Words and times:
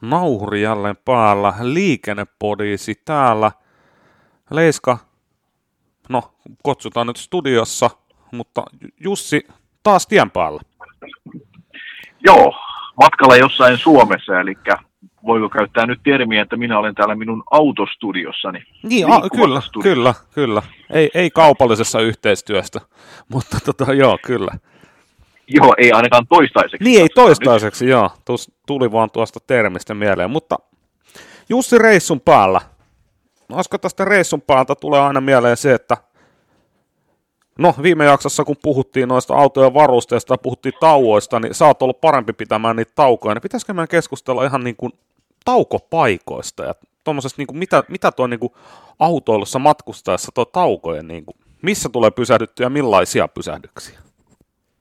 nauhuri 0.00 0.62
jälleen 0.62 0.96
päällä, 1.04 1.54
liikennepodiisi 1.60 2.94
täällä. 3.04 3.52
Leiska, 4.50 4.98
no 6.08 6.22
kutsutaan 6.62 7.06
nyt 7.06 7.16
studiossa, 7.16 7.90
mutta 8.32 8.62
Jussi 9.00 9.46
taas 9.82 10.06
tien 10.06 10.30
päällä. 10.30 10.60
Joo, 12.26 12.54
matkalla 13.00 13.36
jossain 13.36 13.78
Suomessa, 13.78 14.40
eli 14.40 14.54
voiko 15.26 15.48
käyttää 15.48 15.86
nyt 15.86 16.00
termiä, 16.04 16.42
että 16.42 16.56
minä 16.56 16.78
olen 16.78 16.94
täällä 16.94 17.14
minun 17.14 17.42
autostudiossani. 17.50 18.62
Niin, 18.82 19.12
a, 19.12 19.20
kyllä, 19.36 19.60
studiossa. 19.60 19.80
kyllä, 19.80 20.14
kyllä. 20.34 20.62
Ei, 20.90 21.10
ei 21.14 21.30
kaupallisessa 21.30 22.00
yhteistyöstä, 22.00 22.80
mutta 23.32 23.58
tota, 23.64 23.92
joo, 23.92 24.18
kyllä. 24.26 24.50
Joo, 25.48 25.74
ei 25.78 25.92
ainakaan 25.92 26.26
toistaiseksi. 26.26 26.84
Niin, 26.84 27.00
ei 27.00 27.08
toistaiseksi, 27.08 27.84
nyt. 27.84 27.92
joo. 27.92 28.10
Tuus, 28.24 28.50
tuli 28.66 28.92
vaan 28.92 29.10
tuosta 29.10 29.40
termistä 29.46 29.94
mieleen, 29.94 30.30
mutta 30.30 30.58
Jussi 31.48 31.78
reissun 31.78 32.20
päällä. 32.20 32.60
Olisiko 33.52 33.78
tästä 33.78 34.04
reissun 34.04 34.40
päältä 34.42 34.74
tulee 34.74 35.00
aina 35.00 35.20
mieleen 35.20 35.56
se, 35.56 35.74
että 35.74 35.96
No, 37.58 37.74
viime 37.82 38.04
jaksossa, 38.04 38.44
kun 38.44 38.56
puhuttiin 38.62 39.08
noista 39.08 39.34
autojen 39.34 39.74
varusteista 39.74 40.34
ja 40.34 40.38
puhuttiin 40.38 40.74
tauoista, 40.80 41.40
niin 41.40 41.54
sä 41.54 41.66
oot 41.66 41.82
ollut 41.82 42.00
parempi 42.00 42.32
pitämään 42.32 42.76
niitä 42.76 42.92
taukoja. 42.94 43.34
Niin 43.34 43.42
pitäisikö 43.42 43.74
meidän 43.74 43.88
keskustella 43.88 44.44
ihan 44.44 44.64
niin 44.64 44.76
kuin 44.76 44.92
taukopaikoista 45.44 46.64
ja 46.64 46.74
tuommoisesta, 47.04 47.40
niin 47.40 47.46
kuin 47.46 47.58
mitä, 47.58 47.84
mitä 47.88 48.12
tuo 48.12 48.26
niin 48.26 48.40
kuin 48.40 48.52
autoilussa 48.98 49.58
matkustaessa 49.58 50.32
tuo 50.34 50.44
taukojen, 50.44 51.08
niin 51.08 51.24
kuin, 51.24 51.36
missä 51.62 51.88
tulee 51.88 52.10
pysähdyttyä 52.10 52.66
ja 52.66 52.70
millaisia 52.70 53.28
pysähdyksiä? 53.28 53.98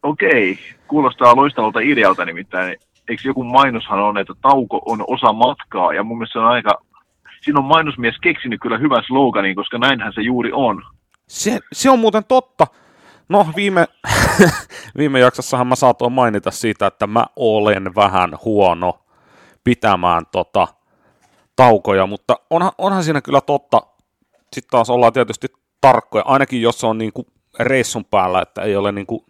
Okei, 0.05 0.59
kuulostaa 0.87 1.35
loistavalta 1.35 1.79
idealta 1.79 2.25
nimittäin. 2.25 2.77
Eikö 3.09 3.21
joku 3.25 3.43
mainoshan 3.43 3.99
on, 3.99 4.17
että 4.17 4.33
tauko 4.41 4.81
on 4.85 5.03
osa 5.07 5.33
matkaa 5.33 5.93
ja 5.93 6.03
mun 6.03 6.17
mielestä 6.17 6.33
se 6.33 6.39
on 6.39 6.45
aika, 6.45 6.81
siinä 7.41 7.59
on 7.59 7.65
mainosmies 7.65 8.15
keksinyt 8.21 8.61
kyllä 8.61 8.77
hyvän 8.77 9.03
sloganin, 9.07 9.55
koska 9.55 9.77
näinhän 9.77 10.13
se 10.13 10.21
juuri 10.21 10.51
on. 10.53 10.83
Se, 11.27 11.59
se 11.73 11.89
on 11.89 11.99
muuten 11.99 12.23
totta. 12.27 12.67
No, 13.29 13.47
viime, 13.55 13.87
viime 14.97 15.19
jaksossahan 15.19 15.67
mä 15.67 15.75
saatoin 15.75 16.13
mainita 16.13 16.51
siitä, 16.51 16.87
että 16.87 17.07
mä 17.07 17.25
olen 17.35 17.95
vähän 17.95 18.31
huono 18.45 18.99
pitämään 19.63 20.23
tota, 20.31 20.67
taukoja, 21.55 22.07
mutta 22.07 22.39
onhan, 22.49 22.71
onhan 22.77 23.03
siinä 23.03 23.21
kyllä 23.21 23.41
totta. 23.41 23.81
Sitten 24.53 24.71
taas 24.71 24.89
ollaan 24.89 25.13
tietysti 25.13 25.47
tarkkoja, 25.81 26.23
ainakin 26.27 26.61
jos 26.61 26.83
on 26.83 26.97
niin 26.97 27.13
kuin 27.13 27.27
reissun 27.59 28.05
päällä, 28.05 28.41
että 28.41 28.61
ei 28.61 28.75
ole 28.75 28.91
niin 28.91 29.07
kuin 29.07 29.25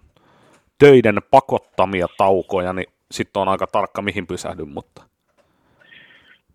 töiden 0.79 1.19
pakottamia 1.31 2.07
taukoja, 2.17 2.73
niin 2.73 2.87
sitten 3.11 3.41
on 3.41 3.47
aika 3.47 3.67
tarkka, 3.67 4.01
mihin 4.01 4.27
pysähdyn, 4.27 4.69
mutta 4.69 5.03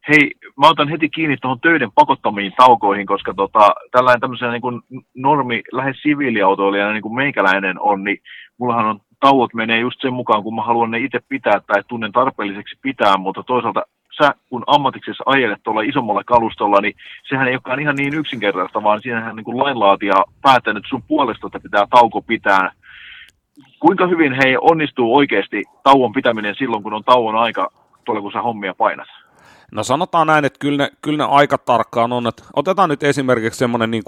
Hei, 0.08 0.30
mä 0.56 0.68
otan 0.68 0.88
heti 0.88 1.08
kiinni 1.08 1.36
tuohon 1.36 1.60
töiden 1.60 1.92
pakottamiin 1.94 2.52
taukoihin, 2.56 3.06
koska 3.06 3.34
tota, 3.34 3.74
tällainen 3.90 4.20
tämmöisen 4.20 4.50
niin 4.50 5.02
normi, 5.14 5.62
lähes 5.72 5.96
siviiliautoilijana 6.02 6.92
niin 6.92 7.02
kuin 7.02 7.14
meikäläinen 7.14 7.80
on, 7.80 8.04
niin 8.04 8.18
mullahan 8.58 8.86
on 8.86 9.00
tauot 9.20 9.54
menee 9.54 9.78
just 9.78 10.00
sen 10.00 10.12
mukaan, 10.12 10.42
kun 10.42 10.54
mä 10.54 10.62
haluan 10.62 10.90
ne 10.90 10.98
itse 10.98 11.18
pitää 11.28 11.60
tai 11.66 11.82
tunnen 11.88 12.12
tarpeelliseksi 12.12 12.78
pitää, 12.82 13.16
mutta 13.16 13.42
toisaalta 13.42 13.82
sä 14.18 14.34
kun 14.50 14.64
ammatiksessa 14.66 15.24
ajelet 15.26 15.60
tuolla 15.62 15.80
isommalla 15.80 16.24
kalustolla, 16.24 16.80
niin 16.80 16.94
sehän 17.28 17.48
ei 17.48 17.54
olekaan 17.54 17.80
ihan 17.80 17.96
niin 17.96 18.14
yksinkertaista, 18.14 18.82
vaan 18.82 19.00
siinähän 19.02 19.36
niin 19.36 19.44
kuin 19.44 19.58
lainlaatija 19.58 20.24
päättänyt 20.42 20.84
sun 20.88 21.02
puolesta, 21.02 21.46
että 21.46 21.60
pitää 21.60 21.86
tauko 21.90 22.22
pitää. 22.22 22.72
Kuinka 23.80 24.06
hyvin 24.06 24.32
hei 24.32 24.56
onnistuu 24.60 25.16
oikeasti 25.16 25.64
tauon 25.82 26.12
pitäminen 26.12 26.54
silloin, 26.58 26.82
kun 26.82 26.94
on 26.94 27.04
tauon 27.04 27.36
aika 27.36 27.68
tuolla, 28.04 28.22
kun 28.22 28.32
sä 28.32 28.42
hommia 28.42 28.74
painat? 28.74 29.08
No 29.72 29.82
sanotaan 29.82 30.26
näin, 30.26 30.44
että 30.44 30.58
kyllä 30.58 30.84
ne, 30.84 30.90
kyllä 31.02 31.24
ne 31.24 31.30
aika 31.30 31.58
tarkkaan 31.58 32.12
on, 32.12 32.26
että 32.26 32.42
otetaan 32.56 32.88
nyt 32.88 33.02
esimerkiksi 33.02 33.58
semmoinen 33.58 33.90
niin 33.90 34.02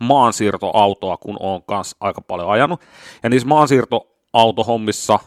maansiirtoautoa, 0.00 1.16
kun 1.16 1.36
on 1.40 1.62
kanssa 1.62 1.96
aika 2.00 2.20
paljon 2.20 2.50
ajanut, 2.50 2.80
ja 3.22 3.30
niissä 3.30 3.48
maansiirtoautohommissa, 3.48 5.18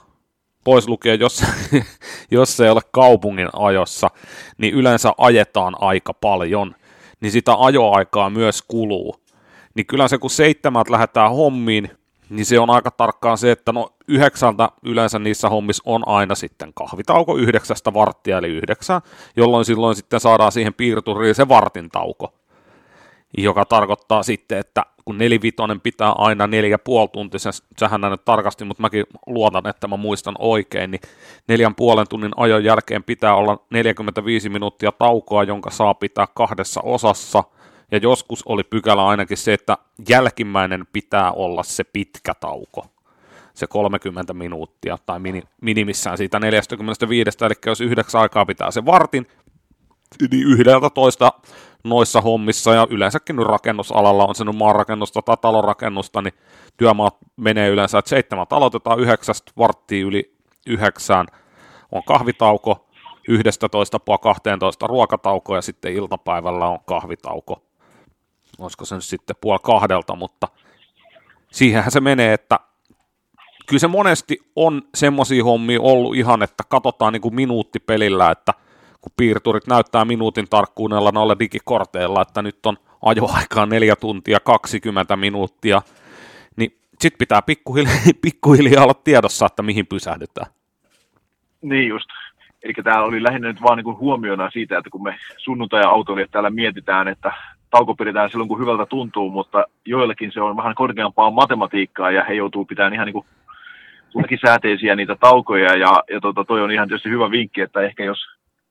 pois 0.63 0.87
lukien, 0.87 1.19
jos, 1.19 1.43
jos 2.31 2.57
se 2.57 2.63
ei 2.65 2.69
ole 2.69 2.81
kaupungin 2.91 3.49
ajossa, 3.53 4.09
niin 4.57 4.73
yleensä 4.73 5.11
ajetaan 5.17 5.75
aika 5.79 6.13
paljon, 6.13 6.75
niin 7.21 7.31
sitä 7.31 7.55
ajoaikaa 7.59 8.29
myös 8.29 8.61
kuluu. 8.61 9.15
Niin 9.75 9.85
kyllä 9.85 10.07
se, 10.07 10.17
kun 10.17 10.29
seitsemät 10.29 10.89
lähdetään 10.89 11.31
hommiin, 11.31 11.89
niin 12.29 12.45
se 12.45 12.59
on 12.59 12.69
aika 12.69 12.91
tarkkaan 12.91 13.37
se, 13.37 13.51
että 13.51 13.71
no 13.71 13.89
yhdeksältä 14.07 14.69
yleensä 14.83 15.19
niissä 15.19 15.49
hommissa 15.49 15.83
on 15.85 16.07
aina 16.07 16.35
sitten 16.35 16.71
kahvitauko 16.73 17.37
yhdeksästä 17.37 17.93
varttia 17.93 18.37
eli 18.37 18.47
yhdeksän, 18.47 19.01
jolloin 19.35 19.65
silloin 19.65 19.95
sitten 19.95 20.19
saadaan 20.19 20.51
siihen 20.51 20.73
piirturiin 20.73 21.35
se 21.35 21.47
vartin 21.47 21.89
tauko, 21.89 22.33
joka 23.37 23.65
tarkoittaa 23.65 24.23
sitten, 24.23 24.57
että 24.57 24.83
kun 25.05 25.17
nelivitonen 25.17 25.81
pitää 25.81 26.11
aina 26.11 26.47
neljä 26.47 26.77
puoli 26.77 27.07
tuntia, 27.07 27.39
sähän 27.79 28.01
nyt 28.01 28.25
tarkasti, 28.25 28.65
mutta 28.65 28.81
mäkin 28.81 29.05
luotan, 29.27 29.67
että 29.67 29.87
mä 29.87 29.97
muistan 29.97 30.35
oikein, 30.39 30.91
niin 30.91 31.01
neljän 31.47 31.75
puolen 31.75 32.07
tunnin 32.09 32.31
ajon 32.37 32.63
jälkeen 32.63 33.03
pitää 33.03 33.35
olla 33.35 33.57
45 33.69 34.49
minuuttia 34.49 34.91
taukoa, 34.91 35.43
jonka 35.43 35.69
saa 35.69 35.93
pitää 35.93 36.27
kahdessa 36.35 36.81
osassa– 36.83 37.43
ja 37.91 37.97
joskus 37.97 38.44
oli 38.44 38.63
pykälä 38.63 39.07
ainakin 39.07 39.38
se, 39.38 39.53
että 39.53 39.78
jälkimmäinen 40.09 40.88
pitää 40.94 41.31
olla 41.31 41.63
se 41.63 41.84
pitkä 41.84 42.34
tauko, 42.34 42.85
se 43.53 43.68
30 43.68 44.34
minuuttia 44.34 44.97
tai 45.06 45.19
mini, 45.19 45.41
minimissään 45.62 46.18
siitä 46.18 46.40
45, 46.40 47.46
eli 47.46 47.53
jos 47.66 47.81
yhdeksän 47.81 48.22
aikaa 48.22 48.46
pitää 48.46 48.72
se 48.72 48.85
vartin, 48.85 49.28
niin 50.31 50.47
yhdeltä 50.47 50.90
toista 50.90 51.31
noissa 51.84 52.22
hommissa. 52.22 52.73
Ja 52.73 52.88
yleensäkin 52.90 53.35
nyt 53.35 53.47
rakennusalalla 53.47 54.25
on 54.25 54.35
se 54.35 54.46
nyt 54.46 54.56
maanrakennusta 54.56 55.22
tai 55.22 55.38
talonrakennusta, 55.41 56.22
niin 56.22 56.34
työmaat 56.78 57.17
menee 57.35 57.69
yleensä, 57.69 57.97
että 57.97 58.09
seitsemän 58.09 58.46
aloitetaan 58.50 59.00
yhdeksästä 59.00 59.52
varttiin 59.57 60.07
yli 60.07 60.35
yhdeksään 60.67 61.28
on 61.91 62.03
kahvitauko, 62.03 62.88
11 63.28 64.00
puoli 64.00 64.19
12 64.22 64.88
ruokatauko 64.88 65.56
ja 65.56 65.62
sitten 65.62 65.94
iltapäivällä 65.94 66.67
on 66.67 66.79
kahvitauko 66.85 67.64
olisiko 68.59 68.85
se 68.85 68.95
nyt 68.95 69.03
sitten 69.03 69.35
puoli 69.41 69.59
kahdelta, 69.63 70.16
mutta 70.16 70.47
siihenhän 71.51 71.91
se 71.91 71.99
menee, 71.99 72.33
että 72.33 72.59
kyllä 73.67 73.79
se 73.79 73.88
monesti 73.88 74.39
on 74.55 74.81
semmoisia 74.95 75.43
hommia 75.43 75.81
ollut 75.81 76.16
ihan, 76.16 76.43
että 76.43 76.63
katsotaan 76.69 77.13
niin 77.13 77.21
kuin 77.21 77.35
minuuttipelillä, 77.35 78.31
että 78.31 78.53
kun 79.01 79.11
piirturit 79.17 79.67
näyttää 79.67 80.05
minuutin 80.05 80.49
tarkkuudella 80.49 81.11
noilla 81.11 81.39
digikorteilla, 81.39 82.21
että 82.21 82.41
nyt 82.41 82.66
on 82.66 82.77
ajoaikaa 83.01 83.66
4 83.66 83.95
tuntia 83.95 84.39
20 84.39 85.16
minuuttia, 85.16 85.81
niin 86.55 86.77
sitten 86.99 87.17
pitää 87.17 87.41
pikkuhiljaa, 87.41 87.95
pikkuhiljaa 88.22 88.83
olla 88.83 88.93
tiedossa, 88.93 89.45
että 89.45 89.63
mihin 89.63 89.87
pysähdytään. 89.87 90.47
Niin 91.61 91.87
just. 91.87 92.09
Eli 92.63 92.73
täällä 92.83 93.05
oli 93.05 93.23
lähinnä 93.23 93.47
nyt 93.47 93.61
vaan 93.61 93.77
niin 93.77 93.97
huomiona 93.97 94.49
siitä, 94.51 94.77
että 94.77 94.89
kun 94.89 95.03
me 95.03 95.17
sunnuntai-autoilijat 95.37 96.31
täällä 96.31 96.49
mietitään, 96.49 97.07
että 97.07 97.31
tauko 97.75 97.95
pidetään 97.95 98.29
silloin, 98.29 98.47
kun 98.47 98.59
hyvältä 98.59 98.85
tuntuu, 98.85 99.29
mutta 99.29 99.65
joillekin 99.85 100.31
se 100.31 100.41
on 100.41 100.57
vähän 100.57 100.75
korkeampaa 100.75 101.31
matematiikkaa 101.31 102.11
ja 102.11 102.23
he 102.23 102.33
joutuu 102.33 102.65
pitämään 102.65 102.93
ihan 102.93 103.05
niin 103.05 103.13
kuin 103.13 103.25
sääteisiä 104.45 104.95
niitä 104.95 105.15
taukoja 105.19 105.77
ja, 105.77 106.03
ja 106.13 106.21
tota, 106.21 106.43
toi 106.43 106.61
on 106.61 106.71
ihan 106.71 106.87
tietysti 106.87 107.09
hyvä 107.09 107.31
vinkki, 107.31 107.61
että 107.61 107.81
ehkä 107.81 108.03
jos 108.03 108.17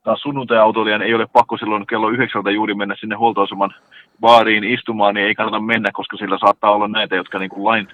taas 0.05 0.21
sunnuntai-autoilijan 0.21 1.03
ei 1.03 1.15
ole 1.15 1.27
pakko 1.27 1.57
silloin 1.57 1.87
kello 1.87 2.09
yhdeksältä 2.09 2.51
juuri 2.51 2.75
mennä 2.75 2.97
sinne 3.01 3.17
huoltoaseman 3.17 3.75
baariin 4.21 4.65
istumaan, 4.65 5.15
niin 5.15 5.27
ei 5.27 5.35
kannata 5.35 5.61
mennä, 5.61 5.91
koska 5.93 6.17
sillä 6.17 6.39
saattaa 6.39 6.73
olla 6.73 6.89
näitä, 6.89 7.17
jotka 7.17 7.39
niin 7.39 7.51
kuin 7.51 7.65
lain 7.65 7.89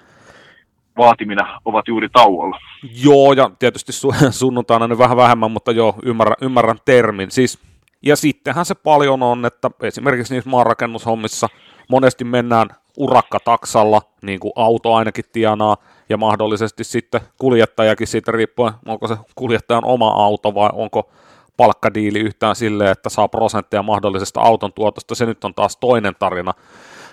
vaatimina 0.97 1.61
ovat 1.65 1.87
juuri 1.87 2.09
tauolla. 2.09 2.59
Joo, 3.03 3.33
ja 3.33 3.49
tietysti 3.59 3.91
sunnuntaina 4.29 4.87
nyt 4.87 4.97
vähän 4.97 5.17
vähemmän, 5.17 5.51
mutta 5.51 5.71
joo, 5.71 5.95
ymmärrän, 6.03 6.35
ymmärrän 6.41 6.77
termin. 6.85 7.31
Siis 7.31 7.70
ja 8.01 8.15
sittenhän 8.15 8.65
se 8.65 8.75
paljon 8.75 9.23
on, 9.23 9.45
että 9.45 9.71
esimerkiksi 9.83 10.33
niissä 10.33 10.49
maanrakennushommissa 10.49 11.49
monesti 11.89 12.23
mennään 12.23 12.69
urakkataksalla, 12.97 14.01
niin 14.21 14.39
kuin 14.39 14.51
auto 14.55 14.93
ainakin 14.93 15.25
tienaa, 15.31 15.77
ja 16.09 16.17
mahdollisesti 16.17 16.83
sitten 16.83 17.21
kuljettajakin 17.37 18.07
siitä 18.07 18.31
riippuen, 18.31 18.73
onko 18.85 19.07
se 19.07 19.17
kuljettajan 19.35 19.85
oma 19.85 20.07
auto 20.07 20.55
vai 20.55 20.69
onko 20.73 21.09
palkkadiili 21.57 22.19
yhtään 22.19 22.55
silleen, 22.55 22.91
että 22.91 23.09
saa 23.09 23.27
prosentteja 23.27 23.83
mahdollisesta 23.83 24.41
auton 24.41 24.73
tuotosta, 24.73 25.15
se 25.15 25.25
nyt 25.25 25.43
on 25.43 25.53
taas 25.53 25.77
toinen 25.77 26.15
tarina, 26.19 26.53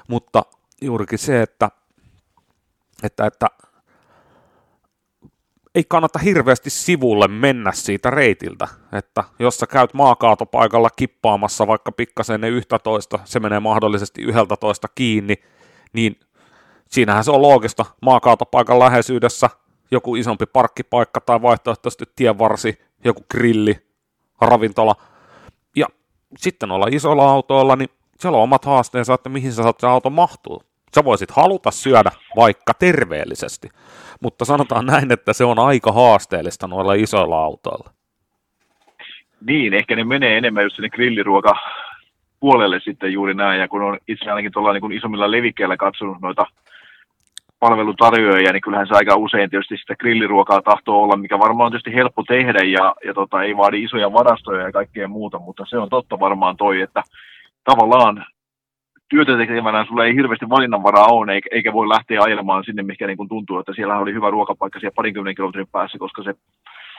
mutta 0.08 0.43
juurikin 0.82 1.19
se, 1.19 1.43
että, 1.43 1.70
että, 3.02 3.26
että 3.26 3.46
ei 5.78 5.84
kannata 5.88 6.19
hirveästi 6.19 6.70
sivulle 6.70 7.28
mennä 7.28 7.72
siitä 7.72 8.10
reitiltä, 8.10 8.69
että 8.92 9.25
jos 9.38 9.58
sä 9.58 9.66
käyt 9.66 9.94
maakaatopaikalla 9.94 10.90
kippaamassa 10.90 11.66
vaikka 11.66 11.92
pikkasen 11.92 12.40
ne 12.40 12.48
yhtä 12.48 12.78
toista, 12.78 13.19
se 13.25 13.40
menee 13.40 13.60
mahdollisesti 13.60 14.22
yhdeltä 14.22 14.56
toista 14.56 14.88
kiinni, 14.94 15.34
niin 15.92 16.20
siinähän 16.88 17.25
se 17.25 17.30
on 17.30 17.42
loogista 17.42 17.84
maakaatopaikan 18.02 18.78
läheisyydessä 18.78 19.50
joku 19.90 20.16
isompi 20.16 20.46
parkkipaikka 20.46 21.20
tai 21.20 21.42
vaihtoehtoisesti 21.42 22.04
tienvarsi, 22.16 22.78
joku 23.04 23.25
grilli, 23.30 23.76
ravintola, 24.40 24.96
sitten 26.36 26.70
olla 26.70 26.86
isolla 26.90 27.30
autoilla, 27.30 27.76
niin 27.76 27.90
siellä 28.20 28.38
on 28.38 28.42
omat 28.44 28.64
haasteensa, 28.64 29.14
että 29.14 29.28
mihin 29.28 29.52
sä 29.52 29.62
saat 29.62 29.80
se 29.80 29.86
auto 29.86 30.10
mahtuu. 30.10 30.62
Sä 30.94 31.05
voisit 31.05 31.31
haluta 31.31 31.70
syödä 31.70 32.11
vaikka 32.37 32.75
terveellisesti, 32.75 33.69
mutta 34.20 34.44
sanotaan 34.44 34.87
näin, 34.87 35.12
että 35.12 35.32
se 35.32 35.44
on 35.44 35.58
aika 35.58 35.93
haasteellista 35.93 36.69
noilla 36.69 36.94
isoilla 36.94 37.44
autoilla. 37.44 37.90
Niin, 39.46 39.75
ehkä 39.75 39.96
ne 39.96 40.05
menee 40.05 40.38
enemmän 40.38 40.64
just 40.64 40.76
sinne 40.76 40.88
grilliruoka 40.88 41.55
puolelle 42.40 42.81
sitten 42.81 43.12
juuri 43.12 43.35
näin, 43.35 43.61
ja 43.61 43.69
kun 43.69 43.82
on 43.82 43.99
itse 44.08 44.31
ainakin 44.31 44.52
tuolla 44.52 44.73
niin 44.73 44.93
isommilla 44.93 45.31
levikkeillä 45.31 45.76
katsonut 45.76 46.20
noita 46.20 46.46
palvelutarjoajia, 47.61 48.52
niin 48.52 48.61
kyllähän 48.61 48.87
se 48.87 48.94
aika 48.94 49.17
usein 49.17 49.50
tietysti 49.50 49.76
sitä 49.76 49.96
grilliruokaa 49.96 50.62
tahtoo 50.62 51.02
olla, 51.02 51.17
mikä 51.17 51.38
varmaan 51.38 51.67
on 51.67 51.73
tietysti 51.73 51.94
helppo 51.94 52.23
tehdä 52.23 52.58
ja, 52.64 52.94
ja 53.05 53.14
tota, 53.14 53.43
ei 53.43 53.56
vaadi 53.56 53.82
isoja 53.82 54.12
varastoja 54.12 54.62
ja 54.62 54.73
kaikkea 54.73 55.08
muuta, 55.08 55.38
mutta 55.38 55.64
se 55.69 55.79
on 55.79 55.88
totta 55.88 56.20
varmaan 56.20 56.56
toi, 56.56 56.81
että 56.81 57.02
tavallaan 57.64 58.26
työtä 59.08 59.37
tekevänä 59.37 59.84
sulla 59.84 60.05
ei 60.05 60.14
hirveästi 60.14 60.49
valinnanvaraa 60.49 61.06
ole, 61.06 61.40
eikä, 61.50 61.72
voi 61.72 61.88
lähteä 61.88 62.22
ajelemaan 62.22 62.64
sinne, 62.64 62.82
mikä 62.82 63.06
niin 63.06 63.16
kuin 63.16 63.28
tuntuu, 63.28 63.58
että 63.58 63.72
siellä 63.75 63.99
oli 63.99 64.12
hyvä 64.12 64.31
ruokapaikka 64.31 64.81
siellä 64.81 64.94
parinkymmenen 64.94 65.34
kilometrin 65.34 65.69
päässä, 65.72 65.99
koska 65.99 66.22
se 66.22 66.34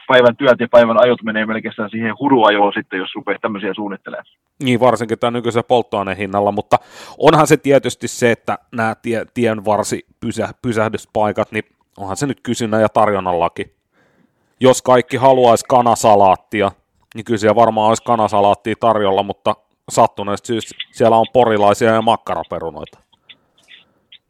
päivän 0.07 0.35
työt 0.37 0.59
ja 0.59 0.67
päivän 0.71 1.01
ajot 1.03 1.23
menee 1.23 1.45
melkein 1.45 1.73
siihen 1.91 2.15
huruajoon 2.19 2.73
sitten, 2.73 2.99
jos 2.99 3.15
rupeaa 3.15 3.39
tämmöisiä 3.41 3.73
suunnittelemaan. 3.73 4.25
Niin, 4.63 4.79
varsinkin 4.79 5.19
tämän 5.19 5.33
nykyisen 5.33 5.63
polttoainehinnalla, 5.67 6.51
mutta 6.51 6.77
onhan 7.17 7.47
se 7.47 7.57
tietysti 7.57 8.07
se, 8.07 8.31
että 8.31 8.57
nämä 8.75 8.95
tie, 8.95 9.25
tien 9.33 9.65
varsi 9.65 10.05
pysä, 10.19 10.49
pysähdyspaikat, 10.61 11.51
niin 11.51 11.63
onhan 11.97 12.17
se 12.17 12.27
nyt 12.27 12.39
kysynnän 12.43 12.81
ja 12.81 12.89
tarjonnallakin. 12.89 13.73
Jos 14.59 14.81
kaikki 14.81 15.17
haluaisi 15.17 15.65
kanasalaattia, 15.69 16.71
niin 17.15 17.25
kyllä 17.25 17.37
siellä 17.37 17.55
varmaan 17.55 17.87
olisi 17.87 18.03
kanasalaattia 18.03 18.75
tarjolla, 18.79 19.23
mutta 19.23 19.55
sattuneesta 19.91 20.47
syystä 20.47 20.75
siellä 20.91 21.17
on 21.17 21.25
porilaisia 21.33 21.91
ja 21.91 22.01
makkaraperunoita. 22.01 22.99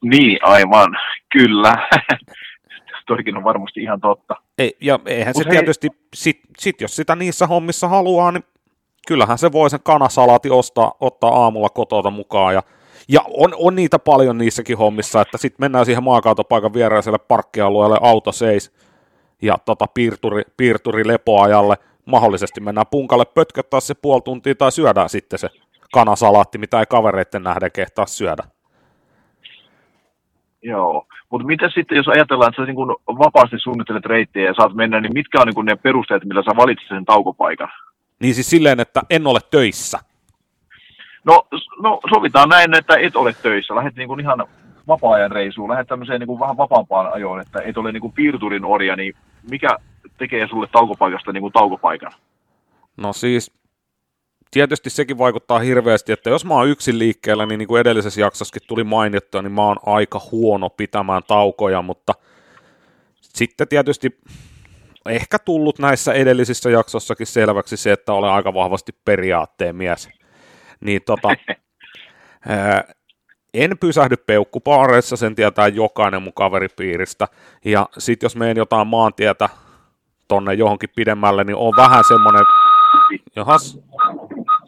Niin, 0.03 0.39
aivan, 0.41 0.97
kyllä. 1.31 1.87
Toikin 3.07 3.37
on 3.37 3.43
varmasti 3.43 3.81
ihan 3.81 4.01
totta. 4.01 4.35
Ei, 4.57 4.77
ja 4.81 4.99
eihän 5.05 5.33
Mut 5.35 5.43
se 5.43 5.49
hei... 5.49 5.57
tietysti, 5.57 5.89
sit, 6.13 6.39
sit 6.57 6.81
jos 6.81 6.95
sitä 6.95 7.15
niissä 7.15 7.47
hommissa 7.47 7.87
haluaa, 7.87 8.31
niin 8.31 8.43
kyllähän 9.07 9.37
se 9.37 9.51
voi 9.51 9.69
sen 9.69 9.79
kanasalaati 9.83 10.49
ostaa, 10.49 10.93
ottaa 10.99 11.43
aamulla 11.43 11.69
kotota 11.69 12.09
mukaan. 12.09 12.53
Ja, 12.53 12.63
ja 13.07 13.21
on, 13.33 13.53
on 13.57 13.75
niitä 13.75 13.99
paljon 13.99 14.37
niissäkin 14.37 14.77
hommissa, 14.77 15.21
että 15.21 15.37
sitten 15.37 15.63
mennään 15.63 15.85
siihen 15.85 16.03
maakautopaikan 16.03 16.73
viereiselle 16.73 17.19
parkkialueelle, 17.19 17.97
auto 18.01 18.31
seis 18.31 18.71
ja 19.41 19.57
tota, 19.65 19.85
piirturi, 19.93 20.43
piirturi 20.57 21.07
lepoajalle. 21.07 21.75
Mahdollisesti 22.09 22.61
mennään 22.61 22.87
punkalle 22.91 23.25
pötköttää 23.25 23.79
se 23.79 23.93
puoli 23.93 24.21
tuntia 24.21 24.55
tai 24.55 24.71
syödään 24.71 25.09
sitten 25.09 25.39
se 25.39 25.49
kanasalaatti, 25.93 26.57
mitä 26.57 26.79
ei 26.79 26.85
kavereiden 26.85 27.43
nähden 27.43 27.71
kehtaa 27.71 28.05
syödä. 28.05 28.43
Joo, 30.61 31.07
mutta 31.29 31.47
mitä 31.47 31.69
sitten, 31.75 31.95
jos 31.95 32.07
ajatellaan, 32.07 32.49
että 32.49 32.61
sä 32.61 32.65
niin 32.65 33.17
vapaasti 33.19 33.59
suunnittelet 33.59 34.05
reittejä 34.05 34.45
ja 34.45 34.53
saat 34.53 34.73
mennä, 34.73 35.01
niin 35.01 35.13
mitkä 35.13 35.41
on 35.41 35.47
niin 35.47 35.65
ne 35.65 35.75
perusteet, 35.75 36.25
millä 36.25 36.43
sä 36.43 36.57
valitset 36.57 36.87
sen 36.87 37.05
taukopaikan? 37.05 37.69
Niin 38.19 38.35
siis 38.35 38.49
silleen, 38.49 38.79
että 38.79 39.01
en 39.09 39.27
ole 39.27 39.39
töissä. 39.51 39.99
No, 41.23 41.47
no 41.83 41.99
sovitaan 42.15 42.49
näin, 42.49 42.77
että 42.77 42.97
et 42.97 43.15
ole 43.15 43.33
töissä. 43.33 43.75
Lähet 43.75 43.95
niin 43.95 44.07
kuin 44.07 44.19
ihan 44.19 44.47
vapaa-ajan 44.87 45.31
reisuun, 45.31 45.69
lähdet 45.69 45.87
tämmöiseen 45.87 46.19
niin 46.19 46.27
kuin 46.27 46.39
vähän 46.39 46.57
vapaampaan 46.57 47.13
ajoon, 47.13 47.41
että 47.41 47.61
et 47.61 47.77
ole 47.77 47.91
niin 47.91 48.01
kuin 48.01 48.13
piirturin 48.13 48.65
orja, 48.65 48.95
niin 48.95 49.13
mikä 49.49 49.77
tekee 50.17 50.47
sulle 50.47 50.67
taukopaikasta 50.71 51.31
niin 51.31 51.41
kuin 51.41 51.53
taukopaikan? 51.53 52.11
No 52.97 53.13
siis 53.13 53.51
tietysti 54.51 54.89
sekin 54.89 55.17
vaikuttaa 55.17 55.59
hirveästi, 55.59 56.11
että 56.11 56.29
jos 56.29 56.45
mä 56.45 56.53
oon 56.53 56.67
yksin 56.67 56.99
liikkeellä, 56.99 57.45
niin 57.45 57.57
niin 57.57 57.67
kuin 57.67 57.81
edellisessä 57.81 58.21
jaksossakin 58.21 58.61
tuli 58.67 58.83
mainittua, 58.83 59.41
niin 59.41 59.51
mä 59.51 59.65
oon 59.65 59.77
aika 59.85 60.21
huono 60.31 60.69
pitämään 60.69 61.21
taukoja, 61.27 61.81
mutta 61.81 62.13
sitten 63.21 63.67
tietysti 63.67 64.19
ehkä 65.05 65.39
tullut 65.39 65.79
näissä 65.79 66.13
edellisissä 66.13 66.69
jaksossakin 66.69 67.27
selväksi 67.27 67.77
se, 67.77 67.91
että 67.91 68.13
olen 68.13 68.31
aika 68.31 68.53
vahvasti 68.53 68.91
periaatteen 69.05 69.75
mies. 69.75 70.09
Niin 70.79 71.01
tota, 71.05 71.29
ää, 72.47 72.83
en 73.53 73.77
pysähdy 73.79 74.17
peukkupaareissa, 74.17 75.15
sen 75.15 75.35
tietää 75.35 75.67
jokainen 75.67 76.21
mun 76.21 76.33
kaveripiiristä. 76.33 77.27
Ja 77.65 77.89
sitten 77.97 78.25
jos 78.25 78.35
menen 78.35 78.57
jotain 78.57 78.87
maantietä 78.87 79.49
tonne 80.29 80.53
johonkin 80.53 80.89
pidemmälle, 80.95 81.43
niin 81.43 81.55
on 81.55 81.73
vähän 81.77 82.03
semmoinen, 82.07 82.45
johas, 83.35 83.79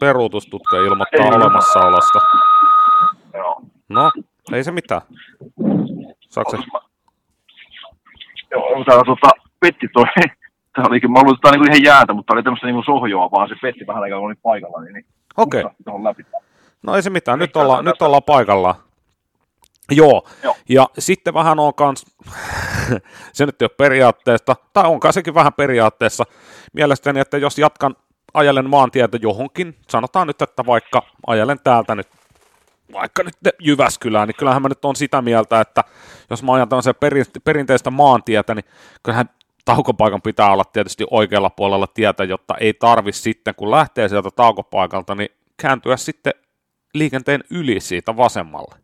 peruutustutka 0.00 0.76
ilmoittaa 0.76 1.26
ei 1.26 1.36
olemassaolosta. 1.36 2.18
Joo. 3.34 3.62
No, 3.88 4.12
ei 4.52 4.64
se 4.64 4.72
mitään. 4.72 5.00
Saatko 6.28 6.56
se? 6.56 6.62
Joo, 8.50 8.84
täällä 8.84 9.04
tota, 9.04 9.30
petti 9.60 9.88
toi. 9.92 10.04
Tämä 10.76 10.88
olikin, 10.88 11.12
mä 11.12 11.18
luulen, 11.18 11.34
että 11.34 11.50
tämä 11.50 11.60
oli 11.60 11.68
ihan 11.70 11.84
jäätä, 11.84 12.12
mutta 12.12 12.32
oli 12.32 12.42
tämmöistä 12.42 12.66
niin 12.66 12.84
sohjoa, 12.84 13.30
vaan 13.30 13.48
se 13.48 13.54
petti 13.62 13.86
vähän 13.86 14.02
aikaa, 14.02 14.18
kun 14.18 14.26
oli 14.26 14.34
paikalla. 14.42 14.80
Niin, 14.80 14.94
niin 14.94 15.06
Okei. 15.36 15.64
Okay. 15.64 16.24
No 16.82 16.96
ei 16.96 17.02
se 17.02 17.10
mitään, 17.10 17.38
nyt, 17.38 17.56
olla, 17.56 17.82
nyt 17.82 18.02
ollaan 18.02 18.22
paikalla. 18.22 18.74
Joo. 19.90 20.28
Joo, 20.42 20.56
ja 20.68 20.88
sitten 20.98 21.34
vähän 21.34 21.58
on 21.58 21.74
kans, 21.74 22.06
se 23.32 23.46
nyt 23.46 23.62
ei 23.62 23.64
ole 23.64 23.76
periaatteesta, 23.76 24.56
tai 24.72 24.84
onkaan 24.84 25.14
sekin 25.14 25.34
vähän 25.34 25.52
periaatteessa, 25.52 26.24
mielestäni, 26.72 27.20
että 27.20 27.38
jos 27.38 27.58
jatkan 27.58 27.96
ajelen 28.34 28.70
maantietä 28.70 29.18
johonkin, 29.22 29.76
sanotaan 29.88 30.26
nyt, 30.26 30.42
että 30.42 30.66
vaikka 30.66 31.02
ajelen 31.26 31.58
täältä 31.64 31.94
nyt 31.94 32.08
vaikka 32.92 33.22
nyt 33.22 33.34
Jyväskylään, 33.58 34.28
niin 34.28 34.36
kyllähän 34.36 34.62
mä 34.62 34.68
nyt 34.68 34.84
on 34.84 34.96
sitä 34.96 35.22
mieltä, 35.22 35.60
että 35.60 35.84
jos 36.30 36.42
mä 36.42 36.52
ajan 36.52 36.68
tämmöisen 36.68 36.94
perinteistä 37.44 37.90
maantietä, 37.90 38.54
niin 38.54 38.64
kyllähän 39.02 39.30
taukopaikan 39.64 40.22
pitää 40.22 40.52
olla 40.52 40.64
tietysti 40.64 41.04
oikealla 41.10 41.50
puolella 41.50 41.86
tietä, 41.86 42.24
jotta 42.24 42.54
ei 42.60 42.74
tarvi 42.74 43.12
sitten, 43.12 43.54
kun 43.54 43.70
lähtee 43.70 44.08
sieltä 44.08 44.30
taukopaikalta, 44.36 45.14
niin 45.14 45.28
kääntyä 45.56 45.96
sitten 45.96 46.32
liikenteen 46.94 47.44
yli 47.50 47.80
siitä 47.80 48.16
vasemmalle. 48.16 48.81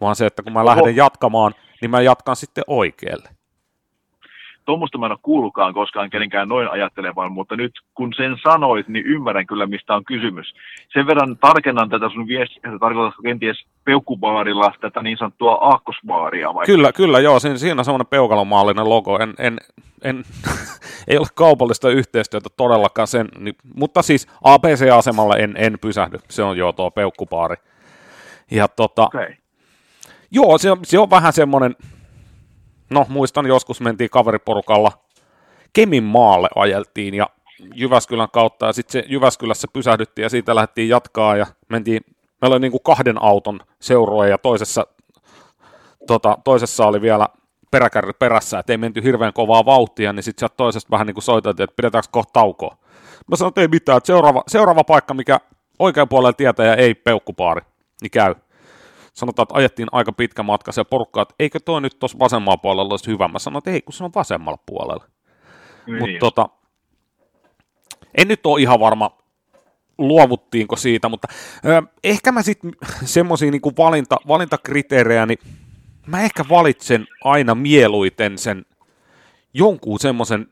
Vaan 0.00 0.16
se, 0.16 0.26
että 0.26 0.42
kun 0.42 0.52
mä 0.52 0.60
Oho. 0.60 0.68
lähden 0.68 0.96
jatkamaan, 0.96 1.54
niin 1.80 1.90
mä 1.90 2.00
jatkan 2.00 2.36
sitten 2.36 2.64
oikealle 2.66 3.28
tuommoista 4.64 4.98
mä 4.98 5.06
en 5.06 5.12
ole 5.12 5.18
kuullutkaan 5.22 5.74
koskaan 5.74 6.10
kenenkään 6.10 6.48
noin 6.48 6.68
ajattelevan, 6.68 7.32
mutta 7.32 7.56
nyt 7.56 7.72
kun 7.94 8.12
sen 8.16 8.36
sanoit, 8.42 8.88
niin 8.88 9.06
ymmärrän 9.06 9.46
kyllä, 9.46 9.66
mistä 9.66 9.94
on 9.94 10.04
kysymys. 10.04 10.54
Sen 10.92 11.06
verran 11.06 11.36
tarkennan 11.38 11.88
tätä 11.88 12.08
sun 12.08 12.28
viestiä, 12.28 12.60
että 12.64 12.78
tarkoitatko 12.78 13.22
kenties 13.22 13.64
peukkubaarilla 13.84 14.74
tätä 14.80 15.02
niin 15.02 15.18
sanottua 15.18 15.54
aakkosbaaria? 15.54 16.54
Vai? 16.54 16.66
Kyllä, 16.66 16.92
kyllä, 16.92 17.20
joo, 17.20 17.38
siinä, 17.38 17.56
siinä 17.56 17.80
on 17.80 17.84
semmoinen 17.84 18.06
peukalomaallinen 18.06 18.88
logo. 18.88 19.18
En, 19.18 19.34
en, 19.38 19.58
en, 20.02 20.24
ei 21.08 21.18
ole 21.18 21.26
kaupallista 21.34 21.90
yhteistyötä 21.90 22.48
todellakaan 22.56 23.08
sen, 23.08 23.28
niin, 23.38 23.56
mutta 23.74 24.02
siis 24.02 24.28
APC-asemalle 24.44 25.36
en, 25.36 25.54
en 25.56 25.78
pysähdy, 25.80 26.18
se 26.28 26.42
on 26.42 26.56
jo 26.56 26.72
tuo 26.72 26.90
peukkubaari. 26.90 27.56
Ja 28.50 28.68
tota, 28.68 29.02
okay. 29.02 29.34
Joo, 30.30 30.58
se 30.58 30.70
on, 30.70 30.78
se 30.82 30.98
on 30.98 31.10
vähän 31.10 31.32
semmoinen, 31.32 31.76
no 32.90 33.06
muistan 33.08 33.46
joskus 33.46 33.80
mentiin 33.80 34.10
kaveriporukalla 34.10 34.92
Kemin 35.72 36.04
maalle 36.04 36.48
ajeltiin 36.54 37.14
ja 37.14 37.30
Jyväskylän 37.74 38.28
kautta 38.32 38.66
ja 38.66 38.72
sitten 38.72 39.04
Jyväskylässä 39.06 39.68
pysähdyttiin 39.72 40.22
ja 40.22 40.28
siitä 40.28 40.54
lähdettiin 40.54 40.88
jatkaa 40.88 41.36
ja 41.36 41.46
mentiin, 41.68 42.00
meillä 42.40 42.54
oli 42.54 42.60
niin 42.60 42.70
kuin 42.72 42.82
kahden 42.82 43.22
auton 43.22 43.60
seuroja 43.80 44.30
ja 44.30 44.38
toisessa, 44.38 44.86
tota, 46.06 46.38
toisessa 46.44 46.86
oli 46.86 47.00
vielä 47.00 47.28
peräkärry 47.70 48.12
perässä, 48.12 48.58
että 48.58 48.72
ei 48.72 48.78
menty 48.78 49.02
hirveän 49.02 49.32
kovaa 49.32 49.64
vauhtia, 49.64 50.12
niin 50.12 50.22
sitten 50.22 50.40
sieltä 50.40 50.56
toisesta 50.56 50.90
vähän 50.90 51.06
niin 51.06 51.14
kuin 51.14 51.24
soiteltiin, 51.24 51.64
että 51.64 51.76
pidetäänkö 51.76 52.08
kohta 52.10 52.32
taukoa. 52.32 52.76
Mä 53.30 53.36
sanoin, 53.36 53.50
että 53.50 53.60
ei 53.60 53.68
mitään, 53.68 53.96
että 53.96 54.06
seuraava, 54.06 54.42
seuraava 54.48 54.84
paikka, 54.84 55.14
mikä 55.14 55.40
oikean 55.78 56.08
puolella 56.08 56.32
tietää 56.32 56.66
ja 56.66 56.76
ei 56.76 56.94
peukkupaari, 56.94 57.60
niin 58.02 58.10
käy 58.10 58.34
sanotaan, 59.14 59.44
että 59.44 59.54
ajettiin 59.54 59.88
aika 59.92 60.12
pitkä 60.12 60.42
matka 60.42 60.72
se 60.72 60.84
porukka, 60.84 61.22
että 61.22 61.34
eikö 61.38 61.60
toi 61.60 61.80
nyt 61.80 61.98
tuossa 61.98 62.18
vasemmalla 62.18 62.56
puolella 62.56 62.92
olisi 62.92 63.06
hyvä. 63.06 63.28
Mä 63.28 63.38
sanoin, 63.38 63.58
että 63.58 63.70
ei, 63.70 63.82
kun 63.82 63.92
se 63.92 64.04
on 64.04 64.10
vasemmalla 64.14 64.58
puolella. 64.66 65.04
Niin. 65.86 65.98
Mutta 65.98 66.18
tota, 66.20 66.48
en 68.18 68.28
nyt 68.28 68.46
ole 68.46 68.60
ihan 68.60 68.80
varma, 68.80 69.18
luovuttiinko 69.98 70.76
siitä, 70.76 71.08
mutta 71.08 71.28
ö, 71.64 71.82
ehkä 72.04 72.32
mä 72.32 72.42
sitten 72.42 72.72
semmoisia 73.04 73.50
niinku 73.50 73.72
valinta, 73.78 74.16
valintakriteerejä, 74.28 75.26
niin 75.26 75.38
mä 76.06 76.22
ehkä 76.22 76.44
valitsen 76.48 77.06
aina 77.24 77.54
mieluiten 77.54 78.38
sen 78.38 78.66
jonkun 79.54 80.00
semmoisen 80.00 80.46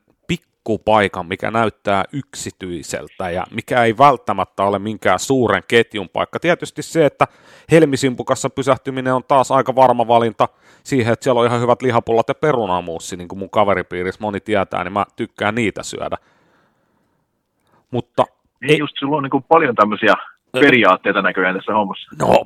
pikkupaikan, 0.63 1.25
mikä 1.25 1.51
näyttää 1.51 2.03
yksityiseltä 2.13 3.29
ja 3.29 3.43
mikä 3.51 3.83
ei 3.83 3.97
välttämättä 3.97 4.63
ole 4.63 4.79
minkään 4.79 5.19
suuren 5.19 5.63
ketjun 5.67 6.09
paikka. 6.09 6.39
Tietysti 6.39 6.81
se, 6.81 7.05
että 7.05 7.27
Helmisimpukassa 7.71 8.49
pysähtyminen 8.49 9.13
on 9.13 9.23
taas 9.27 9.51
aika 9.51 9.75
varma 9.75 10.07
valinta 10.07 10.47
siihen, 10.83 11.13
että 11.13 11.23
siellä 11.23 11.41
on 11.41 11.47
ihan 11.47 11.61
hyvät 11.61 11.81
lihapullat 11.81 12.27
ja 12.27 12.35
perunamuussi, 12.35 13.17
niin 13.17 13.27
kuin 13.27 13.39
mun 13.39 13.49
kaveripiirissä 13.49 14.21
moni 14.21 14.39
tietää, 14.39 14.83
niin 14.83 14.93
mä 14.93 15.05
tykkään 15.15 15.55
niitä 15.55 15.83
syödä. 15.83 16.17
Mutta 17.91 18.25
Niin 18.61 18.79
just 18.79 18.93
sulla 18.99 19.17
on 19.17 19.23
niin 19.23 19.31
kuin 19.31 19.43
paljon 19.43 19.75
tämmöisiä 19.75 20.13
periaatteita 20.51 21.21
näköjään 21.21 21.55
tässä 21.55 21.73
hommassa. 21.73 22.09
No, 22.19 22.45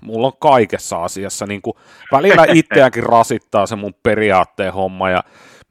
mulla 0.00 0.26
on 0.26 0.32
kaikessa 0.38 1.04
asiassa. 1.04 1.46
Niin 1.46 1.62
kuin, 1.62 1.76
välillä 2.12 2.46
itseäkin 2.52 3.02
rasittaa 3.02 3.66
se 3.66 3.76
mun 3.76 3.94
periaatteen 4.02 4.72
homma 4.72 5.10
ja 5.10 5.22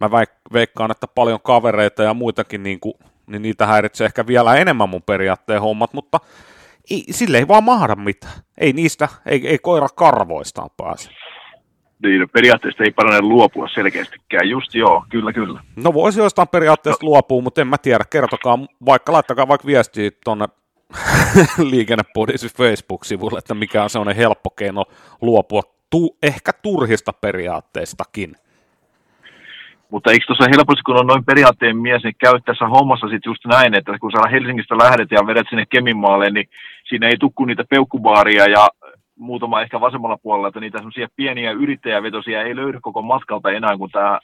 mä 0.10 0.24
veikkaan, 0.54 0.92
että 0.92 1.08
paljon 1.08 1.40
kavereita 1.44 2.04
ja 2.04 2.14
muitakin, 2.14 2.64
niin, 2.64 2.80
kuin, 2.80 2.94
niin 3.28 3.42
niitä 3.42 3.66
häiritsee 3.66 4.06
ehkä 4.06 4.28
vielä 4.28 4.56
enemmän 4.56 4.90
mun 4.90 5.04
periaatteen 5.04 5.62
hommat, 5.62 5.94
mutta 5.94 6.20
ei, 6.92 7.04
sille 7.12 7.38
ei 7.38 7.48
vaan 7.48 7.64
mahda 7.64 7.96
mitään. 7.96 8.34
Ei 8.58 8.74
niistä, 8.74 9.08
ei, 9.26 9.48
ei 9.48 9.58
koira 9.58 9.88
karvoistaan 9.96 10.70
pääse. 10.78 11.10
Niin, 12.04 12.22
no 12.22 12.28
periaatteessa 12.34 12.84
ei 12.84 12.92
parane 12.92 13.22
luopua 13.22 13.68
selkeästikään. 13.68 14.50
Just 14.50 14.76
joo, 14.76 15.06
kyllä, 15.10 15.34
kyllä. 15.34 15.62
No 15.76 15.94
voisi 15.94 16.20
jostain 16.20 16.48
periaatteessa 16.48 17.06
no. 17.06 17.10
luopua, 17.10 17.42
mutta 17.42 17.62
en 17.62 17.68
mä 17.68 17.78
tiedä. 17.78 18.04
Kertokaa, 18.10 18.60
vaikka 18.86 19.14
laittakaa 19.14 19.48
vaikka 19.48 19.68
viestiä 19.68 20.12
tuonne 20.24 20.46
liikennepodisi 21.72 22.48
Facebook-sivulle, 22.58 23.40
että 23.40 23.54
mikä 23.54 23.84
on 23.84 23.90
sellainen 23.90 24.16
helppo 24.16 24.50
keino 24.50 24.86
luopua 25.22 25.62
tu- 25.90 26.18
ehkä 26.24 26.52
turhista 26.54 27.14
periaatteistakin. 27.14 28.36
Mutta 29.94 30.12
eikö 30.12 30.26
tuossa 30.26 30.52
helposti, 30.56 30.82
kun 30.86 31.00
on 31.00 31.08
noin 31.08 31.26
periaatteen 31.26 31.78
mies, 31.78 32.04
niin 32.04 32.16
käy 32.20 32.40
tässä 32.46 32.68
hommassa 32.68 33.08
sitten 33.08 33.30
just 33.30 33.46
näin, 33.46 33.74
että 33.76 34.00
kun 34.00 34.12
sä 34.12 34.30
Helsingistä 34.32 34.78
lähdet 34.78 35.12
ja 35.12 35.28
vedät 35.28 35.48
sinne 35.50 35.66
Keminmaalle, 35.70 36.30
niin 36.30 36.48
siinä 36.90 37.08
ei 37.08 37.18
tukku 37.18 37.46
niitä 37.46 37.64
peukkubaaria 37.70 38.46
ja 38.50 38.68
muutama 39.18 39.62
ehkä 39.62 39.82
vasemmalla 39.82 40.18
puolella, 40.24 40.48
että 40.48 40.60
niitä 40.60 40.78
semmoisia 40.78 41.08
pieniä 41.16 41.52
yrittäjävetosia 41.52 42.44
ei 42.44 42.56
löydy 42.56 42.80
koko 42.82 43.02
matkalta 43.02 43.52
enää, 43.52 43.78
kun 43.78 43.90
tämä 43.90 44.20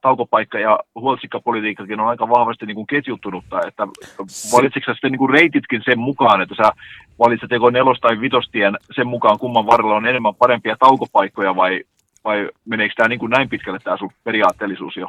taukopaikka 0.00 0.58
ja 0.58 0.78
huoltsikkapolitiikkakin 0.94 2.00
on 2.00 2.08
aika 2.08 2.28
vahvasti 2.28 2.66
niin 2.66 2.74
kuin 2.74 2.86
ketjuttunutta, 2.86 3.60
että 3.66 3.86
valitsitko 4.52 4.90
sä 4.90 4.94
sitten 4.94 5.12
niin 5.12 5.18
kuin 5.18 5.30
reititkin 5.30 5.82
sen 5.84 5.98
mukaan, 5.98 6.42
että 6.42 6.54
sä 6.54 6.72
valitset 7.18 7.50
joko 7.50 7.70
nelos- 7.70 8.00
tai 8.00 8.20
vitostien 8.20 8.76
sen 8.96 9.06
mukaan, 9.06 9.38
kumman 9.38 9.66
varrella 9.66 9.96
on 9.96 10.06
enemmän 10.06 10.34
parempia 10.34 10.76
taukopaikkoja 10.78 11.56
vai, 11.56 11.80
vai 12.24 12.48
meneekö 12.64 12.94
tämä 12.96 13.08
niin 13.08 13.18
kuin 13.18 13.30
näin 13.30 13.48
pitkälle 13.48 13.78
tämä 13.78 13.96
sun 13.96 14.12
periaatteellisuus 14.24 14.96
jo? 14.96 15.08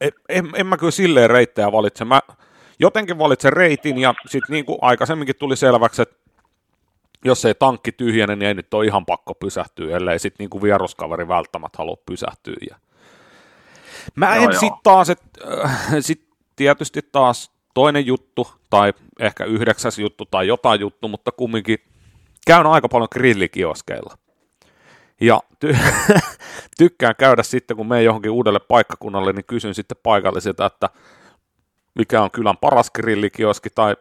En, 0.00 0.12
en, 0.28 0.50
en 0.56 0.66
mä 0.66 0.76
kyllä 0.76 0.90
silleen 0.90 1.30
reittejä 1.30 1.72
valitse. 1.72 2.04
Mä 2.04 2.20
jotenkin 2.78 3.18
valitsen 3.18 3.52
reitin 3.52 3.98
ja 3.98 4.14
sitten 4.26 4.54
niin 4.54 4.64
kuin 4.64 4.78
aikaisemminkin 4.82 5.36
tuli 5.38 5.56
selväksi, 5.56 6.02
että 6.02 6.16
jos 7.24 7.44
ei 7.44 7.54
tankki 7.54 7.92
tyhjene, 7.92 8.36
niin 8.36 8.48
ei 8.48 8.54
nyt 8.54 8.74
ole 8.74 8.86
ihan 8.86 9.06
pakko 9.06 9.34
pysähtyä, 9.34 9.96
ellei 9.96 10.18
sitten 10.18 10.44
niin 10.44 10.50
kuin 10.50 10.62
vieruskaveri 10.62 11.28
välttämättä 11.28 11.78
halua 11.78 11.96
pysähtyä. 12.06 12.56
Ja 12.70 12.76
Mä 14.14 14.34
en 14.34 14.52
sitten 14.52 14.80
taas, 14.82 15.10
että 15.10 15.40
äh, 15.64 15.86
sit 16.00 16.28
tietysti 16.56 17.00
taas 17.12 17.50
toinen 17.74 18.06
juttu, 18.06 18.48
tai 18.70 18.92
ehkä 19.20 19.44
yhdeksäs 19.44 19.98
juttu 19.98 20.24
tai 20.24 20.46
jotain 20.46 20.80
juttu, 20.80 21.08
mutta 21.08 21.32
kumminkin 21.32 21.78
käyn 22.46 22.66
aika 22.66 22.88
paljon 22.88 23.08
grillikioskeilla. 23.12 24.14
Ja 25.20 25.40
ty- 25.64 25.76
tykkään 26.78 27.14
käydä 27.18 27.42
sitten, 27.42 27.76
kun 27.76 27.86
menen 27.88 28.04
johonkin 28.04 28.30
uudelle 28.30 28.60
paikkakunnalle, 28.60 29.32
niin 29.32 29.44
kysyn 29.44 29.74
sitten 29.74 29.96
paikallisilta, 30.02 30.66
että 30.66 30.90
mikä 31.94 32.22
on 32.22 32.30
kylän 32.30 32.56
paras 32.56 32.90
grillikioski, 32.90 33.70
tai 33.70 33.96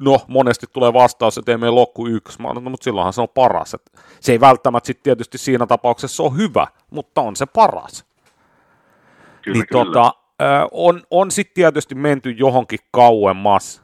no, 0.00 0.20
monesti 0.28 0.66
tulee 0.72 0.92
vastaus, 0.92 1.38
että 1.38 1.52
ei 1.52 1.58
meillä 1.58 1.74
lokku 1.74 2.06
yksi, 2.06 2.42
mä 2.42 2.48
no, 2.52 2.60
mutta 2.60 2.84
silloinhan 2.84 3.12
se 3.12 3.20
on 3.20 3.28
paras. 3.28 3.74
Et 3.74 3.92
se 4.20 4.32
ei 4.32 4.40
välttämättä 4.40 4.86
sitten 4.86 5.02
tietysti 5.04 5.38
siinä 5.38 5.66
tapauksessa 5.66 6.22
ole 6.22 6.36
hyvä, 6.36 6.66
mutta 6.90 7.20
on 7.20 7.36
se 7.36 7.46
paras. 7.46 8.04
Kyllä, 9.42 9.54
niin 9.54 9.66
kyllä. 9.66 9.84
Tota, 9.84 10.14
on, 10.72 11.02
on 11.10 11.30
sitten 11.30 11.54
tietysti 11.54 11.94
menty 11.94 12.30
johonkin 12.30 12.78
kauemmas, 12.90 13.82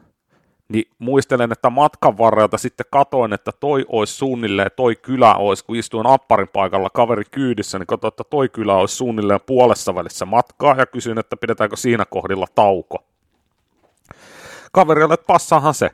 niin 0.68 0.90
muistelen, 0.98 1.52
että 1.52 1.70
matkan 1.70 2.18
varrelta 2.18 2.58
sitten 2.58 2.86
katoin, 2.90 3.32
että 3.32 3.52
toi 3.60 3.84
olisi 3.88 4.12
suunnilleen, 4.12 4.70
toi 4.76 4.96
kylä 4.96 5.34
olisi, 5.34 5.64
kun 5.64 5.76
istuin 5.76 6.06
apparin 6.06 6.48
paikalla 6.48 6.90
kaveri 6.90 7.24
kyydissä, 7.30 7.78
niin 7.78 7.86
katsoin, 7.86 8.08
että 8.12 8.24
toi 8.30 8.48
kylä 8.48 8.74
olisi 8.74 8.96
suunnilleen 8.96 9.40
puolessa 9.46 9.94
välissä 9.94 10.24
matkaa, 10.24 10.74
ja 10.78 10.86
kysyin, 10.86 11.18
että 11.18 11.36
pidetäänkö 11.36 11.76
siinä 11.76 12.04
kohdilla 12.04 12.46
tauko. 12.54 13.04
Kaverille, 14.72 15.14
että 15.14 15.26
passahan 15.26 15.74
se 15.74 15.90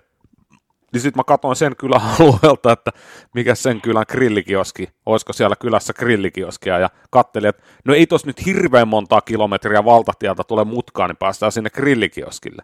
niin 0.93 1.01
sitten 1.01 1.21
mä 1.21 1.25
katsoin 1.25 1.57
sen 1.57 1.77
kylän 1.77 2.01
alueelta, 2.21 2.73
että 2.73 2.91
mikä 3.35 3.55
sen 3.55 3.81
kylän 3.81 4.05
grillikioski, 4.09 4.89
olisiko 5.07 5.33
siellä 5.33 5.57
kylässä 5.57 5.93
grillikioskia, 5.93 6.79
ja 6.79 6.91
katselin, 7.11 7.49
että 7.49 7.63
no 7.85 7.95
ei 7.95 8.07
tos 8.07 8.27
nyt 8.27 8.47
hirveän 8.47 8.89
montaa 8.89 9.21
kilometriä 9.21 9.85
valtatieltä 9.85 10.45
tule 10.45 10.65
mutkaan, 10.65 11.11
niin 11.11 11.17
päästään 11.17 11.53
sinne 11.53 11.71
grillikioskille. 11.71 12.63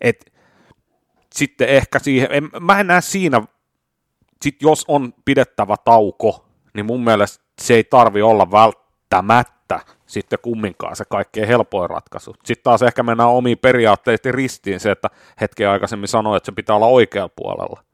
Et 0.00 0.31
sitten 1.32 1.68
ehkä 1.68 1.98
siihen, 1.98 2.28
en, 2.30 2.48
mä 2.60 2.80
en 2.80 2.86
näe 2.86 3.00
siinä, 3.00 3.42
sit 4.42 4.62
jos 4.62 4.84
on 4.88 5.14
pidettävä 5.24 5.76
tauko, 5.84 6.44
niin 6.74 6.86
mun 6.86 7.04
mielestä 7.04 7.44
se 7.60 7.74
ei 7.74 7.84
tarvi 7.84 8.22
olla 8.22 8.50
välttämättä 8.50 9.80
sitten 10.06 10.38
kumminkaan 10.42 10.96
se 10.96 11.04
kaikkein 11.10 11.48
helpoin 11.48 11.90
ratkaisu. 11.90 12.34
Sitten 12.44 12.64
taas 12.64 12.82
ehkä 12.82 13.02
mennään 13.02 13.28
omiin 13.28 13.58
periaatteisiin 13.58 14.34
ristiin 14.34 14.80
se, 14.80 14.90
että 14.90 15.10
hetken 15.40 15.68
aikaisemmin 15.68 16.08
sanoi, 16.08 16.36
että 16.36 16.46
se 16.46 16.52
pitää 16.52 16.76
olla 16.76 16.86
oikealla 16.86 17.32
puolella. 17.36 17.84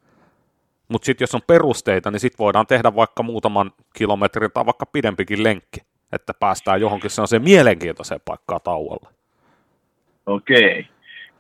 Mutta 0.89 1.07
sitten 1.07 1.23
jos 1.23 1.35
on 1.35 1.41
perusteita, 1.47 2.11
niin 2.11 2.21
sitten 2.21 2.39
voidaan 2.39 2.67
tehdä 2.67 2.95
vaikka 2.95 3.23
muutaman 3.23 3.73
kilometrin 3.95 4.51
tai 4.55 4.67
vaikka 4.67 4.87
pidempikin 4.87 5.43
lenkki, 5.43 5.81
että 6.13 6.35
päästään 6.35 6.81
johonkin 6.81 7.11
sellaiseen 7.11 7.43
mielenkiintoiseen 7.43 8.21
paikkaan 8.25 8.61
tauolla. 8.65 9.11
Okei. 10.27 10.87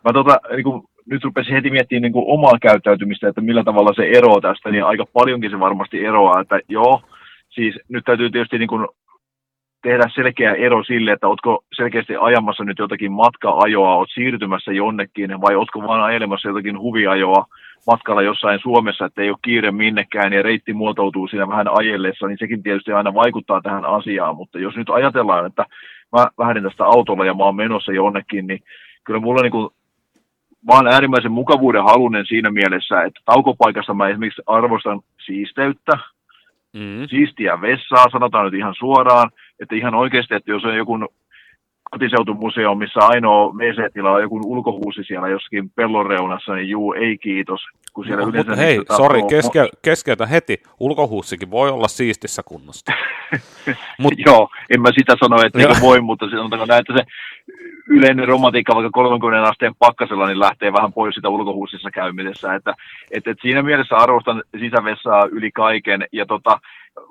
Mä 0.04 0.12
tota, 0.12 0.40
niin 0.50 0.64
kun, 0.64 0.87
nyt 1.10 1.24
rupesin 1.24 1.54
heti 1.54 1.70
miettimään 1.70 2.02
niin 2.02 2.24
omaa 2.26 2.58
käyttäytymistä, 2.62 3.28
että 3.28 3.40
millä 3.40 3.64
tavalla 3.64 3.92
se 3.94 4.10
eroaa 4.14 4.40
tästä, 4.40 4.70
niin 4.70 4.84
aika 4.84 5.04
paljonkin 5.12 5.50
se 5.50 5.60
varmasti 5.60 6.04
eroaa, 6.04 6.40
että 6.40 6.60
joo, 6.68 7.02
siis 7.48 7.80
nyt 7.88 8.04
täytyy 8.04 8.30
tietysti 8.30 8.58
niin 8.58 8.68
kuin 8.68 8.88
tehdä 9.82 10.04
selkeä 10.14 10.54
ero 10.54 10.84
sille, 10.84 11.12
että 11.12 11.28
oletko 11.28 11.64
selkeästi 11.76 12.14
ajamassa 12.20 12.64
nyt 12.64 12.78
jotakin 12.78 13.12
matka-ajoa, 13.12 13.96
olet 13.96 14.08
siirtymässä 14.14 14.72
jonnekin, 14.72 15.40
vai 15.40 15.54
oletko 15.54 15.82
vaan 15.82 16.02
ajelemassa 16.02 16.48
jotakin 16.48 16.78
huviajoa 16.78 17.44
matkalla 17.86 18.22
jossain 18.22 18.60
Suomessa, 18.62 19.04
että 19.04 19.22
ei 19.22 19.30
ole 19.30 19.38
kiire 19.42 19.70
minnekään 19.70 20.32
ja 20.32 20.42
reitti 20.42 20.72
muotoutuu 20.72 21.28
siinä 21.28 21.48
vähän 21.48 21.68
ajellessa, 21.78 22.26
niin 22.26 22.38
sekin 22.38 22.62
tietysti 22.62 22.92
aina 22.92 23.14
vaikuttaa 23.14 23.60
tähän 23.60 23.84
asiaan, 23.84 24.36
mutta 24.36 24.58
jos 24.58 24.76
nyt 24.76 24.90
ajatellaan, 24.90 25.46
että 25.46 25.64
mä 26.12 26.26
lähden 26.38 26.62
tästä 26.62 26.84
autolla 26.84 27.24
ja 27.24 27.34
mä 27.34 27.44
oon 27.44 27.56
menossa 27.56 27.92
jonnekin, 27.92 28.46
niin 28.46 28.60
kyllä 29.04 29.20
mulla 29.20 29.42
niin 29.42 29.52
kuin 29.52 29.68
mä 30.66 30.74
oon 30.74 30.86
äärimmäisen 30.86 31.32
mukavuuden 31.32 31.84
halunen 31.84 32.26
siinä 32.26 32.50
mielessä, 32.50 33.02
että 33.02 33.20
taukopaikassa 33.24 33.94
mä 33.94 34.08
esimerkiksi 34.08 34.42
arvostan 34.46 35.00
siisteyttä, 35.26 35.92
mm. 36.72 37.08
siistiä 37.10 37.60
vessaa, 37.60 38.10
sanotaan 38.12 38.44
nyt 38.44 38.54
ihan 38.54 38.74
suoraan, 38.78 39.30
että 39.60 39.74
ihan 39.74 39.94
oikeasti, 39.94 40.34
että 40.34 40.50
jos 40.50 40.64
on 40.64 40.76
joku 40.76 40.98
kotiseutumuseo, 41.90 42.74
missä 42.74 43.00
ainoa 43.00 43.52
WC-tila 43.52 44.10
on 44.10 44.22
joku 44.22 44.40
ulkohuusi 44.44 45.04
siellä 45.04 45.28
jossakin 45.28 45.70
pellon 45.70 46.06
reunassa, 46.06 46.54
niin 46.54 46.68
juu, 46.68 46.92
ei 46.92 47.18
kiitos. 47.18 47.60
Kun 47.92 48.04
siellä 48.04 48.22
no, 48.22 48.28
yleensä 48.28 48.50
mutta 48.50 48.62
hei, 48.62 48.80
sori, 48.96 49.22
keske, 49.22 49.68
keskeytä 49.82 50.26
heti. 50.26 50.62
Ulkohuussikin 50.80 51.50
voi 51.50 51.70
olla 51.70 51.88
siistissä 51.88 52.42
kunnossa. 52.42 52.92
Mut... 54.02 54.12
Joo, 54.26 54.48
en 54.70 54.80
mä 54.80 54.88
sitä 54.98 55.16
sano, 55.22 55.42
että 55.46 55.58
niin 55.58 55.80
voi, 55.80 56.00
mutta 56.00 56.30
sanotaanko 56.30 56.66
näin, 56.66 56.80
että 56.80 56.94
se 56.96 57.04
yleinen 57.88 58.28
romantiikka 58.28 58.74
vaikka 58.74 58.90
30 58.90 59.48
asteen 59.48 59.74
pakkasella 59.78 60.26
niin 60.26 60.40
lähtee 60.40 60.72
vähän 60.72 60.92
pois 60.92 61.14
sitä 61.14 61.28
ulkohuussissa 61.28 61.90
käymisessä. 61.90 62.54
Että, 62.54 62.74
että, 63.10 63.30
että 63.30 63.42
siinä 63.42 63.62
mielessä 63.62 63.96
arvostan 63.96 64.42
sisävessaa 64.60 65.24
yli 65.30 65.50
kaiken. 65.50 66.06
Ja 66.12 66.26
tota, 66.26 66.60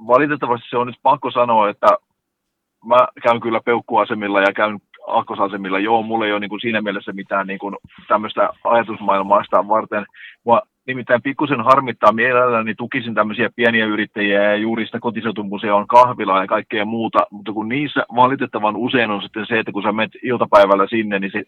valitettavasti 0.07 0.69
se 0.69 0.77
on 0.77 0.88
nyt 0.88 1.00
pakko 1.03 1.31
sanoa, 1.31 1.69
että 1.69 1.88
mä 2.88 3.08
käyn 3.24 3.39
kyllä 3.39 3.62
peukkuasemilla 3.65 4.41
ja 4.41 4.53
käyn 4.53 4.79
akkosasemilla. 5.08 5.79
Joo, 5.79 6.03
mulla 6.03 6.25
ei 6.25 6.32
ole 6.32 6.39
niin 6.39 6.50
kuin 6.50 6.62
siinä 6.62 6.82
mielessä 6.82 7.13
mitään 7.13 7.48
niin 7.48 7.60
kuin 7.60 7.75
tämmöistä 8.08 8.50
ajatusmaailmaa 8.63 9.44
sitä 9.44 9.67
varten. 9.67 10.06
Mua 10.44 10.62
nimittäin 10.88 11.22
pikkusen 11.22 11.62
harmittaa 11.62 12.12
mielelläni, 12.12 12.75
tukisin 12.75 13.13
tämmöisiä 13.13 13.50
pieniä 13.56 13.86
yrittäjiä 13.86 14.44
ja 14.44 14.56
juuri 14.56 14.86
sitä 14.86 15.00
kotiseutumuseon 15.00 15.88
kahvilaa 15.88 16.41
ja 16.41 16.48
kaikkea 16.48 16.86
muuta, 16.86 17.20
mutta 17.32 17.53
kun 17.53 17.70
niissä 17.70 18.06
valitettavan 18.15 18.75
usein 18.75 19.12
on 19.12 19.22
sitten 19.22 19.46
se, 19.46 19.60
että 19.60 19.72
kun 19.72 19.84
sä 19.84 19.91
menet 19.91 20.12
iltapäivällä 20.24 20.88
sinne, 20.89 21.20
niin 21.20 21.32
se 21.32 21.44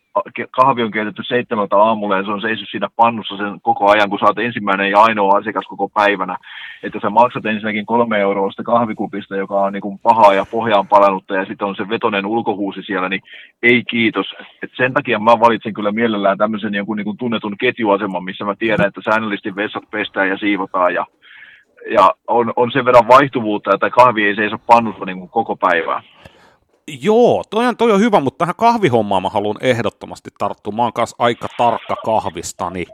kahvi 0.51 0.83
on 0.83 0.91
keitetty 0.91 1.23
seitsemältä 1.23 1.77
aamulla 1.77 2.17
ja 2.17 2.23
se 2.23 2.31
on 2.31 2.41
seissyt 2.41 2.69
siinä 2.71 2.87
pannussa 2.95 3.37
sen 3.37 3.61
koko 3.61 3.91
ajan, 3.91 4.09
kun 4.09 4.19
sä 4.19 4.25
oot 4.25 4.39
ensimmäinen 4.39 4.91
ja 4.91 5.01
ainoa 5.01 5.37
asiakas 5.37 5.65
koko 5.67 5.89
päivänä. 5.89 6.37
Että 6.83 6.99
sä 7.01 7.09
maksat 7.09 7.45
ensinnäkin 7.45 7.85
kolme 7.85 8.19
euroa 8.19 8.51
sitä 8.51 8.63
kahvikupista, 8.63 9.35
joka 9.35 9.61
on 9.61 9.73
niin 9.73 9.81
kuin 9.81 9.99
pahaa 9.99 10.33
ja 10.33 10.45
pohjaan 10.51 10.87
palannutta 10.87 11.35
ja 11.35 11.45
sitten 11.45 11.67
on 11.67 11.75
se 11.75 11.89
vetonen 11.89 12.25
ulkohuusi 12.25 12.81
siellä, 12.83 13.09
niin 13.09 13.21
ei 13.63 13.83
kiitos. 13.83 14.25
Et 14.63 14.71
sen 14.77 14.93
takia 14.93 15.19
mä 15.19 15.39
valitsin 15.39 15.73
kyllä 15.73 15.91
mielellään 15.91 16.37
tämmöisen 16.37 16.73
jonkun 16.73 16.97
niin 16.97 17.05
kuin 17.05 17.17
tunnetun 17.17 17.57
ketjuaseman, 17.57 18.23
missä 18.23 18.45
mä 18.45 18.55
tiedän, 18.55 18.87
että 18.87 19.01
säännöllisesti 19.03 19.28
säännöllisesti 19.29 19.55
vessat 19.55 19.89
pestään 19.91 20.29
ja 20.29 20.37
siivotaan 20.37 20.93
ja, 20.93 21.05
ja 21.91 22.13
on, 22.27 22.53
on 22.55 22.71
sen 22.71 22.85
verran 22.85 23.07
vaihtuvuutta, 23.07 23.71
että 23.73 23.89
kahvi 23.89 24.25
ei 24.25 24.35
seiso 24.35 24.57
pannussa 24.57 25.05
niin 25.05 25.19
kuin 25.19 25.29
koko 25.29 25.55
päivää. 25.55 26.03
Joo, 27.01 27.43
toi 27.49 27.67
on, 27.67 27.77
toi 27.77 27.91
on 27.91 27.99
hyvä, 27.99 28.19
mutta 28.19 28.37
tähän 28.37 28.55
kahvihommaan 28.57 29.21
mä 29.21 29.29
haluan 29.29 29.57
ehdottomasti 29.61 30.29
tarttua. 30.37 30.73
Mä 30.73 30.83
oon 30.83 30.93
kanssa 30.93 31.15
aika 31.19 31.47
tarkka 31.57 31.95
kahvistani. 32.05 32.85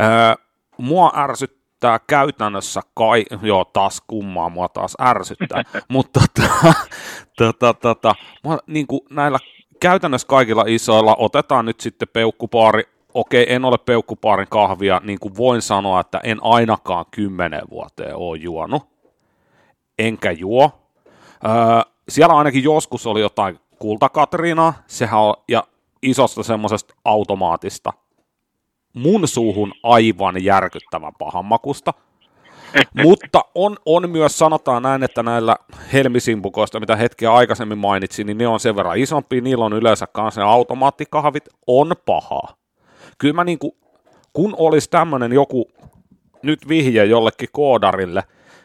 Öö, 0.00 0.34
mua 0.78 1.12
ärsyttää 1.16 1.98
käytännössä 2.06 2.80
kai, 2.94 3.24
joo 3.42 3.64
taas 3.64 4.02
kummaa 4.06 4.48
mua 4.48 4.68
taas 4.68 4.96
ärsyttää, 5.00 5.62
mutta 5.88 6.20
tota, 6.36 6.74
tota, 7.36 7.74
tota, 7.74 8.14
mua, 8.44 8.58
niin 8.66 8.86
kuin 8.86 9.00
näillä 9.10 9.38
käytännössä 9.80 10.28
kaikilla 10.28 10.64
isoilla 10.66 11.16
otetaan 11.18 11.64
nyt 11.64 11.80
sitten 11.80 12.08
peukkupaari, 12.12 12.82
okei 13.14 13.46
en 13.48 13.64
ole 13.64 13.78
peukkupaarin 13.78 14.46
kahvia, 14.50 15.00
niin 15.04 15.18
kuin 15.18 15.36
voin 15.36 15.62
sanoa, 15.62 16.00
että 16.00 16.20
en 16.24 16.38
ainakaan 16.42 17.04
kymmenen 17.10 17.62
vuoteen 17.70 18.16
ole 18.16 18.38
juonut, 18.38 18.82
enkä 19.98 20.30
juo. 20.30 20.70
Öö, 21.44 21.52
siellä 22.08 22.34
ainakin 22.34 22.62
joskus 22.62 23.06
oli 23.06 23.20
jotain 23.20 23.60
kultakatriinaa, 23.78 24.74
sehän 24.86 25.20
on, 25.20 25.34
ja 25.48 25.64
isosta 26.02 26.42
semmoisesta 26.42 26.94
automaatista, 27.04 27.92
mun 28.94 29.28
suuhun 29.28 29.72
aivan 29.82 30.44
järkyttävän 30.44 31.12
pahanmakusta. 31.18 31.94
Mutta 33.02 33.44
on, 33.54 33.76
on 33.86 34.10
myös, 34.10 34.38
sanotaan 34.38 34.82
näin, 34.82 35.02
että 35.02 35.22
näillä 35.22 35.56
helmisimpukoista, 35.92 36.80
mitä 36.80 36.96
hetkiä 36.96 37.32
aikaisemmin 37.32 37.78
mainitsin, 37.78 38.26
niin 38.26 38.38
ne 38.38 38.46
on 38.46 38.60
sen 38.60 38.76
verran 38.76 38.98
isompi, 38.98 39.40
niillä 39.40 39.64
on 39.64 39.72
yleensä 39.72 40.06
kanssa 40.06 40.40
ne 40.40 40.46
automaattikahvit, 40.46 41.48
on 41.66 41.92
pahaa. 42.06 42.61
Kyllä 43.18 43.34
mä 43.34 43.44
niinku, 43.44 43.76
kun 44.32 44.54
olisi 44.58 44.90
tämmöinen 44.90 45.32
joku, 45.32 45.70
nyt 46.42 46.68
vihje 46.68 47.04
jollekin 47.04 47.48
koodarille, 47.52 48.22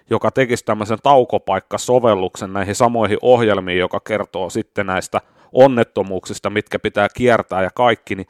joka 0.10 0.32
tekisi 0.32 0.66
tämmöisen 0.66 0.98
taukopaikkasovelluksen 1.04 2.54
näihin 2.54 2.76
samoihin 2.76 3.18
ohjelmiin, 3.22 3.80
joka 3.80 4.00
kertoo 4.00 4.50
sitten 4.50 4.86
näistä 4.86 5.22
onnettomuuksista, 5.54 6.50
mitkä 6.50 6.80
pitää 6.80 7.08
kiertää 7.10 7.64
ja 7.64 7.70
kaikki, 7.76 8.16
niin 8.16 8.28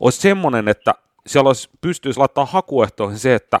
olisi 0.00 0.20
semmoinen, 0.20 0.68
että 0.68 0.94
siellä 1.26 1.48
olisi, 1.48 1.70
pystyisi 1.80 2.18
laittaa 2.18 2.46
hakuehtoihin 2.46 3.18
se, 3.18 3.34
että, 3.34 3.58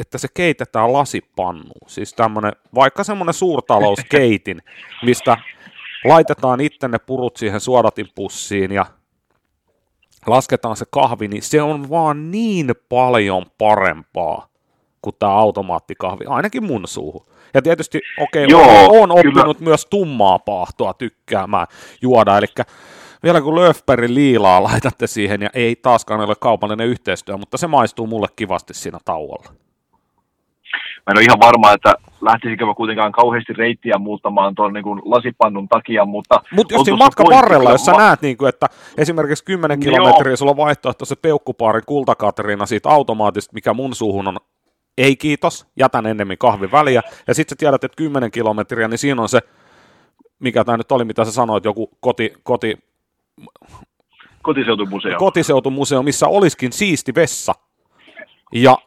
että 0.00 0.18
se 0.18 0.28
keitetään 0.34 0.92
lasipannuun. 0.92 1.88
Siis 1.90 2.14
tämmöinen, 2.14 2.52
vaikka 2.74 3.04
semmoinen 3.04 3.34
suurtalouskeitin, 3.34 4.62
mistä 5.02 5.36
laitetaan 6.04 6.60
itse 6.60 6.88
ne 6.88 6.98
purut 6.98 7.36
siihen 7.36 7.60
suodatinpussiin 7.60 8.72
ja 8.72 8.86
lasketaan 10.28 10.76
se 10.76 10.84
kahvi, 10.90 11.28
niin 11.28 11.42
se 11.42 11.62
on 11.62 11.90
vaan 11.90 12.30
niin 12.30 12.74
paljon 12.88 13.46
parempaa 13.58 14.48
kuin 15.02 15.16
tämä 15.18 15.32
automaattikahvi, 15.32 16.24
ainakin 16.28 16.64
mun 16.64 16.88
suuhun. 16.88 17.26
Ja 17.54 17.62
tietysti, 17.62 18.00
okei, 18.20 18.44
okay, 18.44 18.60
Joo, 18.60 19.02
on 19.02 19.10
oppinut 19.10 19.58
kyllä. 19.58 19.70
myös 19.70 19.86
tummaa 19.86 20.38
paahtoa 20.38 20.94
tykkäämään 20.94 21.66
juoda, 22.02 22.38
eli 22.38 22.46
vielä 23.22 23.40
kun 23.40 23.56
Löfbergin 23.56 24.14
liilaa 24.14 24.62
laitatte 24.68 25.06
siihen, 25.06 25.42
ja 25.42 25.50
ei 25.54 25.76
taaskaan 25.76 26.20
ole 26.20 26.34
kaupallinen 26.40 26.86
yhteistyö, 26.86 27.36
mutta 27.36 27.56
se 27.56 27.66
maistuu 27.66 28.06
mulle 28.06 28.28
kivasti 28.36 28.74
siinä 28.74 28.98
tauolla. 29.04 29.52
Mä 31.08 31.12
en 31.12 31.18
ole 31.18 31.24
ihan 31.24 31.40
varma, 31.40 31.72
että 31.72 31.94
lähtisikö 32.20 32.66
mä 32.66 32.74
kuitenkaan 32.74 33.12
kauheasti 33.12 33.52
reittiä 33.52 33.98
muuttamaan 33.98 34.54
tuon 34.54 34.72
niin 34.72 34.84
lasipannun 35.04 35.68
takia, 35.68 36.04
mutta... 36.04 36.40
Mutta 36.52 36.74
jos 36.74 36.82
siinä 36.82 36.96
matkan 36.96 37.26
varrella, 37.30 37.70
jos 37.70 37.84
sä 37.84 37.92
ma- 37.92 37.98
näet, 37.98 38.22
niin 38.22 38.36
kuin, 38.36 38.48
että 38.48 38.66
esimerkiksi 38.98 39.44
10 39.44 39.80
kilometriä 39.80 40.36
sulla 40.36 40.50
on 40.50 40.56
vaihtoehto 40.56 41.04
se 41.04 41.16
peukkupaarin 41.16 41.82
kultakatrina 41.86 42.66
siitä 42.66 42.88
automaatista, 42.88 43.54
mikä 43.54 43.74
mun 43.74 43.94
suuhun 43.94 44.28
on 44.28 44.36
ei 44.98 45.16
kiitos, 45.16 45.66
jätän 45.76 46.06
ennemmin 46.06 46.38
kahvin 46.38 46.72
väliä. 46.72 47.02
Ja 47.26 47.34
sitten 47.34 47.56
sä 47.56 47.58
tiedät, 47.58 47.84
että 47.84 47.96
10 47.96 48.30
kilometriä, 48.30 48.88
niin 48.88 48.98
siinä 48.98 49.22
on 49.22 49.28
se, 49.28 49.40
mikä 50.38 50.64
tämä 50.64 50.76
nyt 50.76 50.92
oli, 50.92 51.04
mitä 51.04 51.24
sä 51.24 51.32
sanoit, 51.32 51.64
joku 51.64 51.90
koti, 52.00 52.32
koti 52.42 52.78
Kotiseutumuseo. 54.42 55.18
Kotiseutumuseo, 55.18 56.02
missä 56.02 56.28
olisikin 56.28 56.72
siisti 56.72 57.14
vessa. 57.14 57.54
Ja 58.52 58.78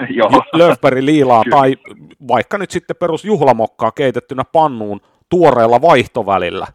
Löfbergin 0.58 1.06
liilaa 1.06 1.42
tai 1.50 1.76
vaikka 2.28 2.58
nyt 2.58 2.70
sitten 2.70 2.96
perus 2.96 3.24
juhlamokkaa 3.24 3.90
keitettynä 3.90 4.44
pannuun 4.44 5.00
tuoreella 5.28 5.82
vaihtovälillä 5.82 6.66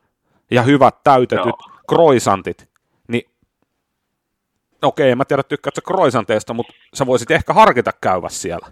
ja 0.51 0.61
hyvät 0.61 0.95
täytetyt 1.03 1.45
Joo. 1.45 1.71
kroisantit, 1.89 2.69
niin 3.07 3.23
okei, 4.81 5.11
en 5.11 5.17
mä 5.17 5.25
tiedä 5.25 5.43
tykkäätkö 5.43 5.81
kroisanteista, 5.87 6.53
mutta 6.53 6.73
sä 6.93 7.05
voisit 7.05 7.31
ehkä 7.31 7.53
harkita 7.53 7.91
käyvä 8.01 8.29
siellä. 8.29 8.67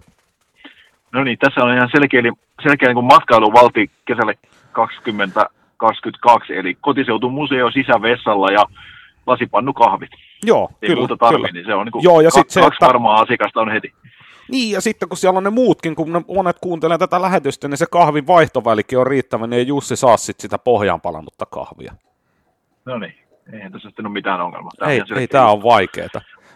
No 1.12 1.24
niin, 1.24 1.38
tässä 1.38 1.60
on 1.60 1.74
ihan 1.74 1.90
selkeä, 1.92 2.22
selkeä 2.62 2.94
niin 2.94 3.04
matkailuvalti 3.04 3.90
kesälle 4.04 4.38
2022, 4.72 6.56
eli 6.56 6.76
kotiseutumuseo 6.80 7.70
sisävessalla 7.70 8.52
ja 8.52 8.64
lasipannukahvit. 9.26 10.10
Joo, 10.44 10.70
Ei 10.82 10.88
kyllä, 10.88 11.00
muuta 11.00 11.16
tarvi, 11.16 11.36
kyllä. 11.36 11.48
niin 11.52 11.66
se 11.66 11.74
on 11.74 11.86
niin 11.86 11.92
kuin 11.92 12.02
Joo, 12.02 12.20
ja 12.20 12.30
kaksi 12.30 12.54
se, 12.54 12.60
että... 12.60 12.86
varmaa 12.86 13.20
asiakasta 13.20 13.60
on 13.60 13.72
heti. 13.72 13.92
Niin, 14.50 14.70
ja 14.70 14.80
sitten 14.80 15.08
kun 15.08 15.18
siellä 15.18 15.38
on 15.38 15.44
ne 15.44 15.50
muutkin, 15.50 15.94
kun 15.94 16.12
ne 16.12 16.22
monet 16.34 16.56
kuuntelee 16.60 16.98
tätä 16.98 17.22
lähetystä, 17.22 17.68
niin 17.68 17.78
se 17.78 17.86
kahvin 17.90 18.26
vaihtovälikin 18.26 18.98
on 18.98 19.06
riittävä, 19.06 19.46
niin 19.46 19.58
ei 19.58 19.66
Jussi 19.66 19.96
saa 19.96 20.16
sit 20.16 20.40
sitä 20.40 20.58
pohjaan 20.58 21.00
palannutta 21.00 21.46
kahvia. 21.46 21.94
No 22.84 22.98
niin, 22.98 23.14
eihän 23.52 23.72
tässä 23.72 23.88
sitten 23.88 24.06
ole 24.06 24.12
mitään 24.12 24.40
ongelmaa. 24.40 24.70
Tämä 24.78 24.90
ei, 24.90 25.02
ei 25.16 25.28
tämä 25.28 25.50
on 25.50 25.62
vaikeaa. 25.62 26.08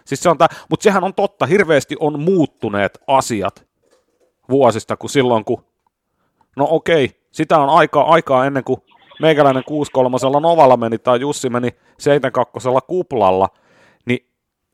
Siis 0.04 0.22
se 0.22 0.28
on 0.28 0.38
tää, 0.38 0.48
mutta 0.70 0.84
sehän 0.84 1.04
on 1.04 1.14
totta, 1.14 1.46
hirveästi 1.46 1.96
on 2.00 2.20
muuttuneet 2.20 2.98
asiat 3.06 3.66
vuosista, 4.50 4.96
kuin 4.96 5.10
silloin 5.10 5.44
kun, 5.44 5.64
no 6.56 6.66
okei, 6.70 7.10
sitä 7.32 7.58
on 7.58 7.68
aikaa, 7.68 8.04
aikaa 8.04 8.46
ennen 8.46 8.64
kuin 8.64 8.82
meikäläinen 9.20 9.64
63 9.64 10.16
Novalla 10.40 10.76
meni 10.76 10.98
tai 10.98 11.20
Jussi 11.20 11.50
meni 11.50 11.68
72 11.98 12.68
kuplalla, 12.86 13.48
niin 14.06 14.26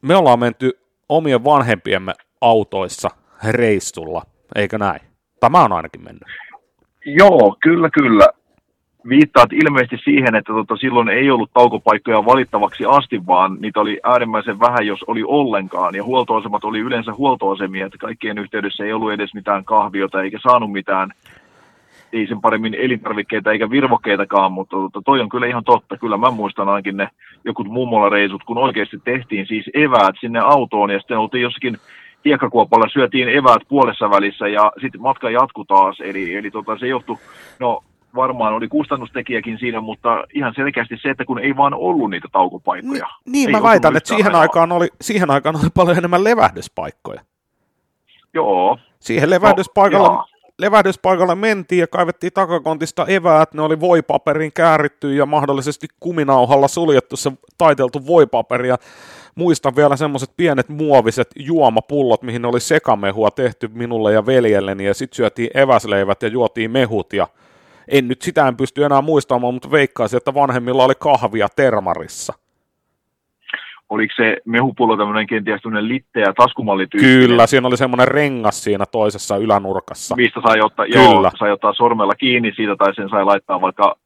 me 0.03 0.17
ollaan 0.17 0.39
menty 0.39 0.81
omien 1.09 1.45
vanhempiemme 1.45 2.13
autoissa 2.41 3.09
reissulla, 3.51 4.23
eikö 4.55 4.79
näin? 4.79 5.01
Tämä 5.41 5.65
on 5.65 5.73
ainakin 5.73 6.05
mennyt. 6.05 6.23
Joo, 7.07 7.57
kyllä, 7.63 7.91
kyllä. 7.91 8.27
Viittaat 9.09 9.53
ilmeisesti 9.53 9.97
siihen, 10.05 10.35
että 10.35 10.53
tota, 10.53 10.77
silloin 10.77 11.09
ei 11.09 11.31
ollut 11.31 11.51
taukopaikkoja 11.55 12.25
valittavaksi 12.25 12.85
asti, 12.89 13.27
vaan 13.27 13.57
niitä 13.61 13.81
oli 13.81 14.01
äärimmäisen 14.05 14.61
vähän, 14.61 14.87
jos 14.87 15.03
oli 15.07 15.23
ollenkaan. 15.27 15.95
Ja 15.95 16.05
huoltoasemat 16.05 16.65
oli 16.65 16.79
yleensä 16.79 17.15
huoltoasemia, 17.15 17.87
että 17.87 17.99
kaikkien 17.99 18.39
yhteydessä 18.39 18.85
ei 18.85 18.93
ollut 18.93 19.13
edes 19.13 19.35
mitään 19.35 19.65
kahviota 19.65 20.23
eikä 20.23 20.39
saanut 20.43 20.73
mitään 20.73 21.11
ei 22.13 22.27
sen 22.27 22.41
paremmin 22.41 22.75
elintarvikkeita 22.75 23.53
eikä 23.53 23.71
virvokkeitakaan, 23.71 24.53
mutta 24.53 24.77
tota, 24.77 25.03
toi 25.05 25.21
on 25.21 25.29
kyllä 25.29 25.47
ihan 25.47 25.65
totta. 25.65 25.97
Kyllä 25.97 26.17
mä 26.17 26.31
muistan 26.31 26.69
ainakin 26.69 26.97
ne 26.97 27.09
jokut 27.45 27.67
mummola-reisut, 27.67 28.45
kun 28.45 28.59
oikeasti 28.59 28.99
tehtiin 29.05 29.47
siis 29.47 29.71
eväät 29.75 30.15
sinne 30.21 30.39
autoon 30.39 30.91
ja 30.91 30.99
sitten 30.99 31.19
oltiin 31.19 31.43
jossakin 31.43 31.77
hiekkakuopalla, 32.25 32.89
syötiin 32.93 33.29
eväät 33.29 33.63
puolessa 33.69 34.11
välissä 34.11 34.49
ja 34.49 34.73
sitten 34.81 35.01
matka 35.01 35.31
jatku 35.31 35.65
taas. 35.65 36.01
Eli, 36.01 36.35
eli 36.35 36.51
tota, 36.51 36.79
se 36.79 36.87
johtui, 36.87 37.17
no 37.59 37.81
varmaan 38.15 38.55
oli 38.55 38.69
kustannustekijäkin 38.69 39.59
siinä, 39.59 39.81
mutta 39.81 40.25
ihan 40.35 40.53
selkeästi 40.57 40.97
se, 41.03 41.11
että 41.11 41.25
kun 41.25 41.39
ei 41.39 41.57
vaan 41.57 41.75
ollut 41.75 42.11
niitä 42.11 42.29
taukopaikkoja. 42.33 43.07
Niin, 43.25 43.33
niin 43.33 43.51
mä 43.51 43.63
väitän, 43.63 43.97
että 43.97 44.09
siihen 44.09 44.35
aikaan, 44.35 44.73
oli, 44.73 44.89
siihen 45.01 45.31
aikaan 45.31 45.57
oli 45.57 45.71
paljon 45.75 45.99
enemmän 45.99 46.25
levähdyspaikkoja. 46.25 47.21
Joo. 48.35 48.79
Siihen 49.01 49.31
levähdyspaikalla 49.31 50.09
no, 50.09 50.25
levähdyspaikalle 50.59 51.35
mentiin 51.35 51.79
ja 51.79 51.87
kaivettiin 51.87 52.33
takakontista 52.33 53.07
eväät, 53.07 53.55
ne 53.55 53.63
oli 53.63 53.81
voipaperin 53.81 54.53
kääritty 54.53 55.15
ja 55.15 55.27
mahdollisesti 55.27 55.87
kuminauhalla 56.01 56.69
suljettu 56.69 57.17
se 57.17 57.33
taiteltu 57.59 58.07
voipaperi 58.07 58.69
ja 58.69 58.77
muistan 59.35 59.77
vielä 59.77 59.97
semmoiset 59.97 60.31
pienet 60.37 60.69
muoviset 60.69 61.29
juomapullot, 61.37 62.23
mihin 62.23 62.45
oli 62.45 62.61
sekamehua 62.61 63.31
tehty 63.31 63.69
minulle 63.69 64.13
ja 64.13 64.27
veljelleni 64.27 64.85
ja 64.85 64.95
sitten 64.95 65.17
syötiin 65.17 65.51
eväsleivät 65.55 66.23
ja 66.23 66.29
juotiin 66.29 66.71
mehut 66.71 67.13
ja 67.13 67.27
en 67.89 68.09
nyt 68.09 68.23
sitä 68.23 68.49
en 68.49 68.57
pysty 68.57 68.85
enää 68.85 69.03
muistamaan, 69.03 69.55
mutta 69.55 69.71
veikkaisin, 69.71 70.17
että 70.17 70.35
vanhemmilla 70.35 70.85
oli 70.85 70.95
kahvia 70.99 71.49
termarissa 71.57 72.33
oliko 73.91 74.15
se 74.17 74.37
mehupullo 74.45 74.97
tämmöinen 74.97 75.27
kenties 75.27 75.63
tämmöinen 75.63 75.89
litteä 75.89 76.33
taskumallityyppi? 76.37 77.07
Kyllä, 77.07 77.47
siinä 77.47 77.69
oli 77.69 77.77
semmoinen 77.77 78.09
rengas 78.09 78.65
siinä 78.65 78.87
toisessa 78.87 79.37
ylänurkassa. 79.37 80.17
Mistä 80.17 80.41
sai 80.49 80.61
ottaa, 80.61 80.87
Kyllä. 80.87 81.01
joo, 81.03 81.31
sai 81.39 81.53
ottaa 81.53 81.73
sormella 81.73 82.15
kiinni 82.15 82.53
siitä 82.57 82.77
tai 82.77 82.95
sen 82.95 83.09
sai 83.09 83.25
laittaa 83.25 83.61
vaikka 83.61 83.97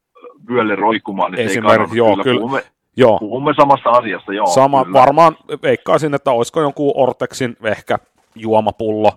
vyölle 0.49 0.75
roikkumaan. 0.75 1.31
Niin 1.31 1.45
Esimerkiksi, 1.45 1.97
joo, 1.97 2.11
kyllä. 2.11 2.23
kyllä. 2.23 2.39
Puhumme, 2.39 2.63
joo. 2.97 3.19
puhumme 3.19 3.53
samasta 3.59 3.89
asiasta, 3.89 4.33
joo. 4.33 4.45
Sama, 4.45 4.85
kyllä. 4.85 4.99
varmaan 4.99 5.37
veikkaisin, 5.63 6.13
että 6.13 6.31
olisiko 6.31 6.61
jonkun 6.61 6.93
Ortexin 6.95 7.57
ehkä 7.63 7.97
juomapullo, 8.35 9.11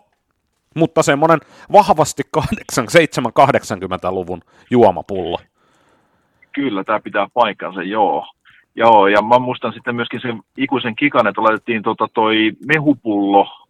mutta 0.76 1.02
semmoinen 1.02 1.40
vahvasti 1.72 2.22
7-80-luvun 2.36 4.40
juomapullo. 4.70 5.38
Kyllä, 6.52 6.84
tämä 6.84 7.00
pitää 7.00 7.26
paikkansa, 7.34 7.82
joo. 7.82 8.26
Joo, 8.74 9.06
ja 9.06 9.22
mä 9.22 9.38
muistan 9.38 9.72
sitten 9.72 9.96
myöskin 9.96 10.20
sen 10.20 10.40
ikuisen 10.56 10.96
kikan, 10.96 11.26
että 11.26 11.42
laitettiin 11.42 11.82
tota 11.82 12.08
toi 12.14 12.52
mehupullo 12.66 13.67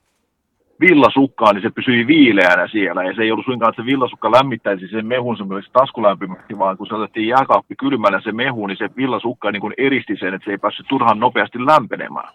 villasukkaa, 0.80 1.52
niin 1.52 1.62
se 1.62 1.70
pysyi 1.70 2.06
viileänä 2.06 2.68
siellä. 2.68 3.04
Ja 3.04 3.14
se 3.14 3.22
ei 3.22 3.32
ollut 3.32 3.44
suinkaan, 3.44 3.70
että 3.70 3.82
se 3.82 3.86
villasukka 3.86 4.30
lämmittäisi 4.30 4.88
sen 4.88 5.06
mehun 5.06 5.36
semmoiseksi 5.36 5.72
taskulämpimäksi, 5.72 6.58
vaan 6.58 6.76
kun 6.76 6.86
se 6.86 6.94
otettiin 6.94 7.28
jääkaappi 7.28 7.74
kylmällä 7.76 8.20
se 8.20 8.32
mehu, 8.32 8.66
niin 8.66 8.76
se 8.78 8.90
villasukka 8.96 9.50
niin 9.50 9.60
kuin 9.60 9.74
eristi 9.78 10.16
sen, 10.16 10.34
että 10.34 10.44
se 10.44 10.50
ei 10.50 10.58
päässyt 10.58 10.86
turhan 10.88 11.20
nopeasti 11.20 11.66
lämpenemään. 11.66 12.34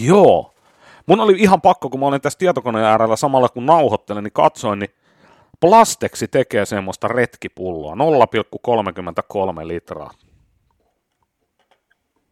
Joo. 0.00 0.54
Mun 1.06 1.20
oli 1.20 1.32
ihan 1.36 1.60
pakko, 1.60 1.90
kun 1.90 2.00
mä 2.00 2.06
olin 2.06 2.20
tässä 2.20 2.38
tietokoneen 2.38 2.84
äärellä 2.84 3.16
samalla 3.16 3.48
kun 3.48 3.66
nauhoittelen, 3.66 4.24
niin 4.24 4.32
katsoin, 4.32 4.78
niin 4.78 4.90
Plasteksi 5.60 6.28
tekee 6.28 6.64
semmoista 6.64 7.08
retkipulloa, 7.08 7.94
0,33 9.60 9.68
litraa. 9.68 10.10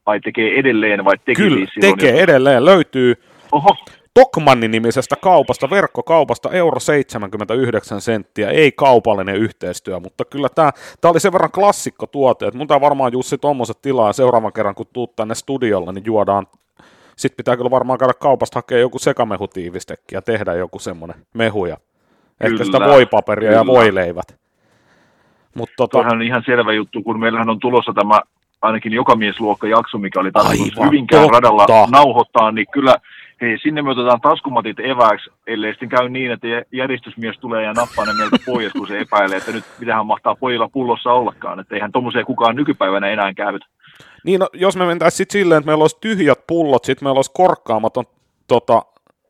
Vai 0.06 0.20
tekee 0.20 0.58
edelleen, 0.58 1.04
vai 1.04 1.18
teki 1.24 1.42
Kyllä, 1.42 1.56
siis 1.56 1.70
tekee 1.80 2.10
jo? 2.10 2.18
edelleen. 2.18 2.64
Löytyy 2.64 3.14
Oho, 3.52 3.76
Tokmannin 4.14 4.70
nimisestä 4.70 5.16
kaupasta, 5.16 5.70
verkkokaupasta, 5.70 6.50
euro 6.50 6.80
79 6.80 8.00
senttiä, 8.00 8.50
ei 8.50 8.72
kaupallinen 8.72 9.36
yhteistyö, 9.36 10.00
mutta 10.00 10.24
kyllä 10.24 10.48
tämä, 10.54 10.72
tämä 11.00 11.10
oli 11.10 11.20
sen 11.20 11.32
verran 11.32 11.50
klassikkotuote, 11.50 12.46
että 12.46 12.58
mun 12.58 12.66
tää 12.66 12.80
varmaan 12.80 13.12
Jussi 13.12 13.38
tuommoiset 13.38 13.82
tilaa 13.82 14.08
ja 14.08 14.12
seuraavan 14.12 14.52
kerran 14.52 14.74
kun 14.74 14.86
tuut 14.92 15.16
tänne 15.16 15.34
studiolle, 15.34 15.92
niin 15.92 16.04
juodaan, 16.04 16.46
sitten 17.16 17.36
pitää 17.36 17.56
kyllä 17.56 17.70
varmaan 17.70 17.98
käydä 17.98 18.14
kaupasta 18.14 18.58
hakea 18.58 18.78
joku 18.78 18.98
sekamehutiivistekki 18.98 20.14
ja 20.14 20.22
tehdä 20.22 20.54
joku 20.54 20.78
semmoinen 20.78 21.16
mehu 21.34 21.66
ja 21.66 21.76
ehkä 22.40 22.64
sitä 22.64 22.80
voipaperia 22.80 23.52
ja 23.52 23.60
kyllä. 23.60 23.72
voileivät. 23.72 24.38
Mutta 25.54 25.74
tota, 25.76 25.92
Tuohan 25.92 26.12
on 26.12 26.22
ihan 26.22 26.42
selvä 26.46 26.72
juttu, 26.72 27.02
kun 27.02 27.20
meillähän 27.20 27.50
on 27.50 27.58
tulossa 27.58 27.92
tämä 27.92 28.20
ainakin 28.62 28.92
joka 28.92 29.16
miesluokka 29.16 29.66
jakso, 29.66 29.98
mikä 29.98 30.20
oli 30.20 30.32
tarkoitus 30.32 30.72
Aivan 30.72 30.86
Hyvinkään 30.86 31.22
totta. 31.22 31.34
radalla 31.34 31.88
nauhoittaa, 31.90 32.52
niin 32.52 32.66
kyllä 32.72 32.96
hei, 33.42 33.58
sinne 33.58 33.82
me 33.82 33.90
otetaan 33.90 34.20
taskumatit 34.20 34.80
evääksi, 34.80 35.30
ellei 35.46 35.72
sitten 35.72 35.88
käy 35.88 36.08
niin, 36.08 36.30
että 36.30 36.46
jä- 36.46 36.64
järjestysmies 36.72 37.38
tulee 37.38 37.62
ja 37.62 37.72
nappaa 37.72 38.04
ne 38.04 38.12
meiltä 38.12 38.36
pois, 38.46 38.72
kun 38.72 38.88
se 38.88 38.98
epäilee, 38.98 39.36
että 39.36 39.52
nyt 39.52 39.64
mitähän 39.80 40.06
mahtaa 40.06 40.34
pojilla 40.34 40.68
pullossa 40.68 41.12
ollakaan, 41.12 41.60
että 41.60 41.74
eihän 41.74 41.92
tuommoisia 41.92 42.24
kukaan 42.24 42.56
nykypäivänä 42.56 43.08
enää 43.08 43.34
käytä. 43.34 43.66
Niin, 44.24 44.40
no, 44.40 44.48
jos 44.52 44.76
me 44.76 44.86
mentäisiin 44.86 45.16
sitten 45.16 45.40
silleen, 45.40 45.58
että 45.58 45.66
meillä 45.66 45.82
olisi 45.82 45.98
tyhjät 46.00 46.46
pullot, 46.46 46.84
sitten 46.84 47.06
meillä 47.06 47.18
olisi 47.18 47.30
korkkaamaton 47.34 48.04
tota, 48.46 48.82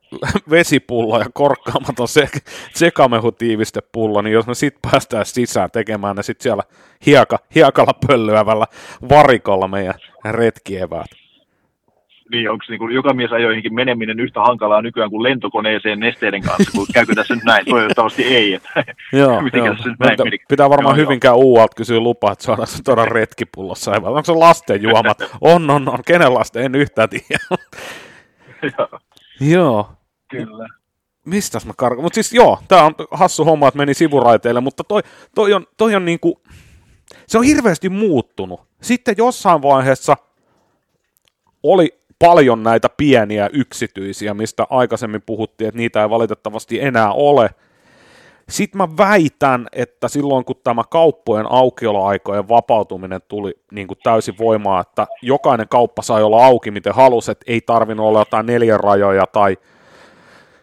vesipullo 0.51 1.19
ja 1.19 1.27
korkkaamaton 1.33 2.09
se, 2.09 2.29
sekamehutiivistepullo, 2.75 4.23
niin 4.23 4.33
jos 4.33 4.47
me 4.47 4.55
sitten 4.55 4.91
päästään 4.91 5.27
sisään 5.27 5.71
tekemään 5.71 6.17
ne 6.17 6.23
sitten 6.23 6.43
siellä 6.43 6.63
hieka, 7.07 7.39
hiekalla 7.55 7.93
pölyävällä 8.07 8.67
varikolla 9.09 9.69
meidän 9.69 9.95
retkieväät. 10.25 11.22
Niin 12.33 12.51
onko 12.51 12.65
niin 12.69 12.79
kuin 12.79 12.95
joka 12.95 13.15
mies 13.15 13.33
ajoihinkin 13.33 13.75
meneminen 13.75 14.21
yhtä 14.21 14.41
hankalaa 14.41 14.83
nykyään 14.83 15.11
kuin 15.11 15.23
lentokoneeseen 15.23 16.01
nesteiden 16.01 16.43
kanssa, 16.43 16.73
kun 16.73 16.87
käykö 16.95 17.15
tässä 17.15 17.35
nyt 17.35 17.45
näin? 17.45 17.67
Toivottavasti 17.67 18.25
ei. 18.25 18.55
Että 18.55 18.69
Joo, 19.13 19.31
joo. 19.55 19.75
nyt 19.85 19.99
näin 19.99 20.17
meni? 20.25 20.39
pitää 20.49 20.71
varmaan 20.71 20.97
Joo, 20.99 21.05
hyvinkään 21.05 21.37
uualta 21.37 21.75
kysyä 21.77 22.01
lupaa, 22.01 22.33
että 22.33 22.45
saadaan 22.45 22.67
se 22.67 22.83
tuoda 22.83 23.05
retkipullossa. 23.19 23.91
Onko 23.91 24.23
se 24.25 24.33
lasten 24.33 24.83
juomat? 24.83 25.19
On, 25.41 25.71
on, 25.71 25.89
on. 25.89 25.99
Kenen 26.07 26.35
lasten? 26.35 26.65
En 26.65 26.75
yhtään 26.75 27.09
tiedä. 27.09 27.39
Joo, 28.79 29.01
joo. 29.41 29.91
Kyllä. 30.29 30.69
Mistäs 31.27 31.67
mä 31.67 31.73
karkaan? 31.77 32.05
Mutta 32.05 32.15
siis 32.15 32.33
joo, 32.33 32.59
tää 32.69 32.85
on 32.85 32.95
hassu 33.11 33.45
homma, 33.45 33.69
että 33.69 33.79
meni 33.79 33.95
sivuraiteille, 33.95 34.61
mutta 34.61 34.85
toi, 34.85 35.03
toi 35.35 35.53
on, 35.53 35.67
toi 35.77 35.95
on 35.95 36.05
niinku, 36.05 36.43
se 37.27 37.39
on 37.39 37.45
hirveästi 37.45 37.89
muuttunut. 37.89 38.61
Sitten 38.83 39.15
jossain 39.19 39.63
vaiheessa 39.63 40.17
oli 41.63 42.02
paljon 42.27 42.63
näitä 42.63 42.89
pieniä 42.97 43.51
yksityisiä, 43.53 44.35
mistä 44.35 44.67
aikaisemmin 44.71 45.23
puhuttiin, 45.27 45.69
että 45.69 45.79
niitä 45.79 46.03
ei 46.03 46.11
valitettavasti 46.11 46.81
enää 46.81 47.13
ole. 47.13 47.51
Sitten 48.49 48.79
mä 48.79 48.89
väitän, 48.99 49.67
että 49.73 50.09
silloin 50.09 50.45
kun 50.45 50.57
tämä 50.65 50.83
kauppojen 50.91 51.47
aukioloaikojen 51.51 52.49
vapautuminen 52.49 53.21
tuli 53.29 53.55
niin 53.71 53.87
kuin 53.87 53.99
täysin 54.03 54.35
voimaan, 54.39 54.81
että 54.81 55.07
jokainen 55.23 55.69
kauppa 55.69 56.03
sai 56.03 56.23
olla 56.23 56.47
auki 56.47 56.71
miten 56.71 56.95
halusi, 56.95 57.31
että 57.31 57.45
ei 57.49 57.61
tarvinnut 57.61 58.07
olla 58.07 58.19
jotain 58.19 58.47
neljän 58.47 58.81
rajoja 58.81 59.27
tai 59.27 59.57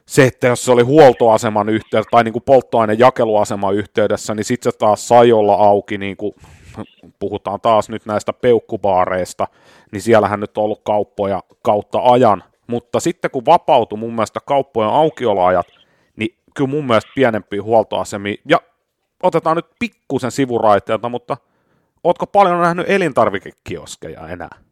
se, 0.06 0.26
että 0.26 0.48
jos 0.48 0.66
se 0.66 0.72
oli 0.72 0.84
huoltoaseman 0.84 1.70
yhteydessä 1.70 2.10
tai 2.12 2.24
niin 2.24 2.34
kuin 2.34 2.44
polttoainejakeluaseman 2.44 3.76
yhteydessä, 3.76 4.36
niin 4.36 4.46
sitten 4.46 4.72
se 4.72 4.78
taas 4.78 5.08
sai 5.08 5.32
olla 5.32 5.54
auki, 5.54 5.98
niin 5.98 6.18
kuin 6.18 6.36
puhutaan 7.20 7.62
taas 7.62 7.90
nyt 7.90 8.06
näistä 8.06 8.34
peukkubaareista, 8.34 9.48
niin 9.92 10.02
siellähän 10.02 10.40
nyt 10.40 10.58
on 10.58 10.64
ollut 10.64 10.82
kauppoja 10.84 11.44
kautta 11.62 12.00
ajan, 12.04 12.44
mutta 12.68 13.00
sitten 13.00 13.32
kun 13.32 13.46
vapautui 13.46 14.00
mun 14.00 14.14
mielestä 14.14 14.40
kauppojen 14.46 14.92
aukioloajat, 14.92 15.68
niin 16.16 16.36
kyllä 16.54 16.70
mun 16.70 16.86
mielestä 16.86 17.12
pienempiä 17.16 17.64
huoltoasemia, 17.64 18.36
ja 18.50 18.62
otetaan 19.24 19.56
nyt 19.56 19.66
pikkusen 19.80 20.32
sivuraiteelta, 20.32 21.10
mutta 21.10 21.38
ootko 22.04 22.28
paljon 22.28 22.62
nähnyt 22.62 22.90
elintarvikekioskeja 22.90 24.28
enää? 24.28 24.69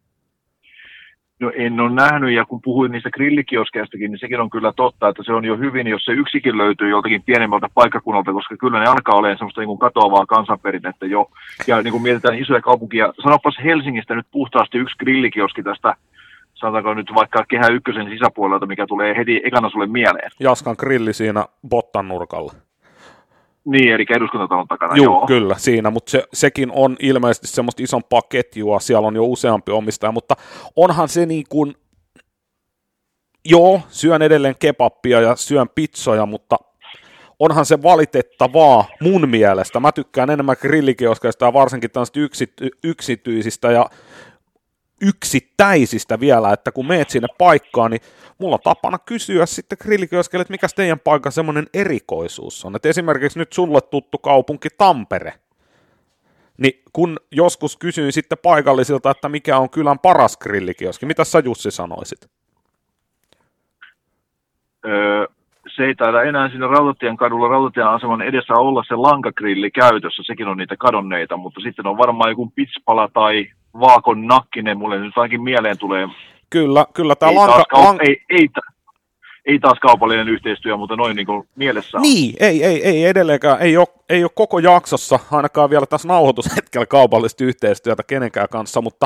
No 1.40 1.52
en 1.56 1.80
ole 1.80 1.94
nähnyt, 1.94 2.34
ja 2.34 2.46
kun 2.46 2.62
puhuin 2.62 2.92
niistä 2.92 3.10
grillikioskeistakin, 3.10 4.12
niin 4.12 4.20
sekin 4.20 4.40
on 4.40 4.50
kyllä 4.50 4.74
totta, 4.74 5.10
että 5.10 5.24
se 5.26 5.34
on 5.34 5.46
jo 5.46 5.58
hyvin, 5.58 5.88
jos 5.88 6.06
se 6.06 6.12
yksikin 6.12 6.58
löytyy 6.58 6.90
joltakin 6.90 7.24
pienemmältä 7.24 7.68
paikkakunnalta, 7.74 8.34
koska 8.34 8.58
kyllä 8.58 8.80
ne 8.80 8.86
alkaa 8.86 9.16
olemaan 9.16 9.38
semmoista 9.38 9.62
niin 9.62 9.68
kuin 9.68 9.80
katoavaa 9.80 10.26
kansanperinnettä 10.26 11.06
jo. 11.06 11.30
Ja 11.68 11.82
niin 11.82 11.92
kuin 11.92 12.04
mietitään 12.04 12.40
isoja 12.40 12.62
kaupunkia, 12.62 13.14
sanopas 13.24 13.58
Helsingistä 13.64 14.16
nyt 14.16 14.28
puhtaasti 14.32 14.78
yksi 14.78 14.98
grillikioski 14.98 15.64
tästä, 15.64 15.96
sanotaanko 16.54 16.94
nyt 16.94 17.08
vaikka 17.16 17.46
Kehä 17.48 17.68
Ykkösen 17.68 18.10
sisäpuolelta, 18.10 18.66
mikä 18.66 18.88
tulee 18.88 19.18
heti 19.18 19.42
ekana 19.44 19.70
sulle 19.70 19.88
mieleen. 19.88 20.32
Jaskan 20.40 20.76
grilli 20.80 21.14
siinä 21.14 21.46
Bottan 21.70 22.08
nurkalla. 22.08 22.54
Niin, 23.68 23.94
eli 23.94 24.06
eduskuntatalon 24.10 24.68
takana, 24.68 24.96
Juu, 24.96 25.06
joo. 25.06 25.28
kyllä, 25.28 25.56
siinä, 25.58 25.90
mutta 25.90 26.12
se, 26.12 26.24
sekin 26.34 26.72
on 26.72 26.96
ilmeisesti 27.00 27.48
semmoista 27.48 27.84
isompaa 27.84 28.22
ketjua, 28.22 28.80
siellä 28.80 29.08
on 29.08 29.16
jo 29.16 29.26
useampi 29.26 29.72
omistaja, 29.72 30.12
mutta 30.12 30.36
onhan 30.76 31.10
se 31.10 31.26
niin 31.26 31.44
kuin, 31.50 31.76
joo, 33.46 33.82
syön 33.90 34.22
edelleen 34.22 34.56
kebappia 34.60 35.22
ja 35.22 35.36
syön 35.36 35.70
pizzoja, 35.76 36.26
mutta 36.26 36.56
onhan 37.40 37.66
se 37.66 37.84
valitettavaa 37.84 38.86
mun 39.02 39.30
mielestä. 39.30 39.80
Mä 39.80 39.92
tykkään 39.92 40.30
enemmän 40.30 40.56
grillikioskeista 40.62 41.46
ja 41.46 41.54
varsinkin 41.54 41.92
tämmöistä 41.92 42.20
yksity, 42.20 42.70
yksityisistä 42.84 43.72
ja 43.72 43.86
yksittäisistä 45.02 46.20
vielä, 46.20 46.54
että 46.54 46.72
kun 46.72 46.88
meet 46.88 47.10
sinne 47.10 47.28
paikkaan, 47.38 47.92
niin 47.92 48.02
mulla 48.38 48.56
on 48.56 48.62
tapana 48.64 48.98
kysyä 49.00 49.46
sitten 49.46 49.78
grillikioskelle, 49.82 50.42
että 50.42 50.52
mikä 50.52 50.68
teidän 50.76 51.00
paikan 51.00 51.32
semmoinen 51.32 51.66
erikoisuus 51.74 52.66
on. 52.66 52.76
Että 52.76 52.90
esimerkiksi 52.90 53.40
nyt 53.40 53.54
sulle 53.54 53.82
tuttu 53.82 54.18
kaupunki 54.18 54.70
Tampere, 54.78 55.34
niin 56.58 56.82
kun 56.94 57.18
joskus 57.32 57.78
kysyin 57.78 58.14
sitten 58.14 58.38
paikallisilta, 58.44 59.12
että 59.12 59.30
mikä 59.30 59.58
on 59.58 59.70
kylän 59.70 60.00
paras 60.00 60.38
grillikioski, 60.38 61.06
mitä 61.06 61.24
sä 61.24 61.40
Jussi 61.46 61.72
sanoisit? 61.72 62.30
Öö, 64.86 65.28
se 65.76 65.84
ei 65.84 65.96
taida 65.96 66.24
enää 66.24 66.50
siinä 66.50 66.68
Rautatien 66.68 67.18
kadulla 67.18 67.48
Rautatien 67.48 67.88
aseman 67.88 68.22
edessä 68.22 68.54
olla 68.54 68.84
se 68.88 68.96
lankagrilli 68.96 69.72
käytössä, 69.72 70.24
sekin 70.26 70.48
on 70.48 70.58
niitä 70.58 70.76
kadonneita, 70.80 71.38
mutta 71.38 71.62
sitten 71.62 71.88
on 71.88 71.98
varmaan 71.98 72.32
joku 72.32 72.52
pitspala 72.56 73.10
tai 73.14 73.48
vaakon 73.80 74.28
nakkinen, 74.28 74.78
mulle 74.78 75.00
nyt 75.00 75.18
ainakin 75.18 75.42
mieleen 75.42 75.78
tulee. 75.78 76.08
Kyllä, 76.50 76.86
kyllä 76.94 77.16
tämä 77.16 77.30
Ei, 77.30 77.36
lanka... 77.36 77.54
taas 77.54 77.66
kaup- 77.76 77.86
lanka 77.86 78.04
ei, 78.04 78.22
ei, 78.30 78.48
ta- 78.48 78.74
ei 79.46 79.60
taas 79.60 79.80
kaupallinen 79.80 80.30
yhteistyö, 80.30 80.78
mutta 80.78 80.96
noin 80.96 81.16
niin 81.16 81.26
kuin 81.26 81.48
mielessä 81.56 81.98
on. 81.98 82.02
Niin, 82.02 82.36
ei, 82.40 82.64
ei, 82.64 82.84
ei 82.84 83.06
edelleenkään, 83.06 83.62
ei 83.62 83.78
ole, 83.78 83.88
ei 84.10 84.24
ole 84.24 84.32
koko 84.36 84.60
jaksossa, 84.60 85.20
ainakaan 85.32 85.70
vielä 85.70 85.86
tässä 85.86 86.08
nauhoitushetkellä 86.08 86.86
kaupallista 86.86 87.44
yhteistyötä 87.44 88.04
kenenkään 88.04 88.50
kanssa, 88.50 88.82
mutta 88.82 89.06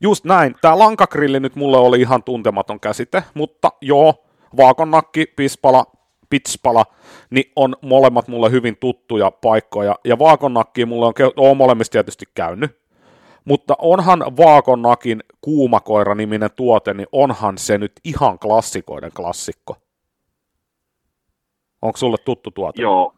just 0.00 0.24
näin, 0.24 0.54
tämä 0.60 0.78
lankagrilli 0.78 1.40
nyt 1.40 1.56
mulle 1.56 1.76
oli 1.76 2.00
ihan 2.00 2.22
tuntematon 2.22 2.80
käsite, 2.80 3.22
mutta 3.34 3.72
joo, 3.80 4.24
vaakonnakki, 4.56 5.26
pispala, 5.36 5.84
pitspala, 6.30 6.86
niin 7.30 7.52
on 7.56 7.76
molemmat 7.82 8.28
mulle 8.28 8.50
hyvin 8.50 8.76
tuttuja 8.76 9.30
paikkoja, 9.30 9.94
ja 10.04 10.18
vaakonnakki 10.18 10.86
mulle 10.86 11.06
on, 11.06 11.12
on 11.36 11.56
molemmista 11.56 11.92
tietysti 11.92 12.24
käynyt, 12.34 12.79
mutta 13.44 13.74
onhan 13.78 14.20
Vaakonnakin 14.20 15.20
kuumakoira-niminen 15.40 16.50
tuote, 16.56 16.94
niin 16.94 17.08
onhan 17.12 17.58
se 17.58 17.78
nyt 17.78 17.92
ihan 18.04 18.38
klassikoiden 18.38 19.10
klassikko. 19.16 19.76
Onko 21.82 21.96
sulle 21.96 22.16
tuttu 22.24 22.50
tuote? 22.50 22.82
Joo, 22.82 23.14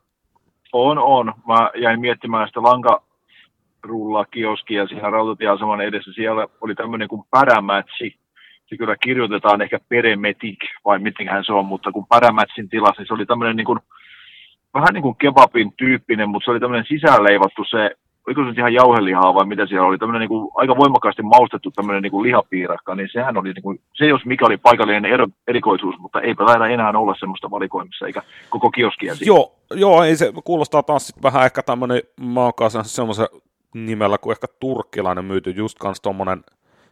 on, 0.73 0.99
on. 0.99 1.35
Mä 1.47 1.71
jäin 1.75 2.01
miettimään 2.01 2.49
sitä 2.49 2.63
lankarullakioskia 2.63 4.87
siinä 4.87 5.11
rautatieaseman 5.11 5.81
edessä. 5.81 6.13
Siellä 6.13 6.47
oli 6.61 6.75
tämmöinen 6.75 7.09
kuin 7.09 7.23
Pärämätsi. 7.31 8.17
Se 8.67 8.77
kyllä 8.77 8.97
kirjoitetaan 8.97 9.63
ehkä 9.63 9.79
Peremetik, 9.89 10.59
vai 10.85 10.99
mitenhän 10.99 11.45
se 11.45 11.53
on, 11.53 11.67
mutta 11.67 11.93
kun 11.93 12.07
Pärämätsin 12.07 12.69
tilassa, 12.69 13.01
niin 13.01 13.07
se 13.07 13.15
oli 13.15 13.27
tämmöinen 13.27 13.57
niin 13.57 13.65
kuin, 13.65 13.79
vähän 14.75 14.89
niin 14.93 15.03
kuin 15.03 15.17
kebabin 15.17 15.73
tyyppinen, 15.77 16.29
mutta 16.29 16.45
se 16.45 16.51
oli 16.51 16.61
tämmöinen 16.61 16.87
sisäänleivattu 16.89 17.65
se 17.71 17.91
oliko 18.27 18.41
se 18.41 18.49
nyt 18.49 18.59
ihan 18.59 18.75
jauhelihaa 18.75 19.35
vai 19.35 19.47
mitä 19.47 19.67
siellä 19.67 19.87
oli, 19.87 19.99
tämmöinen 19.99 20.21
niin 20.21 20.29
kuin, 20.29 20.51
aika 20.55 20.77
voimakkaasti 20.77 21.23
maustettu 21.23 21.71
tämmöinen 21.71 22.03
niin 22.03 22.11
kuin 22.11 22.23
lihapiirakka, 22.23 22.95
niin 22.95 23.09
sehän 23.13 23.37
oli, 23.37 23.53
niin 23.53 23.63
kuin, 23.63 23.81
se 23.95 24.07
jos 24.07 24.25
mikä 24.25 24.47
oli 24.47 24.57
paikallinen 24.57 25.05
ero, 25.05 25.27
erikoisuus, 25.49 25.99
mutta 25.99 26.21
eipä 26.21 26.45
taida 26.45 26.67
enää 26.67 26.91
olla 26.91 27.15
semmoista 27.19 27.51
valikoimissa, 27.51 28.07
eikä 28.07 28.23
koko 28.51 28.71
kioskia. 28.71 29.15
Joo, 29.21 29.55
joo, 29.75 30.03
ei 30.03 30.17
se 30.17 30.33
kuulostaa 30.45 30.83
taas 30.83 31.07
sit 31.07 31.23
vähän 31.23 31.45
ehkä 31.45 31.63
tämmöinen, 31.63 32.03
kanssa 32.57 32.83
semmoisen 32.83 33.27
nimellä 33.75 34.19
kuin 34.19 34.33
ehkä 34.33 34.47
turkkilainen 34.61 35.25
myyty, 35.25 35.51
just 35.51 35.79
kans 35.79 36.01
tommonen 36.01 36.45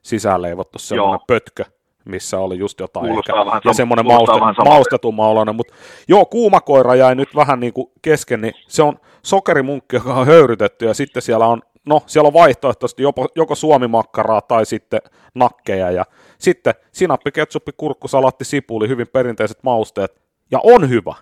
sisälleivottu 0.03 0.79
semmoinen 0.79 1.13
joo. 1.13 1.25
pötkö, 1.27 1.65
missä 2.11 2.39
oli 2.39 2.59
just 2.59 2.81
jotain 2.81 3.07
kuulostaa 3.07 3.41
ehkä, 3.41 3.47
vähän 3.47 3.61
ja 3.65 3.73
semmoinen 3.73 4.07
mauste, 4.07 4.63
maustetumma 4.65 5.29
oloinen, 5.29 5.55
mutta 5.55 5.75
joo, 6.09 6.27
kuumakoira 6.27 6.95
jäi 6.95 7.15
nyt 7.15 7.37
vähän 7.37 7.61
niin 7.61 7.73
kuin 7.73 7.87
kesken, 8.03 8.41
niin 8.41 8.55
se 8.69 8.83
on 8.83 8.97
sokerimunkki, 9.23 9.97
joka 9.97 10.15
on 10.15 10.27
höyrytetty, 10.27 10.87
ja 10.87 10.95
sitten 10.95 11.23
siellä 11.23 11.47
on, 11.47 11.63
no 11.87 12.03
siellä 12.07 12.27
on 12.27 12.33
vaihtoehtoisesti 12.33 13.03
joko, 13.03 13.27
joko 13.37 13.55
suomimakkaraa 13.55 14.41
tai 14.41 14.67
sitten 14.67 15.01
nakkeja, 15.35 15.91
ja 15.91 16.05
sitten 16.39 16.75
sinappi, 16.93 17.33
ketsuppi, 17.33 17.73
kurkku, 17.77 18.09
salatti, 18.09 18.45
sipuli, 18.45 18.89
hyvin 18.89 19.09
perinteiset 19.09 19.59
mausteet, 19.63 20.21
ja 20.51 20.59
on 20.63 20.89
hyvä. 20.89 21.15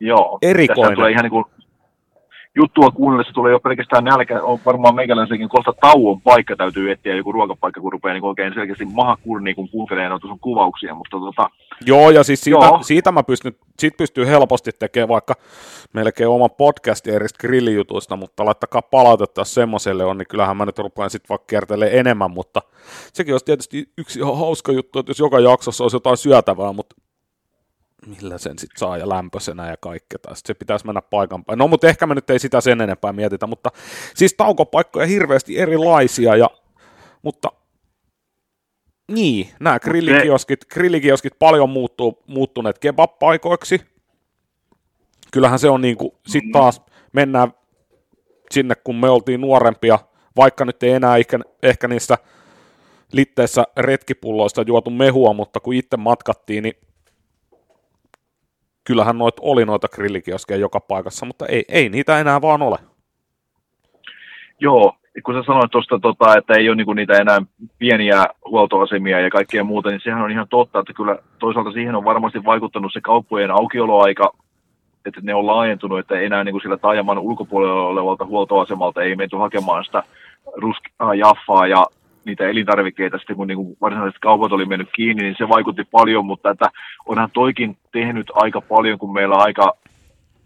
Joo, 0.00 0.38
Erikoinen. 0.42 0.94
tulee 0.94 1.10
ihan 1.10 1.22
niin 1.22 1.30
kuin 1.30 1.44
juttua 2.56 2.90
kuunnellessa 2.90 3.32
tulee 3.32 3.52
jo 3.52 3.60
pelkästään 3.60 4.04
nälkä, 4.04 4.42
on 4.42 4.58
varmaan 4.66 4.94
meikäläisenkin 4.94 5.48
kohta 5.48 5.72
tauon 5.80 6.20
paikka 6.20 6.56
täytyy 6.56 6.90
etsiä 6.90 7.16
joku 7.16 7.32
ruokapaikka, 7.32 7.80
kun 7.80 7.92
rupeaa 7.92 8.14
niin 8.14 8.24
oikein 8.24 8.54
selkeästi 8.54 8.84
maha 8.84 9.16
kurniin, 9.16 9.56
kun 9.56 9.68
kuuntelee 9.68 10.08
noita 10.08 10.28
sun 10.28 10.40
kuvauksia, 10.40 10.94
mutta 10.94 11.16
tota, 11.16 11.50
Joo, 11.86 12.10
ja 12.10 12.24
siis 12.24 12.40
siitä, 12.40 12.64
joo. 12.64 12.82
siitä 12.82 13.12
mä 13.12 13.22
pystyn, 13.22 13.52
siitä 13.78 13.96
pystyy 13.96 14.26
helposti 14.26 14.70
tekemään 14.78 15.08
vaikka 15.08 15.34
melkein 15.92 16.28
oma 16.28 16.48
podcast 16.48 17.06
eristä 17.06 17.38
grillijutuista, 17.38 18.16
mutta 18.16 18.44
laittakaa 18.44 18.82
palautetta, 18.82 19.40
jos 19.40 19.54
semmoiselle 19.54 20.04
on, 20.04 20.18
niin 20.18 20.28
kyllähän 20.28 20.56
mä 20.56 20.66
nyt 20.66 20.78
rupean 20.78 21.10
sitten 21.10 21.28
vaikka 21.28 21.46
kiertelemään 21.46 21.98
enemmän, 21.98 22.30
mutta 22.30 22.62
sekin 23.12 23.34
olisi 23.34 23.44
tietysti 23.44 23.92
yksi 23.98 24.18
ihan 24.18 24.38
hauska 24.38 24.72
juttu, 24.72 24.98
että 24.98 25.10
jos 25.10 25.18
joka 25.18 25.40
jaksossa 25.40 25.84
olisi 25.84 25.96
jotain 25.96 26.16
syötävää, 26.16 26.72
mutta 26.72 26.96
millä 28.06 28.38
sen 28.38 28.58
sitten 28.58 28.78
saa 28.78 28.98
ja 28.98 29.08
lämpöisenä 29.08 29.70
ja 29.70 29.76
kaikkea. 29.76 30.18
Sitten 30.18 30.36
se 30.46 30.54
pitäisi 30.54 30.86
mennä 30.86 31.02
paikan 31.02 31.44
päin. 31.44 31.58
No, 31.58 31.68
mutta 31.68 31.88
ehkä 31.88 32.06
me 32.06 32.14
nyt 32.14 32.30
ei 32.30 32.38
sitä 32.38 32.60
sen 32.60 32.80
enempää 32.80 33.12
mietitä, 33.12 33.46
mutta 33.46 33.70
siis 34.14 34.34
taukopaikkoja 34.34 35.06
hirveästi 35.06 35.58
erilaisia, 35.58 36.36
ja, 36.36 36.50
mutta 37.22 37.52
niin, 39.10 39.48
nämä 39.60 39.78
grillikioskit, 39.78 40.64
grillikioskit 40.64 41.38
paljon 41.38 41.70
muuttuu, 41.70 42.22
muuttuneet 42.26 42.78
kebab-paikoiksi. 42.78 43.80
Kyllähän 45.32 45.58
se 45.58 45.68
on 45.68 45.80
niin 45.80 45.96
kuin, 45.96 46.12
sit 46.26 46.44
mm. 46.44 46.52
taas 46.52 46.82
mennään 47.12 47.52
sinne, 48.50 48.74
kun 48.74 48.96
me 48.96 49.10
oltiin 49.10 49.40
nuorempia, 49.40 49.98
vaikka 50.36 50.64
nyt 50.64 50.82
ei 50.82 50.90
enää 50.90 51.16
ehkä, 51.16 51.38
ehkä 51.62 51.88
niissä 51.88 52.18
litteissä 53.12 53.64
retkipulloista 53.76 54.64
juotu 54.66 54.90
mehua, 54.90 55.32
mutta 55.32 55.60
kun 55.60 55.74
itse 55.74 55.96
matkattiin, 55.96 56.62
niin 56.62 56.74
kyllähän 58.90 59.18
noit 59.18 59.34
oli 59.40 59.64
noita 59.64 59.88
grillikioskeja 59.88 60.60
joka 60.60 60.80
paikassa, 60.80 61.26
mutta 61.26 61.46
ei, 61.46 61.64
ei 61.68 61.88
niitä 61.88 62.18
enää 62.18 62.42
vaan 62.42 62.62
ole. 62.62 62.78
Joo, 64.60 64.94
kun 65.24 65.34
sä 65.34 65.42
sanoit 65.46 65.70
tuosta, 65.70 65.98
tota, 65.98 66.38
että 66.38 66.54
ei 66.54 66.68
ole 66.68 66.76
niinku 66.76 66.92
niitä 66.92 67.18
enää 67.18 67.42
pieniä 67.78 68.26
huoltoasemia 68.44 69.20
ja 69.20 69.30
kaikkea 69.30 69.64
muuta, 69.64 69.90
niin 69.90 70.00
sehän 70.04 70.22
on 70.22 70.30
ihan 70.30 70.48
totta, 70.48 70.78
että 70.78 70.92
kyllä 70.92 71.18
toisaalta 71.38 71.72
siihen 71.72 71.94
on 71.94 72.04
varmasti 72.04 72.44
vaikuttanut 72.44 72.92
se 72.92 73.00
kauppojen 73.00 73.50
aukioloaika, 73.50 74.32
että 75.06 75.20
ne 75.22 75.34
on 75.34 75.46
laajentunut, 75.46 75.98
että 75.98 76.20
enää 76.20 76.44
niin 76.44 76.52
kuin 76.52 76.62
sillä 76.62 76.76
taajaman 76.76 77.18
ulkopuolella 77.18 77.86
olevalta 77.86 78.24
huoltoasemalta 78.24 79.02
ei 79.02 79.16
menty 79.16 79.36
hakemaan 79.36 79.84
sitä 79.84 80.02
ruskaa 80.56 81.14
jaffaa 81.14 81.66
ja 81.66 81.86
niitä 82.24 82.48
elintarvikkeita 82.48 83.18
sitten, 83.18 83.36
kun 83.36 83.46
niin 83.46 83.76
varsinaiset 83.80 84.18
kaupat 84.20 84.52
oli 84.52 84.64
mennyt 84.64 84.88
kiinni, 84.96 85.22
niin 85.22 85.34
se 85.38 85.48
vaikutti 85.48 85.84
paljon, 85.90 86.26
mutta 86.26 86.50
että 86.50 86.70
onhan 87.06 87.30
toikin 87.32 87.76
tehnyt 87.92 88.26
aika 88.34 88.60
paljon, 88.60 88.98
kun 88.98 89.12
meillä 89.12 89.36
aika 89.36 89.72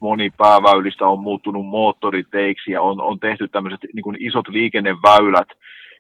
moni 0.01 0.31
pääväylistä 0.31 1.07
on 1.07 1.21
muuttunut 1.21 1.67
moottoriteiksi 1.67 2.73
ja 2.73 2.83
on, 2.83 3.01
on 3.01 3.21
tehty 3.21 3.49
tämmöiset 3.49 3.81
niin 3.95 4.17
isot 4.19 4.49
liikenneväylät, 4.49 5.49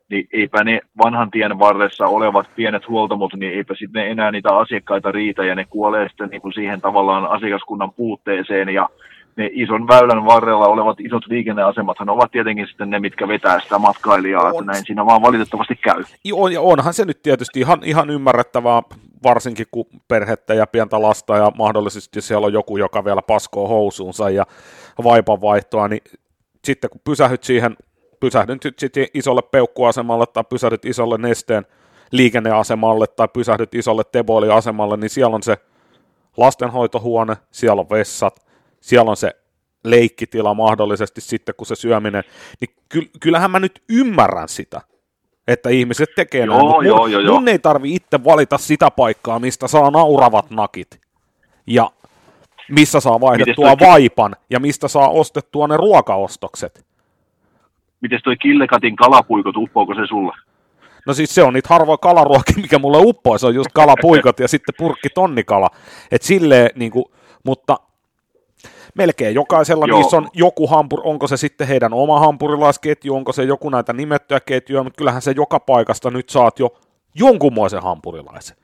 niin 0.08 0.28
eipä 0.32 0.64
ne 0.64 0.80
vanhan 1.04 1.30
tien 1.30 1.58
varressa 1.58 2.06
olevat 2.06 2.50
pienet 2.56 2.88
huoltamot, 2.88 3.34
niin 3.34 3.52
eipä 3.52 3.74
sitten 3.74 4.10
enää 4.10 4.30
niitä 4.30 4.56
asiakkaita 4.56 5.12
riitä 5.12 5.44
ja 5.44 5.54
ne 5.54 5.64
kuolee 5.64 6.08
sitten 6.08 6.28
niin 6.28 6.52
siihen 6.54 6.80
tavallaan 6.80 7.26
asiakaskunnan 7.26 7.92
puutteeseen 7.92 8.68
ja 8.68 8.88
ne 9.36 9.50
ison 9.52 9.88
väylän 9.88 10.24
varrella 10.24 10.66
olevat 10.66 11.00
isot 11.00 11.26
liikenneasemathan 11.26 12.10
ovat 12.10 12.30
tietenkin 12.30 12.66
sitten 12.66 12.90
ne, 12.90 12.98
mitkä 13.00 13.28
vetää 13.28 13.60
sitä 13.60 13.78
matkailijaa, 13.78 14.42
on. 14.42 14.50
että 14.50 14.72
näin 14.72 14.84
siinä 14.86 15.06
vaan 15.06 15.22
valitettavasti 15.22 15.76
käy. 15.76 16.04
On, 16.32 16.52
ja 16.52 16.60
onhan 16.60 16.94
se 16.94 17.04
nyt 17.04 17.22
tietysti 17.22 17.60
ihan, 17.60 17.78
ihan 17.84 18.10
ymmärrettävää, 18.10 18.82
varsinkin 19.22 19.66
kun 19.70 19.86
perhettä 20.08 20.54
ja 20.54 20.66
pientä 20.66 21.02
lasta 21.02 21.36
ja 21.36 21.52
mahdollisesti 21.58 22.20
siellä 22.20 22.46
on 22.46 22.52
joku, 22.52 22.76
joka 22.76 23.04
vielä 23.04 23.22
paskoo 23.22 23.68
housuunsa 23.68 24.30
ja 24.30 24.46
vaipan 25.04 25.40
vaihtoa, 25.40 25.88
niin 25.88 26.02
sitten 26.64 26.90
kun 26.90 27.00
pysähyt 27.04 27.44
siihen, 27.44 27.76
pysähdyt 28.20 28.62
sitten 28.78 29.06
isolle 29.14 29.42
peukkuasemalle 29.42 30.26
tai 30.26 30.44
pysähdyt 30.48 30.84
isolle 30.84 31.18
nesteen 31.18 31.66
liikenneasemalle 32.10 33.06
tai 33.06 33.28
pysähdyt 33.28 33.74
isolle 33.74 34.02
tebooliasemalle, 34.12 34.96
niin 34.96 35.10
siellä 35.10 35.36
on 35.36 35.42
se 35.42 35.56
lastenhoitohuone, 36.36 37.36
siellä 37.50 37.80
on 37.80 37.90
vessat, 37.90 38.43
siellä 38.84 39.10
on 39.10 39.16
se 39.16 39.36
leikkitila 39.84 40.54
mahdollisesti 40.54 41.20
sitten, 41.20 41.54
kun 41.56 41.66
se 41.66 41.74
syöminen, 41.74 42.24
niin 42.60 42.76
ky- 42.88 43.10
kyllähän 43.20 43.50
mä 43.50 43.60
nyt 43.60 43.82
ymmärrän 43.88 44.48
sitä, 44.48 44.80
että 45.48 45.70
ihmiset 45.70 46.08
tekee 46.16 46.44
joo, 46.44 46.56
näin, 46.56 46.66
mutta 46.66 46.86
joo, 46.86 46.98
mun, 46.98 47.12
joo, 47.12 47.20
joo. 47.20 47.34
mun 47.34 47.48
ei 47.48 47.58
tarvi 47.58 47.94
itse 47.94 48.24
valita 48.24 48.58
sitä 48.58 48.90
paikkaa, 48.90 49.38
mistä 49.38 49.68
saa 49.68 49.90
nauravat 49.90 50.50
nakit, 50.50 51.00
ja 51.66 51.90
missä 52.68 53.00
saa 53.00 53.20
vaihdettua 53.20 53.76
toi... 53.76 53.88
vaipan, 53.88 54.36
ja 54.50 54.60
mistä 54.60 54.88
saa 54.88 55.08
ostettua 55.08 55.68
ne 55.68 55.76
ruokaostokset. 55.76 56.86
Miten 58.00 58.20
toi 58.24 58.36
Killekatin 58.36 58.96
kalapuikot, 58.96 59.56
uppoako 59.56 59.94
se 59.94 60.06
sulle? 60.08 60.32
No 61.06 61.14
siis 61.14 61.34
se 61.34 61.42
on 61.42 61.54
niitä 61.54 61.68
harvoja 61.70 61.96
kalaruokia, 61.96 62.56
mikä 62.62 62.78
mulle 62.78 62.98
uppoo, 63.00 63.38
se 63.38 63.46
on 63.46 63.54
just 63.54 63.70
kalapuikot 63.74 64.40
ja 64.40 64.48
sitten 64.48 64.74
purkki 64.78 65.08
tonnikala. 65.08 65.70
Et 66.10 66.22
silleen, 66.22 66.70
niin 66.74 66.90
kuin, 66.90 67.04
mutta 67.44 67.76
melkein 68.94 69.34
jokaisella 69.34 69.86
Joo. 69.88 69.98
niissä 69.98 70.16
on 70.16 70.28
joku 70.34 70.66
hampur, 70.66 71.00
onko 71.04 71.26
se 71.26 71.36
sitten 71.36 71.68
heidän 71.68 71.92
oma 71.92 72.20
hampurilaisketju, 72.20 73.14
onko 73.14 73.32
se 73.32 73.44
joku 73.44 73.68
näitä 73.68 73.92
nimettyjä 73.92 74.40
ketjuja, 74.40 74.82
mutta 74.82 74.98
kyllähän 74.98 75.22
se 75.22 75.32
joka 75.36 75.60
paikasta 75.60 76.10
nyt 76.10 76.28
saat 76.28 76.58
jo 76.58 76.76
jonkunmoisen 77.14 77.82
hampurilaisen. 77.82 78.56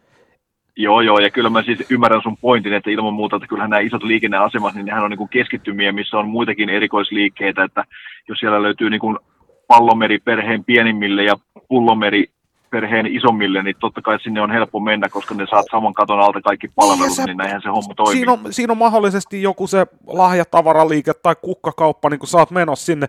Joo, 0.77 1.01
joo, 1.01 1.19
ja 1.19 1.31
kyllä 1.31 1.51
mä 1.51 1.63
siis 1.63 1.91
ymmärrän 1.91 2.23
sun 2.23 2.37
pointin, 2.37 2.73
että 2.73 2.91
ilman 2.91 3.15
muuta, 3.15 3.37
että 3.37 3.49
kyllähän 3.49 3.71
nämä 3.71 3.81
isot 3.81 4.03
liikenneasemat, 4.03 4.75
niin 4.75 4.87
nehän 4.87 5.05
on 5.05 5.11
niin 5.11 5.19
kuin 5.19 5.29
keskittymiä, 5.29 5.93
missä 5.93 6.19
on 6.19 6.29
muitakin 6.29 6.69
erikoisliikkeitä, 6.69 7.65
että 7.65 7.85
jos 8.29 8.39
siellä 8.39 8.63
löytyy 8.63 8.91
niin 8.91 9.01
kuin 9.01 9.19
pallomeri 9.67 10.19
perheen 10.19 10.65
pienimmille 10.65 11.25
ja 11.25 11.35
pullomeri 11.69 12.25
perheen 12.71 13.07
isommille, 13.07 13.63
niin 13.63 13.77
totta 13.81 14.03
kai 14.03 14.21
sinne 14.21 14.41
on 14.41 14.51
helppo 14.51 14.81
mennä, 14.81 15.09
koska 15.09 15.35
ne 15.35 15.47
saat 15.51 15.67
saman 15.71 15.95
katon 15.95 16.21
alta 16.21 16.41
kaikki 16.41 16.69
palvelut, 16.69 17.17
niin, 17.17 17.27
niin 17.27 17.37
näinhän 17.37 17.63
se 17.63 17.69
homma 17.69 17.95
toimii. 17.95 18.17
Siinä 18.17 18.33
on, 18.33 18.41
siinä 18.51 18.73
on 18.73 18.79
mahdollisesti 18.79 19.43
joku 19.43 19.67
se 19.67 19.87
lahjatavaraliike 20.07 21.15
tai 21.15 21.37
kukkakauppa, 21.43 22.11
niin 22.11 22.19
kun 22.19 22.29
sä 22.29 22.39
oot 22.39 22.51
menossa 22.51 22.87
sinne 22.87 23.07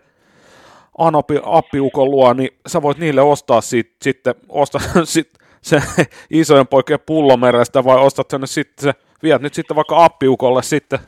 Anopi 0.98 1.40
appiukon 1.44 2.12
luo, 2.12 2.34
niin 2.34 2.50
sä 2.68 2.82
voit 2.82 2.98
niille 2.98 3.22
ostaa 3.22 3.62
siitä, 3.62 3.92
sitten 4.02 4.36
ostaa 4.50 4.82
sit 5.04 5.30
se 5.62 5.82
isojen 6.30 6.68
poikien 6.68 7.00
pullomerestä 7.06 7.84
vai 7.84 7.98
ostat 7.98 8.30
sen 8.30 8.48
sitten 8.48 8.84
se, 8.84 8.94
viet 9.24 9.42
nyt 9.42 9.54
sitten 9.54 9.76
vaikka 9.76 10.06
appiukolle 10.06 10.64
sitten 10.64 11.00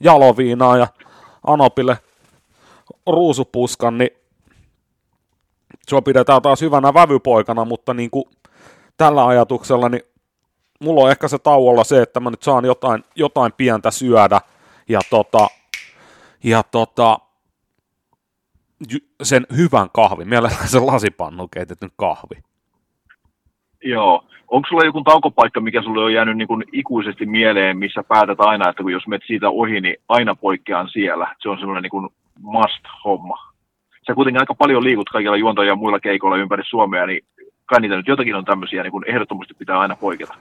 jaloviinaa 0.00 0.76
ja 0.76 0.86
Anopille 1.46 1.98
ruusupuskan, 3.06 3.98
niin 3.98 4.10
sua 5.90 6.02
pidetään 6.02 6.42
taas 6.42 6.60
hyvänä 6.60 6.94
vävypoikana, 6.94 7.64
mutta 7.64 7.94
niin 7.94 8.10
kuin 8.10 8.24
tällä 8.96 9.26
ajatuksella, 9.26 9.88
niin 9.88 10.02
mulla 10.80 11.00
on 11.00 11.10
ehkä 11.10 11.28
se 11.28 11.38
tauolla 11.38 11.84
se, 11.84 12.02
että 12.02 12.20
mä 12.20 12.30
nyt 12.30 12.42
saan 12.42 12.64
jotain, 12.64 13.04
jotain 13.16 13.52
pientä 13.56 13.90
syödä 13.90 14.40
ja 14.88 15.00
tota, 15.10 15.46
ja 16.44 16.62
tota, 16.62 17.18
sen 19.22 19.46
hyvän 19.56 19.88
kahvin, 19.92 20.28
mielellään 20.28 20.68
se 20.68 20.80
lasipannu 20.80 21.48
keitetyn 21.48 21.90
kahvi. 21.96 22.42
Joo. 23.84 24.24
Onko 24.48 24.68
sulla 24.68 24.84
joku 24.84 25.02
taukopaikka, 25.02 25.60
mikä 25.60 25.82
sulle 25.82 26.04
on 26.04 26.14
jäänyt 26.14 26.36
niin 26.36 26.64
ikuisesti 26.72 27.26
mieleen, 27.26 27.78
missä 27.78 28.02
päätät 28.08 28.40
aina, 28.40 28.70
että 28.70 28.82
kun 28.82 28.92
jos 28.92 29.06
menet 29.06 29.22
siitä 29.26 29.50
ohi, 29.50 29.80
niin 29.80 29.96
aina 30.08 30.34
poikkean 30.34 30.88
siellä. 30.88 31.36
Se 31.42 31.48
on 31.48 31.58
semmoinen 31.58 31.82
niin 31.82 32.10
must-homma 32.40 33.53
sä 34.06 34.14
kuitenkin 34.14 34.40
aika 34.40 34.54
paljon 34.54 34.84
liikut 34.84 35.08
kaikilla 35.08 35.36
juontajilla 35.36 35.72
ja 35.72 35.76
muilla 35.76 36.00
keikoilla 36.00 36.36
ympäri 36.36 36.62
Suomea, 36.66 37.06
niin 37.06 37.24
kai 37.66 37.80
niitä 37.80 37.96
nyt 37.96 38.08
jotakin 38.08 38.34
on 38.34 38.44
tämmöisiä, 38.44 38.82
niin 38.82 38.90
kun 38.90 39.04
ehdottomasti 39.08 39.54
pitää 39.54 39.78
aina 39.78 39.96
poiketa. 39.96 40.34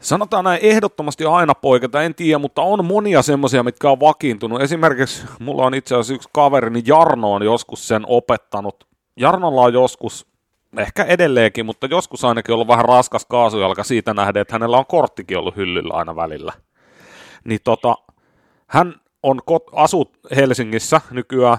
Sanotaan 0.00 0.44
näin 0.44 0.60
ehdottomasti 0.62 1.24
aina 1.24 1.54
poiketa, 1.54 2.02
en 2.02 2.14
tiedä, 2.14 2.38
mutta 2.38 2.62
on 2.62 2.84
monia 2.84 3.22
semmoisia, 3.22 3.62
mitkä 3.62 3.90
on 3.90 4.00
vakiintunut. 4.00 4.62
Esimerkiksi 4.62 5.26
mulla 5.40 5.66
on 5.66 5.74
itse 5.74 5.94
asiassa 5.94 6.14
yksi 6.14 6.28
kaveri, 6.32 6.70
niin 6.70 6.86
Jarno 6.86 7.32
on 7.32 7.42
joskus 7.42 7.88
sen 7.88 8.02
opettanut. 8.06 8.86
Jarnolla 9.16 9.60
on 9.60 9.72
joskus, 9.72 10.26
ehkä 10.78 11.04
edelleenkin, 11.04 11.66
mutta 11.66 11.86
joskus 11.86 12.24
ainakin 12.24 12.54
ollut 12.54 12.68
vähän 12.68 12.84
raskas 12.84 13.26
kaasujalka 13.26 13.84
siitä 13.84 14.14
nähden, 14.14 14.40
että 14.40 14.54
hänellä 14.54 14.76
on 14.78 14.86
korttikin 14.86 15.38
ollut 15.38 15.56
hyllyllä 15.56 15.94
aina 15.94 16.16
välillä. 16.16 16.52
Niin 17.44 17.60
tota, 17.64 17.94
hän 18.66 18.94
on 19.22 19.40
kot, 19.46 19.62
asut 19.72 20.18
Helsingissä 20.36 21.00
nykyään, 21.10 21.58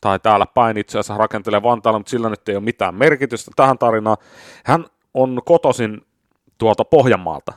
tai 0.00 0.18
täällä 0.18 0.46
päin 0.46 0.76
itse 0.76 0.98
asiassa 0.98 1.18
rakentelee 1.18 1.62
Vantaalla, 1.62 1.98
mutta 1.98 2.10
sillä 2.10 2.28
nyt 2.28 2.48
ei 2.48 2.56
ole 2.56 2.64
mitään 2.64 2.94
merkitystä 2.94 3.50
tähän 3.56 3.78
tarinaan. 3.78 4.16
Hän 4.64 4.84
on 5.14 5.40
kotosin 5.44 6.00
tuolta 6.58 6.84
Pohjanmaalta. 6.84 7.52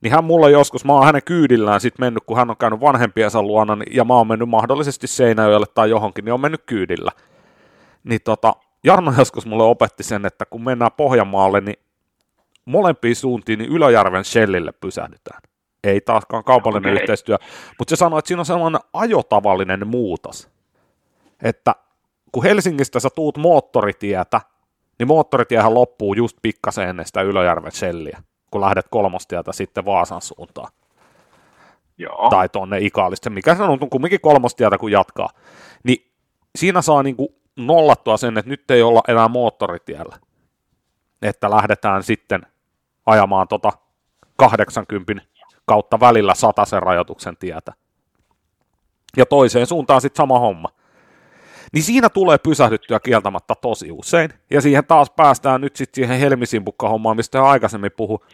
Niin 0.00 0.12
hän 0.12 0.24
mulla 0.24 0.48
joskus, 0.48 0.84
mä 0.84 0.92
oon 0.92 1.06
hänen 1.06 1.22
kyydillään 1.24 1.80
sitten 1.80 2.06
mennyt, 2.06 2.22
kun 2.26 2.36
hän 2.36 2.50
on 2.50 2.56
käynyt 2.56 2.80
vanhempiensa 2.80 3.42
luona, 3.42 3.76
niin- 3.76 3.96
ja 3.96 4.04
mä 4.04 4.14
oon 4.14 4.26
mennyt 4.26 4.48
mahdollisesti 4.48 5.06
Seinäjoelle 5.06 5.66
tai 5.74 5.90
johonkin, 5.90 6.24
niin 6.24 6.32
on 6.32 6.40
mennyt 6.40 6.62
kyydillä. 6.66 7.10
Niin 8.04 8.20
tota, 8.24 8.52
Jarno 8.84 9.12
joskus 9.18 9.46
mulle 9.46 9.62
opetti 9.62 10.02
sen, 10.02 10.26
että 10.26 10.46
kun 10.46 10.64
mennään 10.64 10.92
Pohjanmaalle, 10.96 11.60
niin 11.60 11.76
molempiin 12.64 13.16
suuntiin 13.16 13.58
niin 13.58 13.72
Ylöjärven 13.72 14.24
Shellille 14.24 14.72
pysähdytään. 14.72 15.40
Ei 15.84 16.00
taaskaan 16.00 16.44
kaupallinen 16.44 16.92
okay. 16.92 17.02
yhteistyö, 17.02 17.36
mutta 17.78 17.90
se 17.90 17.96
sanoi, 17.96 18.18
että 18.18 18.28
siinä 18.28 18.40
on 18.40 18.46
sellainen 18.46 18.80
ajotavallinen 18.92 19.86
muutos, 19.86 20.50
että 21.42 21.74
kun 22.32 22.42
Helsingistä 22.42 23.00
sä 23.00 23.08
tuut 23.10 23.38
moottoritietä, 23.38 24.40
niin 24.98 25.08
moottoritiehän 25.08 25.74
loppuu 25.74 26.14
just 26.14 26.36
pikkasen 26.42 26.88
ennen 26.88 27.06
sitä 27.06 27.22
Ylöjärven 27.22 27.72
Shelliä, 27.72 28.22
kun 28.50 28.60
lähdet 28.60 28.86
kolmostietä 28.90 29.52
sitten 29.52 29.84
Vaasan 29.84 30.22
suuntaan. 30.22 30.72
Joo. 31.98 32.30
Tai 32.30 32.48
tuonne 32.48 32.78
Ikaalista, 32.80 33.30
mikä 33.30 33.54
se 33.54 33.62
on 33.62 33.90
kumminkin 33.90 34.20
kolmostietä, 34.20 34.78
kun 34.78 34.92
jatkaa. 34.92 35.28
Niin 35.84 36.12
siinä 36.58 36.82
saa 36.82 37.02
niinku 37.02 37.34
nollattua 37.56 38.16
sen, 38.16 38.38
että 38.38 38.50
nyt 38.50 38.70
ei 38.70 38.82
olla 38.82 39.00
enää 39.08 39.28
moottoritiellä. 39.28 40.16
Että 41.22 41.50
lähdetään 41.50 42.02
sitten 42.02 42.46
ajamaan 43.06 43.48
tota 43.48 43.72
80 44.36 45.12
kautta 45.64 46.00
välillä 46.00 46.34
sen 46.64 46.82
rajoituksen 46.82 47.36
tietä. 47.36 47.72
Ja 49.16 49.26
toiseen 49.26 49.66
suuntaan 49.66 50.00
sitten 50.00 50.16
sama 50.16 50.38
homma. 50.38 50.68
Niin 51.72 51.82
siinä 51.82 52.08
tulee 52.08 52.38
pysähdyttyä 52.38 53.00
kieltämättä 53.00 53.54
tosi 53.54 53.92
usein. 53.92 54.30
Ja 54.50 54.60
siihen 54.60 54.84
taas 54.84 55.10
päästään 55.10 55.60
nyt 55.60 55.76
sitten 55.76 55.94
siihen 55.94 56.20
helmisimpukka-hommaan, 56.20 57.16
mistä 57.16 57.38
jo 57.38 57.44
aikaisemmin 57.44 57.90
puhu. 57.96 58.24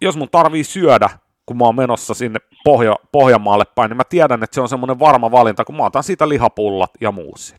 Jos 0.00 0.16
mun 0.16 0.28
tarvii 0.30 0.64
syödä, 0.64 1.10
kun 1.46 1.56
mä 1.56 1.64
oon 1.64 1.76
menossa 1.76 2.14
sinne 2.14 2.38
Pohja- 2.64 3.08
Pohjanmaalle 3.12 3.64
päin, 3.74 3.88
niin 3.88 3.96
mä 3.96 4.04
tiedän, 4.08 4.42
että 4.42 4.54
se 4.54 4.60
on 4.60 4.68
semmoinen 4.68 4.98
varma 4.98 5.30
valinta, 5.30 5.64
kun 5.64 5.76
mä 5.76 5.84
otan 5.84 6.02
siitä 6.02 6.28
lihapullat 6.28 6.90
ja 7.00 7.12
muussin. 7.12 7.58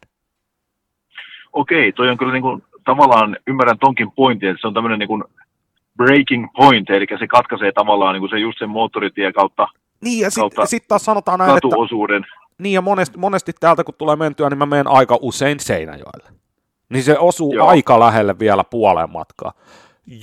Okei, 1.54 1.92
toi 1.92 2.10
on 2.10 2.18
kyllä 2.18 2.34
niin 2.34 2.42
kuin, 2.42 2.64
tavallaan, 2.86 3.38
ymmärrän 3.48 3.80
tonkin 3.80 4.12
pointin, 4.12 4.50
että 4.50 4.62
se 4.62 4.68
on 4.68 4.74
tämmöinen 4.74 5.00
niin 5.00 5.08
kuin 5.08 5.24
breaking 5.98 6.48
point, 6.56 6.90
eli 6.90 7.06
se 7.20 7.28
katkaisee 7.28 7.72
tavallaan 7.72 8.14
niin 8.14 8.22
kuin 8.22 8.30
se 8.30 8.40
just 8.40 8.60
sen 8.60 8.70
moottoritie 8.70 9.34
kautta 9.34 9.68
Niin, 10.02 10.20
ja 10.24 10.32
sitten 10.32 10.68
sit 10.68 10.88
taas 10.88 11.06
sanotaan 11.06 11.40
näin, 11.40 11.52
että... 11.52 11.68
Niin, 12.60 12.74
ja 12.74 12.82
monesti, 12.82 13.18
monesti 13.18 13.54
täältä 13.60 13.84
kun 13.84 13.96
tulee 13.98 14.16
mentyä, 14.16 14.50
niin 14.50 14.58
mä 14.58 14.66
menen 14.66 14.88
aika 14.88 15.18
usein 15.22 15.60
Seinäjoelle. 15.60 16.30
Niin 16.90 17.04
se 17.04 17.20
osuu 17.20 17.54
Joo. 17.54 17.68
aika 17.68 18.00
lähelle 18.00 18.40
vielä 18.40 18.64
puoleen 18.64 19.12
matkaa. 19.12 19.54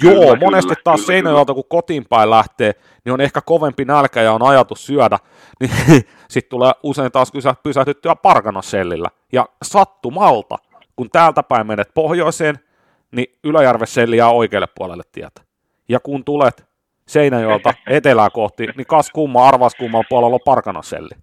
Joo, 0.03 0.15
kyllä, 0.15 0.37
monesti 0.37 0.69
kyllä, 0.69 0.81
taas 0.85 1.01
kyllä, 1.01 1.07
Seinäjoelta, 1.07 1.55
kun 1.55 1.65
kotiin 1.69 2.07
päin 2.09 2.31
lähtee, 2.31 2.73
niin 3.05 3.13
on 3.13 3.21
ehkä 3.21 3.41
kovempi 3.41 3.85
nälkä 3.85 4.23
ja 4.23 4.33
on 4.33 4.43
ajatus 4.43 4.87
syödä, 4.87 5.19
niin 5.61 5.71
sitten 6.29 6.51
tulee 6.51 6.73
usein 6.83 7.13
taas 7.13 7.33
pysähdyttyä 7.63 8.17
Parkanasellillä. 8.17 9.09
Ja 9.33 9.49
sattumalta, 9.63 10.57
kun 10.97 11.11
täältä 11.11 11.43
päin 11.43 11.67
menet 11.67 11.91
pohjoiseen, 11.95 12.59
niin 13.13 13.39
Yläjärveselli 13.45 14.17
jää 14.17 14.31
oikealle 14.31 14.69
puolelle 14.75 15.03
tietä 15.13 15.47
ja 15.89 16.01
kun 16.01 16.25
tulet 16.25 16.67
Seinäjoelta 17.09 17.75
etelää 17.87 18.31
kohti, 18.31 18.67
niin 18.77 18.87
kas 18.87 19.11
kumma, 19.11 19.49
arvas 19.49 19.75
kumman 19.75 20.05
puolella 20.09 20.35
on 20.35 20.41
Parkanaselli. 20.45 21.15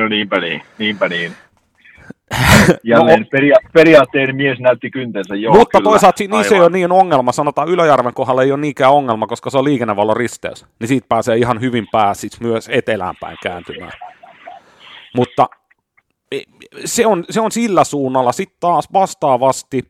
No 0.00 0.08
niinpä 0.08 0.40
niin, 0.40 0.62
niinpä 0.78 1.08
niin. 1.08 1.32
Jälleen 2.82 3.20
no, 3.20 3.26
peria- 3.30 3.70
periaatteen 3.72 4.36
mies 4.36 4.58
näytti 4.58 4.90
kyntensä, 4.90 5.34
joo. 5.34 5.54
Mutta 5.54 5.78
kyllä, 5.78 5.90
toisaalta 5.90 6.24
niin 6.30 6.44
se 6.44 6.54
ei 6.54 6.60
ole 6.60 6.70
niin 6.70 6.92
ongelma, 6.92 7.32
sanotaan 7.32 7.68
Ylöjärven 7.68 8.14
kohdalla 8.14 8.42
ei 8.42 8.52
ole 8.52 8.60
niinkään 8.60 8.92
ongelma, 8.92 9.26
koska 9.26 9.50
se 9.50 9.58
on 9.58 9.64
liikennevallon 9.64 10.16
risteys, 10.16 10.66
niin 10.80 10.88
siitä 10.88 11.06
pääsee 11.08 11.36
ihan 11.36 11.60
hyvin 11.60 11.86
pääsiksi 11.92 12.42
myös 12.42 12.68
etelään 12.72 13.14
päin 13.20 13.36
kääntymään. 13.42 13.92
Mutta 15.14 15.48
se 16.84 17.06
on, 17.06 17.24
se 17.30 17.40
on 17.40 17.52
sillä 17.52 17.84
suunnalla. 17.84 18.32
Sitten 18.32 18.56
taas 18.60 18.92
vastaavasti 18.92 19.82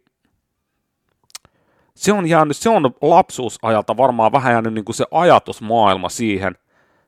se 1.98 2.12
on 2.12 2.26
jäänyt, 2.26 2.56
se 2.56 2.68
on 2.68 2.94
lapsuusajalta 3.02 3.96
varmaan 3.96 4.32
vähän 4.32 4.52
jäänyt 4.52 4.74
niin 4.74 4.84
kuin 4.84 4.96
se 4.96 5.04
ajatusmaailma 5.10 6.08
siihen, 6.08 6.54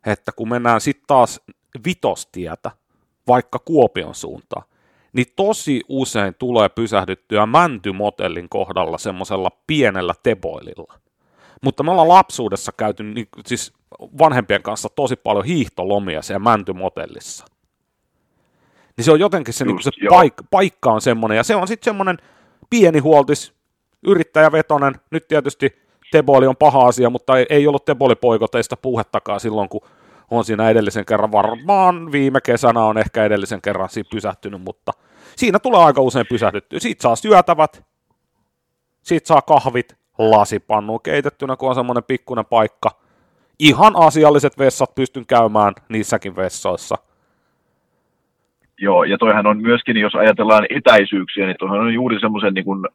että 0.06 0.32
kun 0.36 0.48
mennään 0.48 0.80
sitten 0.80 1.06
taas 1.06 1.40
vitostietä, 1.86 2.70
vaikka 3.30 3.58
Kuopion 3.58 4.14
suuntaan, 4.14 4.64
niin 5.12 5.26
tosi 5.36 5.80
usein 5.88 6.34
tulee 6.38 6.68
pysähdyttyä 6.68 7.46
mäntymotellin 7.46 8.48
kohdalla 8.48 8.98
semmoisella 8.98 9.50
pienellä 9.66 10.14
teboililla. 10.22 10.94
Mutta 11.62 11.82
me 11.82 11.90
ollaan 11.90 12.08
lapsuudessa 12.08 12.72
käyty 12.76 13.02
niin, 13.02 13.28
siis 13.46 13.72
vanhempien 14.18 14.62
kanssa 14.62 14.88
tosi 14.96 15.16
paljon 15.16 15.44
hiihtolomia 15.44 16.22
siellä 16.22 16.38
mäntymotellissa. 16.38 17.44
Niin 18.96 19.04
se 19.04 19.12
on 19.12 19.20
jotenkin 19.20 19.54
se, 19.54 19.64
Just, 19.64 19.86
niin 19.86 20.10
se 20.10 20.16
paik- 20.16 20.46
paikka 20.50 20.92
on 20.92 21.00
semmoinen, 21.00 21.36
ja 21.36 21.42
se 21.42 21.56
on 21.56 21.68
sitten 21.68 21.84
semmoinen 21.84 22.18
pieni 22.70 22.98
huoltis, 22.98 23.54
yrittäjävetonen. 24.02 24.94
Nyt 25.10 25.28
tietysti 25.28 25.82
Teboli 26.10 26.46
on 26.46 26.56
paha 26.56 26.86
asia, 26.86 27.10
mutta 27.10 27.38
ei, 27.38 27.46
ei 27.50 27.66
ollut 27.66 27.84
Teboli-poikoteista 27.84 28.76
puhettakaan 28.76 29.40
silloin, 29.40 29.68
kun 29.68 29.80
on 30.30 30.44
siinä 30.44 30.70
edellisen 30.70 31.04
kerran, 31.04 31.32
varmaan 31.32 32.12
viime 32.12 32.40
kesänä 32.40 32.80
on 32.80 32.98
ehkä 32.98 33.24
edellisen 33.24 33.62
kerran 33.62 33.88
siinä 33.88 34.08
pysähtynyt, 34.12 34.62
mutta 34.62 34.92
siinä 35.36 35.58
tulee 35.58 35.80
aika 35.80 36.00
usein 36.00 36.26
pysähdyttyä. 36.28 36.78
Siitä 36.78 37.02
saa 37.02 37.16
syötävät, 37.16 37.84
siitä 39.02 39.26
saa 39.26 39.42
kahvit, 39.42 39.96
lasipannu 40.18 40.98
keitettynä, 40.98 41.56
kun 41.56 41.68
on 41.68 41.74
semmoinen 41.74 42.04
pikkuinen 42.04 42.46
paikka. 42.46 42.90
Ihan 43.58 43.92
asialliset 43.96 44.58
vessat 44.58 44.94
pystyn 44.94 45.26
käymään 45.26 45.74
niissäkin 45.88 46.36
vessoissa. 46.36 46.94
Joo, 48.78 49.04
ja 49.04 49.18
toihan 49.18 49.46
on 49.46 49.62
myöskin, 49.62 49.96
jos 49.96 50.14
ajatellaan 50.14 50.66
etäisyyksiä, 50.70 51.46
niin 51.46 51.56
toihan 51.58 51.80
on 51.80 51.94
juuri 51.94 52.20
semmoisen 52.20 52.54
niin 52.54 52.64
kuin 52.64 52.86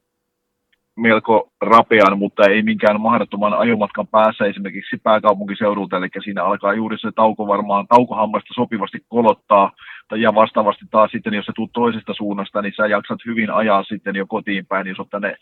melko 0.95 1.49
rapean, 1.62 2.19
mutta 2.19 2.43
ei 2.45 2.62
minkään 2.62 3.01
mahdottoman 3.01 3.53
ajomatkan 3.53 4.08
päässä 4.08 4.45
esimerkiksi 4.45 4.97
pääkaupunkiseudulta, 5.03 5.97
eli 5.97 6.08
siinä 6.23 6.43
alkaa 6.43 6.73
juuri 6.73 6.97
se 6.97 7.12
tauko 7.15 7.47
varmaan 7.47 7.88
taukohammasta 7.88 8.53
sopivasti 8.55 8.99
kolottaa, 9.08 9.71
ja 10.15 10.36
vastaavasti 10.36 10.86
taas 10.91 11.12
sitten, 11.12 11.34
jos 11.34 11.45
se 11.45 11.51
tuut 11.55 11.73
toisesta 11.73 12.13
suunnasta, 12.13 12.62
niin 12.62 12.73
sä 12.77 12.88
jaksat 12.88 13.19
hyvin 13.25 13.51
ajaa 13.51 13.84
sitten 13.84 14.15
jo 14.15 14.25
kotiin 14.27 14.65
päin, 14.65 14.88
jos 14.88 14.99
olet 14.99 15.10
tänne 15.10 15.36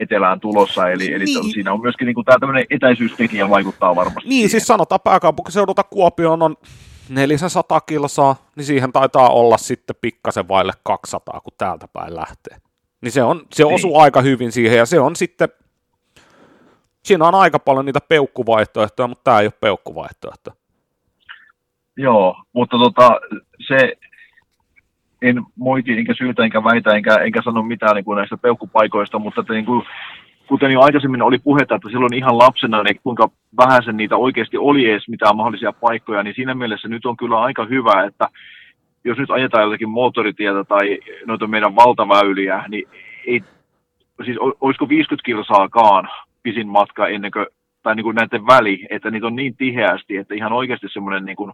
etelään 0.00 0.40
tulossa, 0.40 0.88
eli, 0.88 1.12
eli 1.12 1.24
niin. 1.24 1.52
siinä 1.52 1.72
on 1.72 1.80
myöskin 1.80 2.06
niin 2.06 2.24
tämä 2.24 2.38
tämmöinen 2.38 2.66
etäisyystekijä 2.70 3.50
vaikuttaa 3.50 3.96
varmasti. 3.96 4.28
Niin, 4.28 4.30
siihen. 4.30 4.50
siis 4.50 4.66
sanotaan 4.66 5.00
pääkaupunkiseudulta 5.04 5.82
Kuopioon 5.82 6.42
on 6.42 6.56
400 7.08 7.80
kilsaa, 7.80 8.36
niin 8.56 8.64
siihen 8.64 8.92
taitaa 8.92 9.28
olla 9.28 9.58
sitten 9.58 9.96
pikkasen 10.00 10.48
vaille 10.48 10.72
200, 10.84 11.40
kun 11.40 11.52
täältä 11.58 11.88
päin 11.92 12.16
lähtee. 12.16 12.65
Niin 13.06 13.12
se, 13.12 13.22
on, 13.22 13.42
se 13.52 13.64
niin. 13.64 13.74
osuu 13.74 13.98
aika 13.98 14.20
hyvin 14.20 14.52
siihen, 14.52 14.78
ja 14.78 14.86
se 14.86 15.00
on 15.00 15.16
sitten, 15.16 15.48
siinä 17.04 17.24
on 17.24 17.34
aika 17.34 17.58
paljon 17.58 17.84
niitä 17.84 18.00
peukkuvaihtoehtoja, 18.08 19.08
mutta 19.08 19.24
tämä 19.24 19.40
ei 19.40 19.46
ole 19.46 19.52
peukkuvaihtoehto. 19.60 20.50
Joo, 21.96 22.36
mutta 22.52 22.78
tota, 22.78 23.20
se, 23.68 23.92
en 25.22 25.42
moiti, 25.56 25.98
enkä 25.98 26.14
syytä, 26.14 26.44
enkä 26.44 26.64
väitä, 26.64 26.90
enkä, 26.90 27.16
enkä 27.16 27.42
sano 27.42 27.62
mitään 27.62 27.94
niin 27.94 28.04
kuin 28.04 28.16
näistä 28.16 28.36
peukkupaikoista, 28.36 29.18
mutta 29.18 29.40
että 29.40 29.52
niin 29.52 29.66
kuin, 29.66 29.86
kuten 30.48 30.70
jo 30.70 30.80
aikaisemmin 30.80 31.22
oli 31.22 31.38
puhetta, 31.38 31.74
että 31.74 31.88
silloin 31.88 32.14
ihan 32.14 32.38
lapsena, 32.38 32.82
niin 32.82 33.00
kuinka 33.02 33.30
vähän 33.56 33.82
sen 33.84 33.96
niitä 33.96 34.16
oikeasti 34.16 34.56
oli 34.56 34.90
edes 34.90 35.08
mitään 35.08 35.36
mahdollisia 35.36 35.72
paikkoja, 35.72 36.22
niin 36.22 36.34
siinä 36.34 36.54
mielessä 36.54 36.88
nyt 36.88 37.06
on 37.06 37.16
kyllä 37.16 37.40
aika 37.40 37.64
hyvä, 37.64 38.04
että 38.04 38.28
jos 39.06 39.18
nyt 39.18 39.30
ajetaan 39.30 39.64
jotakin 39.64 39.88
moottoritietä 39.88 40.64
tai 40.64 40.98
noita 41.26 41.46
meidän 41.46 41.76
valtaväyliä, 41.76 42.64
niin 42.68 42.88
ei, 43.26 43.40
siis 44.24 44.38
olisiko 44.60 44.88
50 44.88 45.26
kilsaakaan 45.26 46.08
pisin 46.42 46.68
matka 46.68 47.08
ennen 47.08 47.30
kuin, 47.30 47.46
tai 47.82 47.94
niin 47.94 48.04
kuin 48.04 48.14
näiden 48.14 48.46
väli, 48.46 48.86
että 48.90 49.10
niitä 49.10 49.26
on 49.26 49.36
niin 49.36 49.56
tiheästi, 49.56 50.16
että 50.16 50.34
ihan 50.34 50.52
oikeasti 50.52 50.86
semmoinen 50.92 51.24
niin 51.24 51.36
kuin 51.36 51.52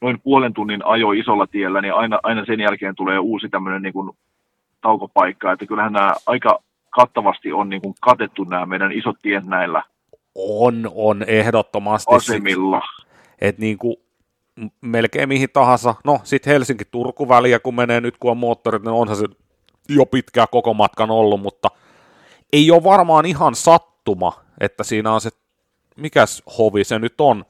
noin 0.00 0.20
puolen 0.20 0.54
tunnin 0.54 0.86
ajo 0.86 1.12
isolla 1.12 1.46
tiellä, 1.46 1.80
niin 1.80 1.94
aina, 1.94 2.18
aina 2.22 2.44
sen 2.44 2.60
jälkeen 2.60 2.94
tulee 2.94 3.18
uusi 3.18 3.48
tämmöinen 3.48 3.82
niin 3.82 3.92
kuin 3.92 4.10
taukopaikka, 4.80 5.52
että 5.52 5.66
kyllähän 5.66 5.92
nämä 5.92 6.12
aika 6.26 6.58
kattavasti 6.90 7.52
on 7.52 7.68
niin 7.68 7.82
kuin 7.82 7.94
katettu 8.00 8.44
nämä 8.44 8.66
meidän 8.66 8.92
isot 8.92 9.16
tiet 9.22 9.46
näillä 9.46 9.82
On, 10.34 10.90
on 10.94 11.24
ehdottomasti. 11.26 12.14
Asemilla. 12.14 12.82
Että 13.40 13.60
niin 13.60 13.78
kuin, 13.78 13.96
melkein 14.80 15.28
mihin 15.28 15.48
tahansa. 15.52 15.94
No, 16.04 16.20
sitten 16.24 16.52
Helsinki-Turku-väliä, 16.52 17.58
kun 17.58 17.74
menee 17.74 18.00
nyt, 18.00 18.16
kun 18.18 18.30
on 18.30 18.36
moottorit, 18.36 18.82
niin 18.82 18.92
onhan 18.92 19.16
se 19.16 19.26
jo 19.88 20.06
pitkään 20.06 20.48
koko 20.50 20.74
matkan 20.74 21.10
ollut, 21.10 21.40
mutta 21.40 21.68
ei 22.52 22.70
ole 22.70 22.84
varmaan 22.84 23.26
ihan 23.26 23.54
sattuma, 23.54 24.32
että 24.60 24.84
siinä 24.84 25.12
on 25.12 25.20
se, 25.20 25.30
mikäs 25.96 26.42
hovi 26.58 26.84
se 26.84 26.98
nyt 26.98 27.20
on, 27.20 27.44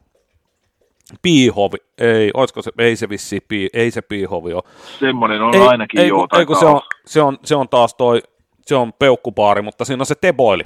piihovi, 1.23 1.77
ei, 1.99 2.31
olisiko 2.35 2.63
se, 2.63 2.71
ei 2.79 2.97
se 2.97 3.09
vissi, 3.09 3.41
pii, 3.49 3.69
ei 3.73 3.91
se 3.91 4.03
piihovi 4.03 4.53
ole. 4.53 4.63
Semmoinen 5.01 5.43
on 5.43 5.55
ei, 5.55 5.61
ainakin 5.61 6.01
ei, 6.01 6.09
joo. 6.09 6.27
Ei, 6.39 6.47
kun 6.47 6.57
se 6.57 6.67
on, 6.67 6.81
se, 7.07 7.23
on, 7.23 7.39
se 7.45 7.57
on 7.57 7.69
taas 7.69 7.95
toi, 7.95 8.23
se 8.67 8.75
on 8.75 8.93
peukkupaari, 8.93 9.63
mutta 9.63 9.85
siinä 9.85 10.03
on 10.03 10.07
se 10.07 10.15
teboili. 10.15 10.65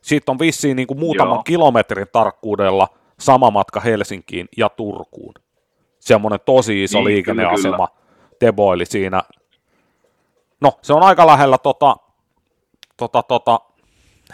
Siitä 0.00 0.32
on 0.32 0.38
vissiin 0.38 0.76
niin 0.76 0.86
kuin 0.86 0.98
muutaman 0.98 1.34
joo. 1.34 1.42
kilometrin 1.42 2.06
tarkkuudella 2.12 2.88
sama 3.20 3.50
matka 3.50 3.80
Helsinkiin 3.80 4.48
ja 4.56 4.68
Turkuun. 4.68 5.34
Semmoinen 6.00 6.40
tosi 6.44 6.84
iso 6.84 6.98
niin, 6.98 7.04
liikenneasema, 7.04 7.88
kyllä, 7.88 8.00
teboili 8.38 8.86
siinä. 8.86 9.22
No, 10.60 10.72
se 10.82 10.92
on 10.92 11.02
aika 11.02 11.26
lähellä 11.26 11.58
tota, 11.58 11.96
tota, 12.96 13.22
tota, 13.22 13.60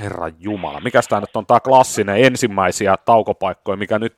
Herra 0.01 0.31
Jumala, 0.39 0.81
mikä 0.81 1.01
tämä 1.09 1.20
nyt 1.20 1.37
on 1.37 1.47
tämä 1.47 1.61
klassinen 1.61 2.24
ensimmäisiä 2.24 2.97
taukopaikkoja, 3.05 3.76
mikä 3.76 3.99
nyt 3.99 4.16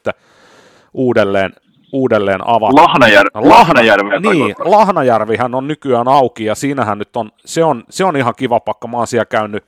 uudelleen, 0.95 1.53
uudelleen 1.93 2.49
avata. 2.49 2.83
Lahnajär, 2.83 3.27
Lahnajärvi. 3.35 4.11
Niin, 4.21 4.55
Lahnajärvihän 4.59 5.55
on 5.55 5.69
nykyään 5.69 6.09
auki 6.09 6.45
ja 6.45 6.55
siinähän 6.55 6.99
nyt 6.99 7.17
on, 7.17 7.33
se 7.45 7.65
on, 7.65 7.85
se 7.91 8.05
on 8.05 8.17
ihan 8.17 8.35
kiva 8.37 8.61
pakka. 8.61 8.89
Mä 8.89 8.97
oon 8.97 9.07
siellä 9.07 9.25
käynyt, 9.25 9.65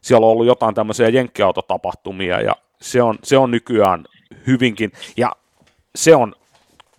siellä 0.00 0.26
on 0.26 0.32
ollut 0.32 0.46
jotain 0.46 0.74
tämmöisiä 0.74 1.08
jenkkiautotapahtumia 1.08 2.40
ja 2.40 2.52
se 2.80 3.02
on, 3.02 3.18
se 3.22 3.38
on 3.38 3.50
nykyään 3.50 4.04
hyvinkin, 4.46 4.92
ja 5.16 5.32
se 5.94 6.16
on 6.16 6.34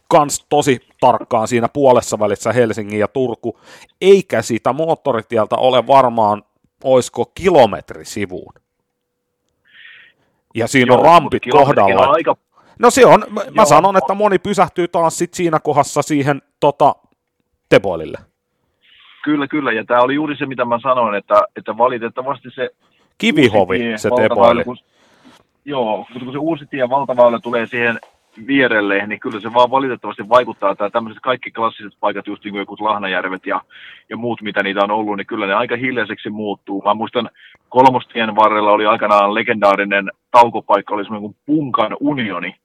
kans 0.07 0.45
tosi 0.49 0.87
tarkkaan 0.99 1.47
siinä 1.47 1.69
puolessa 1.69 2.19
välissä 2.19 2.51
Helsingin 2.51 2.99
ja 2.99 3.07
Turku, 3.07 3.59
eikä 4.01 4.41
siitä 4.41 4.73
moottoritieltä 4.73 5.55
ole 5.55 5.87
varmaan, 5.87 6.43
oisko 6.83 7.25
kilometri 7.25 8.05
sivuun. 8.05 8.53
Ja 10.55 10.67
siinä 10.67 10.93
Joo, 10.93 10.99
on 10.99 11.05
rampit 11.05 11.43
kohdalla. 11.51 12.05
Aika 12.05 12.35
No 12.79 12.89
se 12.89 13.05
on, 13.05 13.23
mä 13.29 13.41
Joo. 13.55 13.65
sanon, 13.65 13.97
että 13.97 14.13
moni 14.13 14.39
pysähtyy 14.39 14.87
taas 14.87 15.17
sit 15.17 15.33
siinä 15.33 15.59
kohdassa 15.59 16.01
siihen 16.01 16.41
tota, 16.59 16.95
Teboilille. 17.69 18.17
Kyllä, 19.23 19.47
kyllä, 19.47 19.71
ja 19.71 19.85
tämä 19.85 20.01
oli 20.01 20.15
juuri 20.15 20.35
se, 20.37 20.45
mitä 20.45 20.65
mä 20.65 20.79
sanoin, 20.83 21.15
että, 21.15 21.41
että 21.55 21.77
valitettavasti 21.77 22.49
se... 22.55 22.69
Kivihovi, 23.17 23.79
se 23.95 24.09
Teboili. 24.09 24.63
Kun, 24.63 24.77
joo, 25.67 25.97
mutta 25.97 26.25
kun 26.25 26.33
se 26.33 26.37
uusi 26.37 26.65
tie 26.65 26.89
valtaväylä 26.89 27.39
tulee 27.39 27.65
siihen 27.65 27.99
vierelle, 28.47 29.07
niin 29.07 29.19
kyllä 29.19 29.39
se 29.39 29.53
vaan 29.53 29.71
valitettavasti 29.71 30.29
vaikuttaa, 30.29 30.71
että 30.71 30.89
tämmöiset 30.89 31.21
kaikki 31.21 31.51
klassiset 31.51 31.93
paikat, 31.99 32.27
just 32.27 32.43
niin 32.43 32.51
kuin 32.51 32.59
joku 32.59 32.77
Lahnajärvet 32.79 33.45
ja, 33.45 33.61
ja 34.09 34.17
muut, 34.17 34.41
mitä 34.41 34.63
niitä 34.63 34.83
on 34.83 34.91
ollut, 34.91 35.17
niin 35.17 35.27
kyllä 35.27 35.47
ne 35.47 35.53
aika 35.53 35.75
hiljaiseksi 35.75 36.29
muuttuu. 36.29 36.81
Mä 36.85 36.93
muistan 36.93 37.29
kolmostien 37.69 38.35
varrella 38.35 38.71
oli 38.71 38.85
aikanaan 38.85 39.33
legendaarinen 39.33 40.11
taukopaikka, 40.31 40.95
oli 40.95 41.03
semmoinen 41.03 41.29
kuin 41.29 41.35
Punkan 41.45 41.97
unioni, 41.99 42.55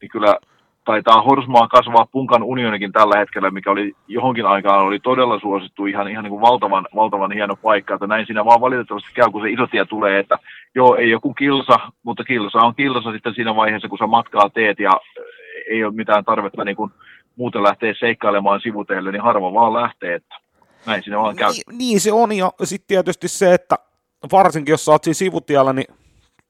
niin 0.00 0.10
kyllä 0.10 0.36
taitaa 0.84 1.22
Horsmaa 1.22 1.68
kasvaa 1.68 2.06
Punkan 2.12 2.42
unionikin 2.42 2.92
tällä 2.92 3.18
hetkellä, 3.18 3.50
mikä 3.50 3.70
oli 3.70 3.92
johonkin 4.08 4.46
aikaan 4.46 4.84
oli 4.84 5.00
todella 5.00 5.40
suosittu, 5.40 5.86
ihan, 5.86 6.08
ihan 6.08 6.24
niin 6.24 6.30
kuin 6.30 6.40
valtavan, 6.40 6.86
valtavan 6.94 7.32
hieno 7.32 7.56
paikka, 7.56 7.94
että 7.94 8.06
näin 8.06 8.26
siinä 8.26 8.44
vaan 8.44 8.60
valitettavasti 8.60 9.10
käy, 9.14 9.30
kun 9.30 9.42
se 9.42 9.50
iso 9.50 9.66
tie 9.66 9.84
tulee, 9.84 10.18
että 10.18 10.38
joo, 10.74 10.96
ei 10.96 11.10
joku 11.10 11.34
kilsa, 11.34 11.76
mutta 12.02 12.24
kilsa 12.24 12.58
on 12.58 12.74
kilsa 12.74 13.12
sitten 13.12 13.34
siinä 13.34 13.56
vaiheessa, 13.56 13.88
kun 13.88 13.98
sä 13.98 14.06
matkaa 14.06 14.50
teet 14.50 14.78
ja 14.78 15.00
ei 15.70 15.84
ole 15.84 15.94
mitään 15.94 16.24
tarvetta 16.24 16.64
niin 16.64 16.76
kuin 16.76 16.90
muuten 17.36 17.62
lähteä 17.62 17.94
seikkailemaan 18.00 18.60
sivuteille, 18.60 19.12
niin 19.12 19.22
harva 19.22 19.52
vaan 19.52 19.72
lähtee, 19.72 20.14
että 20.14 20.34
näin 20.86 21.02
siinä 21.02 21.18
vaan 21.18 21.36
käy. 21.36 21.50
Niin, 21.50 21.78
niin 21.78 22.00
se 22.00 22.12
on, 22.12 22.32
ja 22.32 22.50
sitten 22.64 22.88
tietysti 22.88 23.28
se, 23.28 23.54
että 23.54 23.76
varsinkin 24.32 24.72
jos 24.72 24.84
sä 24.84 24.92
oot 24.92 25.04
siinä 25.04 25.14
sivutiellä, 25.14 25.72
niin 25.72 25.94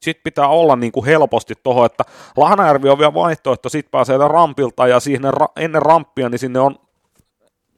sit 0.03 0.22
pitää 0.24 0.48
olla 0.48 0.76
niin 0.76 0.92
kuin 0.92 1.07
helposti 1.07 1.55
tuohon, 1.62 1.86
että 1.86 2.05
Lahnajärvi 2.36 2.88
on 2.88 2.98
vielä 2.98 3.14
vaihtoehto, 3.14 3.68
sit 3.68 3.90
pääsee 3.90 4.18
rampilta 4.28 4.86
ja 4.86 5.00
siihen 5.00 5.22
ennen 5.57 5.82
ramppia, 5.82 6.28
niin 6.28 6.38
sinne 6.38 6.61
on, 6.61 6.76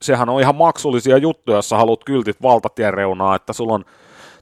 sehän 0.02 0.28
on 0.28 0.40
ihan 0.40 0.54
maksullisia 0.54 1.16
juttuja, 1.16 1.58
jos 1.58 1.68
sä 1.68 1.76
haluat 1.76 2.04
kyltit 2.04 2.42
valtatien 2.42 2.94
reunaa, 2.94 3.36
että 3.36 3.52
sulla 3.52 3.74
on 3.74 3.84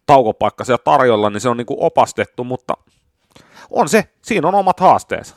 taukopaikka 0.07 0.64
siellä 0.64 0.83
tarjolla, 0.85 1.30
niin 1.30 1.41
se 1.41 1.49
on 1.49 1.57
niin 1.57 1.66
kuin 1.66 1.80
opastettu, 1.80 2.45
mutta 2.45 2.74
on 3.70 3.89
se, 3.89 4.05
siinä 4.22 4.49
on 4.49 4.55
omat 4.55 4.80
haasteensa. 4.80 5.37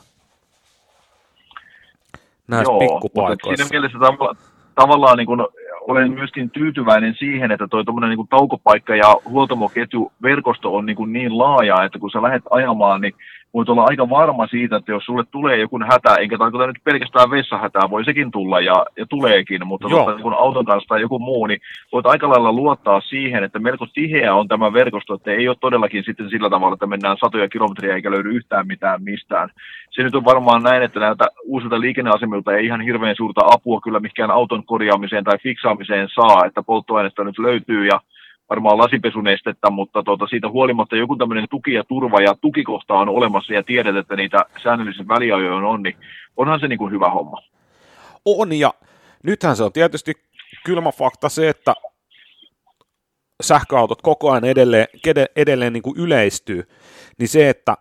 Näissä 2.48 2.72
Joo, 2.72 2.78
pikkupaikoissa. 2.78 3.50
Mutta 3.50 3.56
siinä 3.56 3.80
mielessä 3.80 3.98
tavallaan, 3.98 4.36
tavallaan 4.74 5.16
niin 5.16 5.26
kuin 5.26 5.40
olen 5.88 6.12
myöskin 6.12 6.50
tyytyväinen 6.50 7.14
siihen, 7.18 7.50
että 7.52 7.68
tuo 7.68 8.00
niin 8.00 8.28
taukopaikka 8.28 8.96
ja 8.96 9.14
huoltamoketjuverkosto 9.24 10.74
on 10.74 10.86
niin, 10.86 11.12
niin 11.12 11.38
laaja, 11.38 11.84
että 11.84 11.98
kun 11.98 12.10
sä 12.10 12.22
lähdet 12.22 12.42
ajamaan, 12.50 13.00
niin 13.00 13.14
voit 13.56 13.68
olla 13.68 13.84
aika 13.88 14.10
varma 14.10 14.46
siitä, 14.46 14.76
että 14.76 14.92
jos 14.92 15.04
sulle 15.04 15.24
tulee 15.30 15.56
joku 15.56 15.78
hätä, 15.90 16.14
enkä 16.20 16.38
tarkoita 16.38 16.66
nyt 16.66 16.84
pelkästään 16.84 17.30
vessahätää, 17.30 17.90
voi 17.90 18.04
sekin 18.04 18.30
tulla 18.30 18.60
ja, 18.60 18.86
ja 18.96 19.06
tuleekin, 19.06 19.66
mutta 19.66 19.88
tuota, 19.88 20.10
niin 20.10 20.22
kun 20.22 20.34
auton 20.34 20.64
kanssa 20.64 20.88
tai 20.88 21.00
joku 21.00 21.18
muu, 21.18 21.46
niin 21.46 21.60
voit 21.92 22.06
aika 22.06 22.28
lailla 22.28 22.52
luottaa 22.52 23.00
siihen, 23.00 23.44
että 23.44 23.58
melko 23.58 23.86
tiheä 23.94 24.34
on 24.34 24.48
tämä 24.48 24.72
verkosto, 24.72 25.14
että 25.14 25.30
ei 25.30 25.48
ole 25.48 25.56
todellakin 25.60 26.04
sitten 26.04 26.30
sillä 26.30 26.50
tavalla, 26.50 26.74
että 26.74 26.86
mennään 26.86 27.16
satoja 27.20 27.48
kilometriä 27.48 27.94
eikä 27.94 28.10
löydy 28.10 28.30
yhtään 28.30 28.66
mitään 28.66 29.02
mistään. 29.02 29.48
Se 29.90 30.02
nyt 30.02 30.14
on 30.14 30.24
varmaan 30.24 30.62
näin, 30.62 30.82
että 30.82 31.00
näiltä 31.00 31.24
uusilta 31.44 31.80
liikenneasemilta 31.80 32.52
ei 32.52 32.66
ihan 32.66 32.80
hirveän 32.80 33.16
suurta 33.16 33.40
apua 33.44 33.80
kyllä 33.80 34.00
mikään 34.00 34.30
auton 34.30 34.66
korjaamiseen 34.66 35.24
tai 35.24 35.38
fiksaamiseen 35.42 36.08
saa, 36.14 36.44
että 36.46 36.62
polttoainetta 36.62 37.24
nyt 37.24 37.38
löytyy 37.38 37.86
ja 37.86 38.00
varmaan 38.50 38.78
lasipesunestettä, 38.78 39.70
mutta 39.70 40.02
tuota, 40.02 40.26
siitä 40.26 40.48
huolimatta 40.48 40.96
joku 40.96 41.16
tämmöinen 41.16 41.46
tuki 41.50 41.72
ja 41.72 41.84
turva 41.84 42.20
ja 42.20 42.34
tukikohta 42.40 42.94
on 42.94 43.08
olemassa 43.08 43.52
ja 43.52 43.62
tiedät, 43.62 43.96
että 43.96 44.16
niitä 44.16 44.44
säännöllisen 44.62 45.08
väliajoja 45.08 45.68
on, 45.68 45.82
niin 45.82 45.96
onhan 46.36 46.60
se 46.60 46.68
niin 46.68 46.78
kuin 46.78 46.92
hyvä 46.92 47.10
homma. 47.10 47.42
On 48.24 48.52
ja 48.52 48.74
nythän 49.22 49.56
se 49.56 49.64
on 49.64 49.72
tietysti 49.72 50.12
kylmä 50.64 50.92
fakta 50.92 51.28
se, 51.28 51.48
että 51.48 51.74
sähköautot 53.42 54.02
koko 54.02 54.30
ajan 54.30 54.44
edelleen, 54.44 54.86
edelleen 55.36 55.72
niin 55.72 55.82
kuin 55.82 55.98
yleistyy, 55.98 56.68
niin 57.18 57.28
se, 57.28 57.48
että 57.48 57.76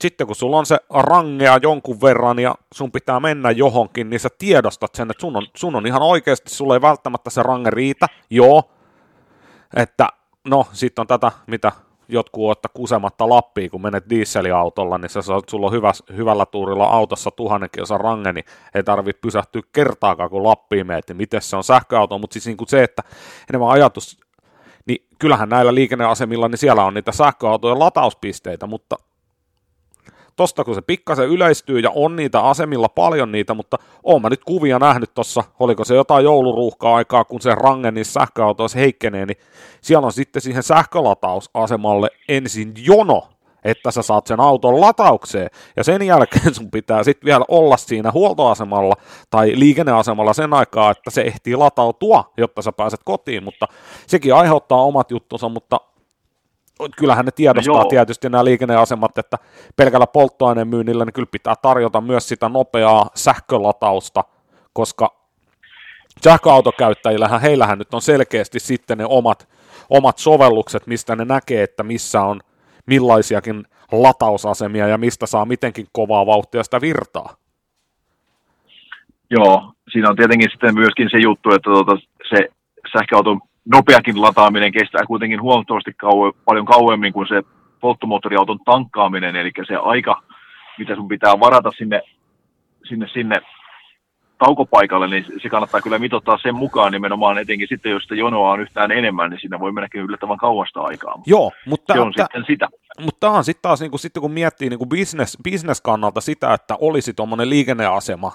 sitten 0.00 0.26
kun 0.26 0.36
sulla 0.36 0.58
on 0.58 0.66
se 0.66 0.78
rangea 0.90 1.58
jonkun 1.62 2.00
verran 2.00 2.38
ja 2.38 2.54
sun 2.74 2.92
pitää 2.92 3.20
mennä 3.20 3.50
johonkin, 3.50 4.10
niin 4.10 4.20
sä 4.20 4.28
tiedostat 4.38 4.94
sen, 4.94 5.10
että 5.10 5.20
sun 5.20 5.36
on, 5.36 5.46
sun 5.56 5.76
on 5.76 5.86
ihan 5.86 6.02
oikeasti, 6.02 6.50
sulla 6.50 6.74
ei 6.74 6.82
välttämättä 6.82 7.30
se 7.30 7.42
range 7.42 7.70
riitä, 7.70 8.06
joo, 8.30 8.70
että 9.76 10.08
no, 10.44 10.66
sitten 10.72 11.02
on 11.02 11.06
tätä, 11.06 11.32
mitä 11.46 11.72
jotkut 12.08 12.50
ottaa 12.50 12.70
kusematta 12.74 13.28
Lappiin, 13.28 13.70
kun 13.70 13.82
menet 13.82 14.10
dieseliautolla, 14.10 14.98
niin 14.98 15.08
sä 15.08 15.22
saat, 15.22 15.48
sulla 15.48 15.66
on 15.66 15.72
hyvä, 15.72 15.92
hyvällä 16.16 16.46
tuurilla 16.46 16.84
autossa 16.84 17.30
tuhannen 17.30 17.70
kilsan 17.72 18.00
range, 18.00 18.32
niin 18.32 18.44
ei 18.74 18.82
tarvitse 18.82 19.20
pysähtyä 19.20 19.62
kertaakaan, 19.72 20.30
kun 20.30 20.42
Lappiin 20.42 20.86
meet, 20.86 21.08
niin 21.08 21.16
miten 21.16 21.42
se 21.42 21.56
on 21.56 21.64
sähköauto, 21.64 22.18
mutta 22.18 22.34
siis 22.34 22.46
niin 22.46 22.56
kuin 22.56 22.68
se, 22.68 22.82
että 22.82 23.02
enemmän 23.50 23.70
ajatus, 23.70 24.20
niin 24.86 25.06
kyllähän 25.18 25.48
näillä 25.48 25.74
liikenneasemilla, 25.74 26.48
niin 26.48 26.58
siellä 26.58 26.84
on 26.84 26.94
niitä 26.94 27.12
sähköautojen 27.12 27.78
latauspisteitä, 27.78 28.66
mutta 28.66 28.96
tosta 30.36 30.64
kun 30.64 30.74
se 30.74 30.82
pikkasen 30.82 31.28
yleistyy 31.28 31.78
ja 31.78 31.90
on 31.94 32.16
niitä 32.16 32.40
asemilla 32.40 32.88
paljon 32.88 33.32
niitä, 33.32 33.54
mutta 33.54 33.78
oon 34.02 34.22
mä 34.22 34.28
nyt 34.28 34.44
kuvia 34.44 34.78
nähnyt 34.78 35.10
tossa, 35.14 35.44
oliko 35.60 35.84
se 35.84 35.94
jotain 35.94 36.24
jouluruuhkaa 36.24 36.96
aikaa, 36.96 37.24
kun 37.24 37.40
se 37.40 37.54
range 37.54 37.90
niissä 37.90 38.12
sähköautoissa 38.12 38.78
heikkenee, 38.78 39.26
niin 39.26 39.36
siellä 39.80 40.06
on 40.06 40.12
sitten 40.12 40.42
siihen 40.42 40.62
sähkölatausasemalle 40.62 42.08
ensin 42.28 42.72
jono, 42.76 43.28
että 43.64 43.90
sä 43.90 44.02
saat 44.02 44.26
sen 44.26 44.40
auton 44.40 44.80
lataukseen, 44.80 45.50
ja 45.76 45.84
sen 45.84 46.02
jälkeen 46.02 46.54
sun 46.54 46.70
pitää 46.70 47.04
sitten 47.04 47.26
vielä 47.26 47.44
olla 47.48 47.76
siinä 47.76 48.12
huoltoasemalla 48.12 48.94
tai 49.30 49.52
liikenneasemalla 49.54 50.32
sen 50.32 50.54
aikaa, 50.54 50.90
että 50.90 51.10
se 51.10 51.20
ehtii 51.22 51.56
latautua, 51.56 52.32
jotta 52.36 52.62
sä 52.62 52.72
pääset 52.72 53.00
kotiin, 53.04 53.44
mutta 53.44 53.68
sekin 54.06 54.34
aiheuttaa 54.34 54.82
omat 54.82 55.10
juttunsa, 55.10 55.48
mutta 55.48 55.80
kyllähän 56.96 57.24
ne 57.24 57.30
tiedostaa 57.30 57.82
no 57.82 57.84
tietysti 57.84 58.28
nämä 58.28 58.44
liikenneasemat, 58.44 59.18
että 59.18 59.38
pelkällä 59.76 60.06
polttoaineen 60.06 60.68
myynnillä 60.68 61.04
niin 61.04 61.12
kyllä 61.12 61.28
pitää 61.30 61.54
tarjota 61.62 62.00
myös 62.00 62.28
sitä 62.28 62.48
nopeaa 62.48 63.10
sähkölatausta, 63.14 64.24
koska 64.72 65.22
sähköautokäyttäjillähän, 66.24 67.40
heillähän 67.40 67.78
nyt 67.78 67.94
on 67.94 68.02
selkeästi 68.02 68.60
sitten 68.60 68.98
ne 68.98 69.04
omat, 69.08 69.48
omat 69.90 70.18
sovellukset, 70.18 70.86
mistä 70.86 71.16
ne 71.16 71.24
näkee, 71.24 71.62
että 71.62 71.82
missä 71.82 72.22
on 72.22 72.40
millaisiakin 72.86 73.64
latausasemia 73.92 74.86
ja 74.86 74.98
mistä 74.98 75.26
saa 75.26 75.44
mitenkin 75.44 75.86
kovaa 75.92 76.26
vauhtia 76.26 76.64
sitä 76.64 76.80
virtaa. 76.80 77.36
Joo, 79.30 79.72
siinä 79.92 80.08
on 80.08 80.16
tietenkin 80.16 80.50
sitten 80.50 80.74
myöskin 80.74 81.08
se 81.10 81.18
juttu, 81.18 81.50
että 81.50 81.70
tuota, 81.70 81.96
se 82.30 82.48
sähköauton 82.92 83.40
nopeakin 83.64 84.22
lataaminen 84.22 84.72
kestää 84.72 85.06
kuitenkin 85.06 85.42
huomattavasti 85.42 85.92
kauem, 85.92 86.32
paljon 86.44 86.66
kauemmin 86.66 87.12
kuin 87.12 87.28
se 87.28 87.42
polttomoottoriauton 87.80 88.58
tankkaaminen, 88.64 89.36
eli 89.36 89.50
se 89.66 89.76
aika, 89.76 90.22
mitä 90.78 90.94
sun 90.94 91.08
pitää 91.08 91.40
varata 91.40 91.70
sinne, 91.78 92.02
sinne, 92.88 93.08
sinne 93.08 93.36
taukopaikalle, 94.44 95.08
niin 95.08 95.24
se 95.42 95.48
kannattaa 95.48 95.80
kyllä 95.80 95.98
mitottaa 95.98 96.38
sen 96.38 96.54
mukaan 96.54 96.92
nimenomaan, 96.92 97.38
etenkin 97.38 97.68
sitten 97.68 97.92
jos 97.92 98.02
sitä 98.02 98.14
jonoa 98.14 98.52
on 98.52 98.60
yhtään 98.60 98.92
enemmän, 98.92 99.30
niin 99.30 99.40
siinä 99.40 99.60
voi 99.60 99.72
mennäkin 99.72 100.00
yllättävän 100.00 100.38
kauasta 100.38 100.80
aikaa. 100.80 101.22
Joo, 101.26 101.52
mutta 101.66 101.94
se 101.94 102.00
on 102.00 102.12
t- 102.12 102.16
sitten 102.16 102.44
sitä. 102.46 102.68
Mutta 103.00 103.20
tämä 103.20 103.32
on 103.32 103.44
sitten 103.44 103.62
taas, 103.62 103.80
niin 103.80 103.90
kun, 103.90 103.98
sitten 103.98 104.20
kun 104.20 104.30
miettii 104.30 104.70
niin 104.70 104.88
business, 104.88 105.38
business 105.50 105.80
kannalta 105.80 106.20
sitä, 106.20 106.54
että 106.54 106.76
olisi 106.80 107.14
tuommoinen 107.14 107.50
liikenneasema, 107.50 108.32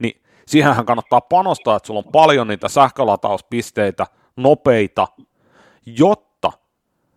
niin 0.00 0.20
siihenhän 0.46 0.86
kannattaa 0.86 1.20
panostaa, 1.20 1.76
että 1.76 1.86
sulla 1.86 2.02
on 2.06 2.12
paljon 2.12 2.48
niitä 2.48 2.68
sähkölatauspisteitä, 2.68 4.06
nopeita, 4.36 5.08
jotta 5.86 6.52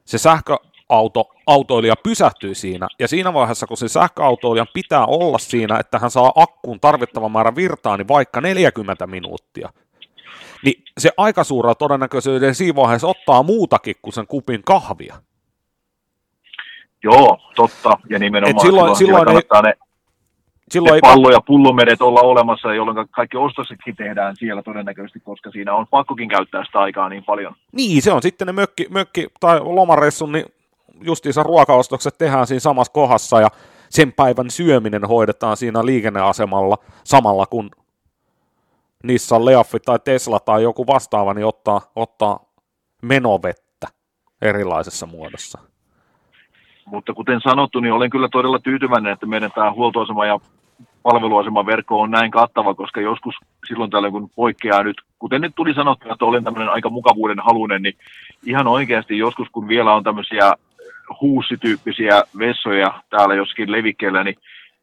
se 0.06 0.18
sähköauto, 0.18 1.30
autoilija 1.48 1.96
pysähtyy 2.04 2.56
siinä, 2.56 2.88
ja 3.00 3.08
siinä 3.08 3.34
vaiheessa, 3.34 3.68
kun 3.68 3.78
se 3.78 3.88
sähköautoilijan 3.88 4.68
pitää 4.74 5.06
olla 5.06 5.38
siinä, 5.38 5.80
että 5.80 6.00
hän 6.00 6.12
saa 6.12 6.32
akkuun 6.36 6.80
tarvittavan 6.80 7.32
määrän 7.32 7.56
virtaa, 7.56 7.98
niin 7.98 8.08
vaikka 8.08 8.42
40 8.42 9.08
minuuttia, 9.08 9.70
niin 10.64 10.84
se 10.98 11.10
aika 11.18 11.44
suurella 11.44 11.76
todennäköisyydellä 11.76 12.54
siinä 12.54 12.76
vaiheessa 12.76 13.08
ottaa 13.08 13.44
muutakin 13.44 13.96
kuin 14.02 14.14
sen 14.14 14.28
kupin 14.28 14.62
kahvia. 14.64 15.22
Joo, 17.04 17.38
totta. 17.56 17.98
Ja 18.10 18.20
nimenomaan 18.20 18.56
Et 18.56 18.62
silloin, 18.62 18.96
silloin, 18.96 19.26
silloin 19.26 19.46
ei, 19.56 19.62
ne, 19.64 19.74
silloin 20.72 20.96
ei 20.96 21.02
pallo- 21.02 21.32
ja 21.32 21.42
pullomedet 21.46 22.02
olla 22.02 22.22
olemassa, 22.22 22.74
jolloin 22.74 23.08
kaikki 23.12 23.38
ostoksetkin 23.38 23.96
tehdään 23.96 24.36
siellä 24.36 24.64
todennäköisesti, 24.64 25.20
koska 25.20 25.52
siinä 25.52 25.74
on 25.74 25.88
pakkokin 25.88 26.30
käyttää 26.30 26.66
sitä 26.66 26.80
aikaa 26.80 27.10
niin 27.10 27.24
paljon. 27.24 27.56
Niin, 27.72 28.02
se 28.02 28.14
on 28.14 28.22
sitten 28.22 28.46
ne 28.46 28.52
mökki, 28.52 28.88
mökki 28.90 29.28
tai 29.40 29.60
lomareissun, 29.60 30.32
niin 30.32 30.46
justiinsa 31.02 31.44
ruokaostokset 31.44 32.18
tehdään 32.18 32.48
siinä 32.48 32.60
samassa 32.60 32.94
kohdassa 32.94 33.42
ja 33.42 33.48
sen 33.90 34.14
päivän 34.14 34.50
syöminen 34.50 35.06
hoidetaan 35.06 35.58
siinä 35.58 35.86
liikenneasemalla 35.86 36.78
samalla 37.04 37.46
kun 37.46 37.72
Nissan 39.04 39.46
Leaffi 39.46 39.80
tai 39.80 40.00
Tesla 40.06 40.40
tai 40.40 40.64
joku 40.64 40.88
vastaava, 40.88 41.34
niin 41.34 41.46
ottaa, 41.46 41.82
ottaa 41.96 42.40
menovettä 43.02 43.88
erilaisessa 44.42 45.06
muodossa. 45.06 45.60
Mutta 46.86 47.14
kuten 47.14 47.42
sanottu, 47.42 47.80
niin 47.80 47.94
olen 47.94 48.10
kyllä 48.10 48.30
todella 48.32 48.60
tyytyväinen, 48.60 49.14
että 49.14 49.26
meidän 49.26 49.52
tämä 49.56 49.72
huoltoasema 49.72 50.26
ja 50.26 50.40
palveluaseman 51.10 51.66
verkko 51.66 52.02
on 52.02 52.12
näin 52.12 52.32
kattava, 52.32 52.74
koska 52.74 53.02
joskus 53.02 53.36
silloin 53.68 53.92
tällöin, 53.92 54.14
kun 54.14 54.30
poikkeaa 54.36 54.84
nyt, 54.84 54.98
kuten 55.20 55.42
nyt 55.42 55.56
tuli 55.56 55.74
sanottu, 55.74 56.12
että 56.12 56.26
olen 56.26 56.44
tämmöinen 56.44 56.70
aika 56.70 56.90
mukavuuden 56.90 57.40
halunen, 57.40 57.82
niin 57.82 57.96
ihan 58.46 58.68
oikeasti 58.68 59.18
joskus, 59.18 59.48
kun 59.52 59.68
vielä 59.68 59.94
on 59.94 60.04
tämmöisiä 60.04 60.54
huussityyppisiä 61.22 62.24
vessoja 62.40 62.94
täällä 63.10 63.36
joskin 63.36 63.72
levikkeellä, 63.72 64.24
niin 64.24 64.36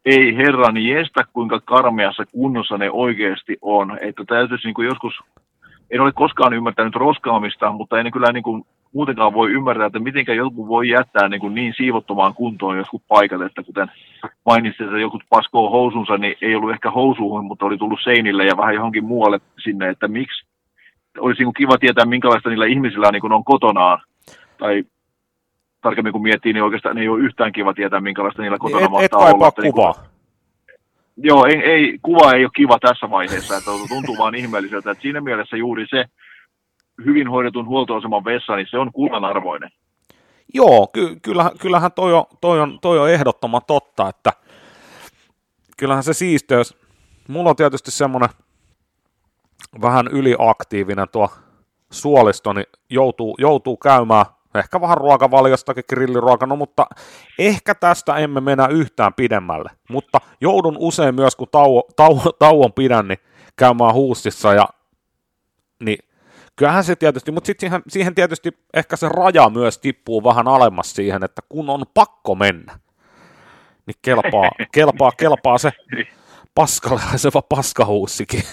ei 0.05 0.35
herran 0.35 0.77
jestä, 0.77 1.23
kuinka 1.33 1.59
karmeassa 1.65 2.23
kunnossa 2.31 2.77
ne 2.77 2.91
oikeasti 2.91 3.57
on. 3.61 3.97
Että 4.01 4.23
täytyisi 4.27 4.67
niin 4.67 4.73
kuin 4.73 4.87
joskus, 4.87 5.13
en 5.91 6.01
ole 6.01 6.11
koskaan 6.11 6.53
ymmärtänyt 6.53 6.95
roskaamista, 6.95 7.71
mutta 7.71 7.99
en 7.99 8.11
kyllä 8.11 8.31
niin 8.31 8.43
kuin 8.43 8.63
muutenkaan 8.93 9.33
voi 9.33 9.51
ymmärtää, 9.51 9.87
että 9.87 9.99
miten 9.99 10.25
joku 10.35 10.67
voi 10.67 10.89
jättää 10.89 11.29
niin, 11.29 11.41
kuin 11.41 11.55
niin 11.55 11.73
siivottomaan 11.77 12.33
kuntoon 12.33 12.77
joskus 12.77 13.01
paikat, 13.07 13.41
että 13.41 13.63
kuten 13.63 13.91
mainitsin, 14.45 14.85
että 14.85 14.99
joku 14.99 15.19
paskoo 15.29 15.69
housunsa, 15.69 16.17
niin 16.17 16.35
ei 16.41 16.55
ollut 16.55 16.71
ehkä 16.71 16.91
housuun, 16.91 17.45
mutta 17.45 17.65
oli 17.65 17.77
tullut 17.77 17.99
seinille 18.03 18.45
ja 18.45 18.57
vähän 18.57 18.75
johonkin 18.75 19.05
muualle 19.05 19.39
sinne, 19.63 19.89
että 19.89 20.07
miksi. 20.07 20.45
Olisi 21.19 21.43
niin 21.43 21.53
kiva 21.53 21.77
tietää, 21.77 22.05
minkälaista 22.05 22.49
niillä 22.49 22.65
ihmisillä 22.65 23.11
niin 23.11 23.31
on 23.31 23.43
kotonaan. 23.43 24.01
Tai 24.57 24.83
tarkemmin 25.81 26.13
kun 26.13 26.21
miettii, 26.21 26.53
niin 26.53 26.63
oikeastaan 26.63 26.97
ei 26.97 27.09
ole 27.09 27.19
yhtään 27.19 27.51
kiva 27.51 27.73
tietää, 27.73 28.01
minkälaista 28.01 28.41
niillä 28.41 28.57
kotona 28.57 28.85
et, 28.85 28.91
mahtaa 28.91 29.29
et 29.29 29.33
olla. 29.33 29.47
Että 29.47 29.61
kuvaa. 29.61 29.91
Niin 29.91 30.03
kuin, 30.03 30.17
joo, 31.17 31.45
ei, 31.45 31.57
ei, 31.57 31.99
kuva 32.01 32.33
ei 32.33 32.43
ole 32.43 32.51
kiva 32.55 32.77
tässä 32.79 33.09
vaiheessa, 33.09 33.57
että 33.57 33.71
tuntuu 33.89 34.17
vaan 34.17 34.35
ihmeelliseltä. 34.35 34.91
Että 34.91 35.01
siinä 35.01 35.21
mielessä 35.21 35.57
juuri 35.57 35.85
se, 35.89 36.05
hyvin 37.05 37.27
hoidetun 37.29 37.67
huoltoaseman 37.67 38.25
vessa, 38.25 38.55
niin 38.55 38.67
se 38.69 38.77
on 38.77 38.91
kullanarvoinen. 38.91 39.69
Joo, 40.53 40.87
ky- 40.93 41.15
kyllähän, 41.21 41.51
kyllähän 41.59 41.91
toi, 41.91 42.13
on, 42.13 42.25
toi, 42.41 42.59
on, 42.59 42.79
toi 42.81 42.99
on 42.99 43.09
ehdottoman 43.09 43.61
totta, 43.67 44.09
että 44.09 44.33
kyllähän 45.77 46.03
se 46.03 46.13
siisteys, 46.13 46.77
mulla 47.27 47.49
on 47.49 47.55
tietysti 47.55 47.91
semmoinen 47.91 48.29
vähän 49.81 50.07
yliaktiivinen 50.07 51.07
tuo 51.11 51.29
suolisto, 51.91 52.53
niin 52.53 52.65
joutuu, 52.89 53.35
joutuu 53.39 53.77
käymään 53.77 54.25
ehkä 54.55 54.81
vähän 54.81 54.97
ruokavaliostakin 54.97 55.83
grilliruoka, 55.89 56.45
no, 56.45 56.55
mutta 56.55 56.87
ehkä 57.39 57.75
tästä 57.75 58.17
emme 58.17 58.41
mennä 58.41 58.67
yhtään 58.67 59.13
pidemmälle. 59.13 59.69
Mutta 59.89 60.21
joudun 60.41 60.75
usein 60.79 61.15
myös, 61.15 61.35
kun 61.35 61.47
tauo, 61.51 61.83
tauo, 61.95 62.31
tauon 62.39 62.73
pidän, 62.73 63.07
niin 63.07 63.19
käymään 63.55 63.93
huussissa 63.93 64.53
ja 64.53 64.67
niin 65.83 65.97
kyllähän 66.57 66.83
se 66.83 66.95
tietysti, 66.95 67.31
mutta 67.31 67.47
sitten 67.47 67.69
siihen, 67.69 67.81
siihen 67.87 68.15
tietysti 68.15 68.57
ehkä 68.73 68.95
se 68.95 69.09
raja 69.09 69.49
myös 69.49 69.77
tippuu 69.77 70.23
vähän 70.23 70.47
alemmas 70.47 70.95
siihen, 70.95 71.23
että 71.23 71.41
kun 71.49 71.69
on 71.69 71.85
pakko 71.93 72.35
mennä, 72.35 72.79
niin 73.85 73.95
kelpaa, 74.01 74.51
kelpaa, 74.73 75.11
kelpaa 75.11 75.57
se 75.57 75.71
paskalaiseva 76.55 77.41
paskahuussikin. 77.55 78.43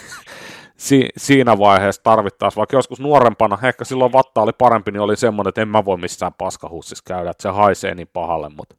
Si, 0.77 1.09
siinä 1.17 1.59
vaiheessa 1.59 2.03
tarvittaisiin, 2.03 2.57
vaikka 2.57 2.77
joskus 2.77 3.01
nuorempana, 3.01 3.59
ehkä 3.63 3.85
silloin 3.85 4.13
vatta 4.13 4.43
oli 4.43 4.53
parempi, 4.53 4.91
niin 4.91 5.01
oli 5.01 5.17
semmoinen, 5.17 5.49
että 5.49 5.63
en 5.63 5.69
mä 5.69 5.85
voi 5.85 5.97
missään 5.97 6.35
paskahuussissa 6.35 7.05
käydä, 7.07 7.31
että 7.31 7.43
se 7.43 7.49
haisee 7.49 7.95
niin 7.95 8.09
pahalle, 8.13 8.49
mutta 8.49 8.77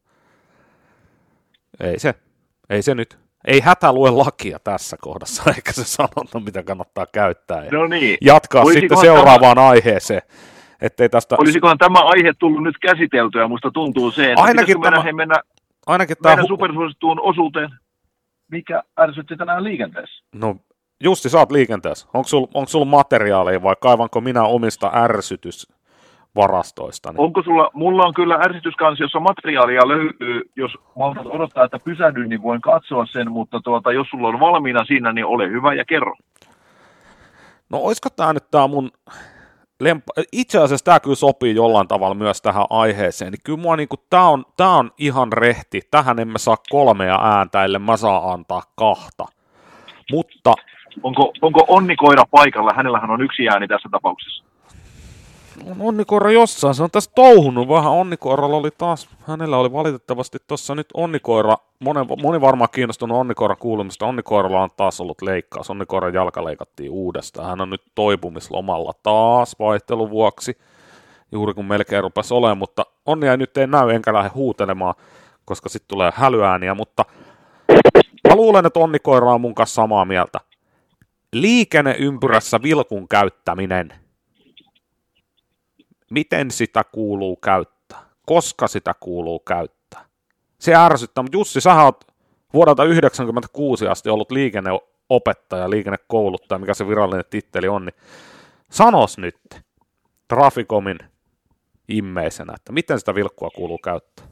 ei 1.79 1.99
se, 1.99 2.15
ei 2.69 2.81
se 2.81 2.95
nyt 2.95 3.24
ei 3.47 3.59
hätä 3.59 3.93
lue 3.93 4.11
lakia 4.11 4.59
tässä 4.59 4.97
kohdassa, 5.01 5.43
eikä 5.55 5.71
se 5.71 5.83
sanonta, 5.83 6.39
mitä 6.39 6.63
kannattaa 6.63 7.05
käyttää. 7.13 7.65
Ja 7.65 7.71
no 7.71 7.87
niin. 7.87 8.17
Jatkaa 8.21 8.61
Olisikohan 8.61 8.81
sitten 8.81 9.15
seuraavaan 9.15 9.55
tämä... 9.55 9.69
aiheeseen. 9.69 10.21
Ettei 10.81 11.09
tästä... 11.09 11.35
Olisikohan 11.39 11.77
tämä 11.77 11.99
aihe 11.99 12.33
tullut 12.39 12.63
nyt 12.63 12.75
käsiteltyä, 12.81 13.47
musta 13.47 13.71
tuntuu 13.71 14.11
se, 14.11 14.31
että 14.31 14.43
ainakin 14.43 14.81
tämä... 14.81 15.03
mennä, 15.03 15.13
mennä, 15.13 15.35
ainakin 15.85 16.17
tämä... 16.21 16.35
meidän 16.35 16.47
supersuosittuun 16.47 17.19
osuuteen, 17.21 17.69
mikä 18.51 18.83
ärsytti 18.99 19.37
tänään 19.37 19.63
liikenteessä. 19.63 20.23
No 20.35 20.55
Jussi, 21.03 21.29
sä 21.29 21.39
oot 21.39 21.51
liikenteessä. 21.51 22.07
Onko 22.13 22.27
sulla 22.27 22.65
sul 22.65 22.85
materiaalia 22.85 23.63
vai 23.63 23.75
kaivanko 23.81 24.21
minä 24.21 24.43
omista 24.43 24.91
ärsytys 24.93 25.67
varastoista. 26.35 27.11
Niin. 27.11 27.21
Onko 27.21 27.43
sulla, 27.43 27.69
mulla 27.73 28.03
on 28.03 28.13
kyllä 28.13 28.35
ärsytyskansi, 28.35 29.03
jossa 29.03 29.19
materiaalia 29.19 29.87
löytyy, 29.87 30.41
jos 30.55 30.71
maltat 30.95 31.25
odottaa, 31.25 31.63
että 31.65 31.79
pysähdyn, 31.79 32.29
niin 32.29 32.43
voin 32.43 32.61
katsoa 32.61 33.05
sen, 33.05 33.31
mutta 33.31 33.59
tuota, 33.63 33.91
jos 33.91 34.07
sulla 34.09 34.27
on 34.27 34.39
valmiina 34.39 34.85
siinä, 34.85 35.11
niin 35.11 35.25
ole 35.25 35.49
hyvä 35.49 35.73
ja 35.73 35.85
kerro. 35.85 36.15
No 37.69 37.77
olisiko 37.77 38.09
tämä 38.09 38.33
nyt 38.33 38.51
tämä 38.51 38.67
mun 38.67 38.91
lempa... 39.79 40.13
Itse 40.31 40.57
asiassa 40.57 40.85
tämä 40.85 40.99
kyllä 40.99 41.15
sopii 41.15 41.55
jollain 41.55 41.87
tavalla 41.87 42.15
myös 42.15 42.41
tähän 42.41 42.65
aiheeseen, 42.69 43.31
niin 43.31 43.41
kyllä 43.43 43.61
mua 43.61 43.75
niinku, 43.75 43.95
tämä 44.09 44.27
on, 44.27 44.45
tää 44.57 44.69
on 44.69 44.91
ihan 44.97 45.33
rehti, 45.33 45.81
tähän 45.91 46.19
emme 46.19 46.39
saa 46.39 46.57
kolmea 46.69 47.19
ääntä, 47.21 47.63
ellei 47.63 47.79
mä 47.79 47.97
saa 47.97 48.31
antaa 48.31 48.61
kahta. 48.75 49.25
Mutta... 50.11 50.53
Onko, 51.03 51.33
onko 51.41 51.65
onnikoira 51.67 52.23
paikalla? 52.31 52.71
Hänellähän 52.75 53.09
on 53.09 53.21
yksi 53.21 53.49
ääni 53.49 53.67
tässä 53.67 53.89
tapauksessa 53.91 54.45
on 55.63 55.75
Onnikoira 55.79 56.31
jossain, 56.31 56.75
se 56.75 56.83
on 56.83 56.91
tässä 56.91 57.11
touhunut 57.15 57.69
vähän, 57.69 57.91
Onnikoiralla 57.91 58.57
oli 58.57 58.71
taas, 58.77 59.09
hänellä 59.27 59.57
oli 59.57 59.73
valitettavasti 59.73 60.37
tuossa 60.47 60.75
nyt 60.75 60.87
Onnikoira, 60.93 61.57
moni, 61.79 61.99
moni 62.21 62.41
varmaan 62.41 62.69
kiinnostunut 62.71 63.17
Onnikoiran 63.17 63.57
kuulumista, 63.57 64.05
Onnikoiralla 64.05 64.63
on 64.63 64.69
taas 64.77 65.01
ollut 65.01 65.21
leikkaus, 65.21 65.69
Onnikoiran 65.69 66.13
jalka 66.13 66.45
leikattiin 66.45 66.91
uudestaan, 66.91 67.49
hän 67.49 67.61
on 67.61 67.69
nyt 67.69 67.81
toipumislomalla 67.95 68.93
taas 69.03 69.55
vaihtelun 69.59 70.09
vuoksi, 70.09 70.57
juuri 71.31 71.53
kun 71.53 71.65
melkein 71.65 72.03
rupesi 72.03 72.33
olemaan, 72.33 72.57
mutta 72.57 72.85
Onnia 73.05 73.37
nyt 73.37 73.57
ei 73.57 73.67
näy, 73.67 73.89
enkä 73.91 74.13
lähde 74.13 74.29
huutelemaan, 74.29 74.95
koska 75.45 75.69
sitten 75.69 75.87
tulee 75.87 76.11
hälyääniä, 76.15 76.73
mutta 76.73 77.05
mä 78.27 78.35
luulen, 78.35 78.65
että 78.65 78.79
Onnikoira 78.79 79.33
on 79.33 79.41
mun 79.41 79.55
kanssa 79.55 79.75
samaa 79.75 80.05
mieltä. 80.05 80.39
Liikenneympyrässä 81.33 82.61
vilkun 82.61 83.07
käyttäminen– 83.07 83.93
miten 86.15 86.51
sitä 86.51 86.83
kuuluu 86.91 87.35
käyttää, 87.35 87.99
koska 88.25 88.67
sitä 88.67 88.93
kuuluu 88.99 89.39
käyttää. 89.39 90.05
Se 90.59 90.75
ärsyttää, 90.75 91.23
mutta 91.23 91.37
Jussi, 91.37 91.61
sä 91.61 91.83
oot 91.83 92.05
vuodelta 92.53 92.83
1996 92.83 93.87
asti 93.87 94.09
ollut 94.09 94.31
liikenneopettaja, 94.31 95.69
liikennekouluttaja, 95.69 96.59
mikä 96.59 96.73
se 96.73 96.87
virallinen 96.87 97.25
titteli 97.29 97.67
on, 97.67 97.85
niin 97.85 97.95
sanos 98.71 99.17
nyt 99.17 99.39
Trafikomin 100.27 100.97
immeisenä, 101.89 102.53
että 102.55 102.71
miten 102.71 102.99
sitä 102.99 103.15
vilkkua 103.15 103.49
kuuluu 103.49 103.77
käyttää? 103.77 104.25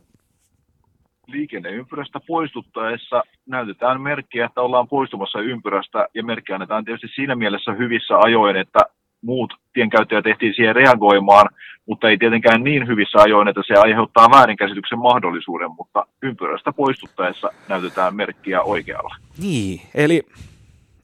liikenneympyrästä 1.27 2.19
poistuttaessa 2.27 3.23
näytetään 3.45 4.01
merkkiä, 4.01 4.45
että 4.45 4.61
ollaan 4.61 4.87
poistumassa 4.87 5.39
ympyrästä, 5.39 6.07
ja 6.13 6.23
merkki 6.23 6.53
annetaan 6.53 6.85
tietysti 6.85 7.07
siinä 7.15 7.35
mielessä 7.35 7.73
hyvissä 7.73 8.17
ajoin, 8.17 8.55
että 8.55 8.79
muut 9.23 9.53
tienkäyttäjät 9.73 10.23
tehtiin 10.23 10.53
siihen 10.53 10.75
reagoimaan, 10.75 11.49
mutta 11.85 12.09
ei 12.09 12.17
tietenkään 12.17 12.63
niin 12.63 12.87
hyvissä 12.87 13.17
ajoin, 13.21 13.47
että 13.47 13.61
se 13.67 13.73
aiheuttaa 13.73 14.31
väärinkäsityksen 14.31 14.99
mahdollisuuden, 14.99 15.71
mutta 15.77 16.05
ympyrästä 16.23 16.73
poistuttaessa 16.73 17.49
näytetään 17.69 18.15
merkkiä 18.15 18.61
oikealla. 18.61 19.15
Niin, 19.41 19.81
eli 19.95 20.21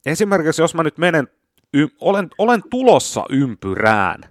esimerkiksi 0.05 0.61
jos 0.61 0.75
mä 0.75 0.83
nyt 0.83 0.97
menen, 0.97 1.27
y- 1.73 1.87
olen, 2.01 2.27
olen 2.37 2.61
tulossa 2.69 3.25
ympyrään 3.29 4.21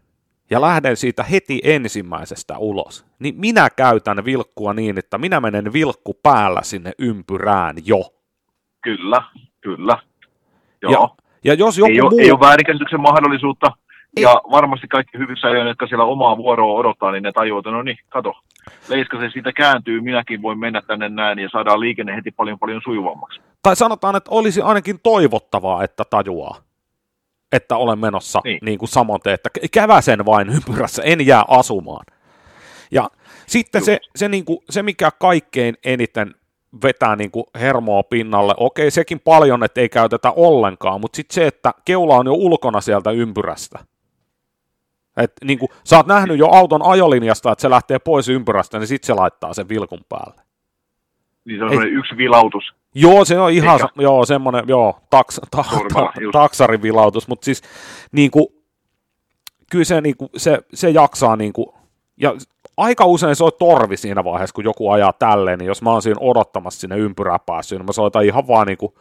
ja 0.50 0.60
lähden 0.60 0.96
siitä 0.96 1.22
heti 1.22 1.60
ensimmäisestä 1.64 2.58
ulos, 2.58 3.06
niin 3.18 3.34
minä 3.40 3.68
käytän 3.76 4.24
vilkkua 4.24 4.74
niin, 4.74 4.98
että 4.98 5.18
minä 5.18 5.40
menen 5.40 5.72
vilkku 5.72 6.14
päällä 6.22 6.60
sinne 6.62 6.92
ympyrään 6.98 7.76
jo. 7.84 8.00
Kyllä, 8.82 9.22
kyllä. 9.60 9.98
Joo. 10.82 10.92
Ja, 10.92 11.27
ja 11.44 11.54
jos 11.54 11.78
joku 11.78 11.92
ei, 11.92 12.00
muu... 12.00 12.10
ole, 12.12 12.22
ei 12.22 12.30
ole 12.30 12.40
väärinkäsityksen 12.40 13.00
mahdollisuutta, 13.00 13.66
ei. 14.16 14.22
ja 14.22 14.40
varmasti 14.50 14.88
kaikki 14.88 15.18
hyvissä 15.18 15.48
ajoin, 15.48 15.68
jotka 15.68 15.86
siellä 15.86 16.04
omaa 16.04 16.36
vuoroa 16.36 16.72
odottaa, 16.72 17.12
niin 17.12 17.22
ne 17.22 17.32
tajuavat, 17.32 17.66
että 17.66 17.70
no 17.70 17.82
niin, 17.82 17.98
kato, 18.08 18.32
Leiska 18.88 19.18
se 19.18 19.30
siitä 19.30 19.52
kääntyy, 19.52 20.00
minäkin 20.00 20.42
voin 20.42 20.58
mennä 20.58 20.82
tänne 20.82 21.08
näin 21.08 21.38
ja 21.38 21.48
saadaan 21.52 21.80
liikenne 21.80 22.16
heti 22.16 22.30
paljon 22.30 22.58
paljon 22.58 22.80
sujuvammaksi. 22.84 23.40
Tai 23.62 23.76
sanotaan, 23.76 24.16
että 24.16 24.30
olisi 24.30 24.62
ainakin 24.62 25.00
toivottavaa, 25.02 25.84
että 25.84 26.04
tajuaa, 26.10 26.56
että 27.52 27.76
olen 27.76 27.98
menossa 27.98 28.40
niin, 28.44 28.58
niin 28.62 28.78
kuin 28.78 28.88
samoin 28.88 29.20
että 29.24 29.48
käväsen 29.72 30.26
vain 30.26 30.48
ympyrässä, 30.48 31.02
en 31.02 31.26
jää 31.26 31.44
asumaan. 31.48 32.06
Ja 32.90 33.10
sitten 33.46 33.84
se, 33.84 33.98
se, 34.16 34.28
niin 34.28 34.44
kuin, 34.44 34.58
se, 34.70 34.82
mikä 34.82 35.10
kaikkein 35.20 35.74
eniten 35.84 36.34
vetää 36.82 37.16
niin 37.16 37.30
kuin 37.30 37.44
hermoa 37.54 38.02
pinnalle, 38.02 38.54
okei 38.56 38.90
sekin 38.90 39.20
paljon, 39.20 39.64
että 39.64 39.80
ei 39.80 39.88
käytetä 39.88 40.30
ollenkaan, 40.30 41.00
mutta 41.00 41.16
sitten 41.16 41.34
se, 41.34 41.46
että 41.46 41.74
keula 41.84 42.16
on 42.16 42.26
jo 42.26 42.32
ulkona 42.32 42.80
sieltä 42.80 43.10
ympyrästä. 43.10 43.78
Et 45.16 45.32
niin 45.44 45.58
kuin, 45.58 45.68
sä 45.84 45.96
oot 45.96 46.06
nähnyt 46.06 46.38
jo 46.38 46.48
auton 46.48 46.86
ajolinjasta, 46.86 47.52
että 47.52 47.62
se 47.62 47.70
lähtee 47.70 47.98
pois 47.98 48.28
ympyrästä, 48.28 48.78
niin 48.78 48.86
sitten 48.86 49.06
se 49.06 49.14
laittaa 49.14 49.54
sen 49.54 49.68
vilkun 49.68 50.04
päälle. 50.08 50.42
Niin 51.44 51.58
se 51.58 51.64
on 51.64 51.72
Ei, 51.72 51.90
yksi 51.90 52.16
vilautus. 52.16 52.64
Joo, 52.94 53.24
se 53.24 53.38
on 53.38 53.50
ihan, 53.50 53.80
Eikä. 53.80 54.02
joo, 54.02 54.26
semmoinen, 54.26 54.64
joo, 54.66 54.98
taks, 55.10 55.40
ta, 55.50 55.64
ta, 55.94 56.12
taksarivilautus, 56.32 57.28
mutta 57.28 57.44
siis 57.44 57.62
niin 58.12 58.30
kuin, 58.30 58.46
kyllä 59.70 59.84
se, 59.84 60.00
niin 60.00 60.16
kuin, 60.16 60.30
se, 60.36 60.58
se 60.74 60.90
jaksaa 60.90 61.36
niin 61.36 61.52
kuin, 61.52 61.66
ja 62.16 62.34
aika 62.78 63.04
usein 63.04 63.36
se 63.36 63.44
on 63.44 63.50
torvi 63.58 63.96
siinä 63.96 64.24
vaiheessa, 64.24 64.54
kun 64.54 64.64
joku 64.64 64.90
ajaa 64.90 65.12
tälleen, 65.12 65.58
niin 65.58 65.66
jos 65.66 65.82
mä 65.82 65.90
oon 65.90 66.02
siinä 66.02 66.20
odottamassa 66.20 66.80
sinne 66.80 66.96
ympyrää 66.96 67.38
päässyt, 67.38 67.78
niin 67.78 67.86
mä 67.86 67.92
soitan 67.92 68.24
ihan 68.24 68.48
vaan 68.48 68.66
niin 68.66 68.78
kuin 68.78 68.94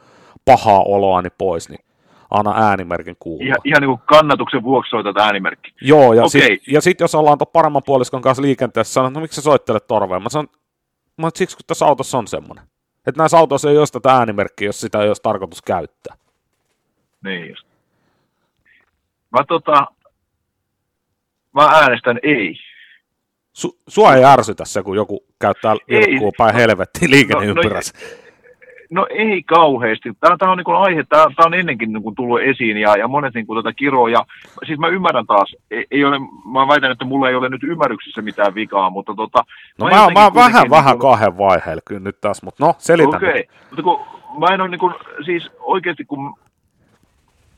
pahaa 0.46 0.84
oloani 0.84 1.30
pois, 1.38 1.70
niin 1.70 1.86
anna 2.32 2.54
äänimerkin 2.56 3.16
kuulua. 3.20 3.46
Ihan, 3.46 3.58
ihan 3.64 3.82
niin 3.82 3.90
kuin 3.90 4.02
kannatuksen 4.06 4.64
vuoksi 4.64 4.90
soitat 4.90 5.18
äänimerkki. 5.18 5.74
Joo, 5.82 6.14
ja 6.14 6.24
okay. 6.24 6.30
sitten 6.30 6.82
sit 6.82 7.00
jos 7.00 7.16
ollaan 7.16 7.38
tuon 7.38 7.52
paremman 7.54 7.84
puoliskon 7.86 8.22
kanssa 8.22 8.42
liikenteessä, 8.42 8.94
sanon, 8.94 9.14
no 9.14 9.20
miksi 9.20 9.36
sä 9.36 9.42
soittelet 9.42 9.88
torveen? 9.88 10.24
Mä 10.24 10.30
sanon, 10.30 10.48
mä 11.18 11.30
siksi 11.36 11.58
kun 11.58 11.64
tässä 11.68 11.86
autossa 11.86 12.18
on 12.18 12.28
semmoinen. 12.28 12.64
Että 13.08 13.22
näissä 13.22 13.38
autoissa 13.38 13.70
ei 13.70 13.78
ole 13.78 13.88
tätä 13.92 14.14
äänimerkkiä, 14.14 14.68
jos 14.68 14.82
sitä 14.82 15.02
ei 15.02 15.08
olisi 15.08 15.22
tarkoitus 15.22 15.62
käyttää. 15.62 16.16
Niin 17.24 17.50
just. 17.50 17.68
Mä 19.32 19.44
tota, 19.48 19.88
mä 21.56 21.66
äänestän 21.66 22.20
ei. 22.24 22.67
Su, 23.58 23.78
sua 23.88 24.16
ei 24.16 24.24
ärsytä 24.24 24.66
se, 24.66 24.84
kun 24.84 24.96
joku 24.96 25.24
käyttää 25.42 25.76
vilkkua 25.90 26.32
päin 26.38 26.56
helvettiin 26.56 27.12
liikenneympyrässä. 27.12 27.94
No, 27.98 28.08
no, 28.08 28.28
No 28.90 29.08
ei 29.10 29.44
kauheasti. 29.44 30.14
Tämä, 30.20 30.38
tämä 30.38 30.52
on 30.52 30.58
niin 30.58 30.76
aihe, 30.76 31.04
tämä, 31.10 31.26
tämä 31.36 31.46
on 31.46 31.54
ennenkin 31.54 31.94
niin 31.94 32.04
kuin 32.04 32.16
tullut 32.16 32.42
esiin 32.42 32.78
ja, 32.78 32.98
ja 32.98 33.08
monet 33.08 33.34
niin 33.34 33.48
kuin 33.48 33.64
tätä 33.64 33.76
kiroa. 33.76 34.10
Ja, 34.10 34.26
siis 34.66 34.80
mä 34.80 34.88
ymmärrän 34.88 35.26
taas, 35.26 35.56
ei, 35.72 35.86
ei 35.92 36.06
ole, 36.06 36.20
mä 36.52 36.68
väitän, 36.68 36.92
että 36.92 37.06
mulla 37.06 37.30
ei 37.30 37.36
ole 37.36 37.50
nyt 37.50 37.64
ymmärryksessä 37.64 38.22
mitään 38.22 38.56
vikaa, 38.56 38.90
mutta 38.90 39.14
tota... 39.16 39.44
No 39.80 39.86
mä, 39.86 39.96
mä, 39.96 40.22
mä 40.22 40.34
vähän, 40.34 40.62
niin 40.62 40.72
vähän 40.72 41.00
kuin... 41.00 41.12
kahden 41.12 41.38
vaiheella 41.38 41.82
kyllä 41.86 42.02
nyt 42.02 42.22
tässä, 42.22 42.46
mutta 42.46 42.66
no 42.66 42.76
selitän. 42.78 43.16
Okei, 43.16 43.30
okay. 43.30 43.44
mutta 43.70 43.84
kun 43.84 44.00
mä 44.40 44.54
en 44.54 44.62
ole 44.62 44.70
niin 44.70 44.80
kuin, 44.80 44.94
siis 45.26 45.52
oikeasti 45.60 46.06
kun 46.06 46.34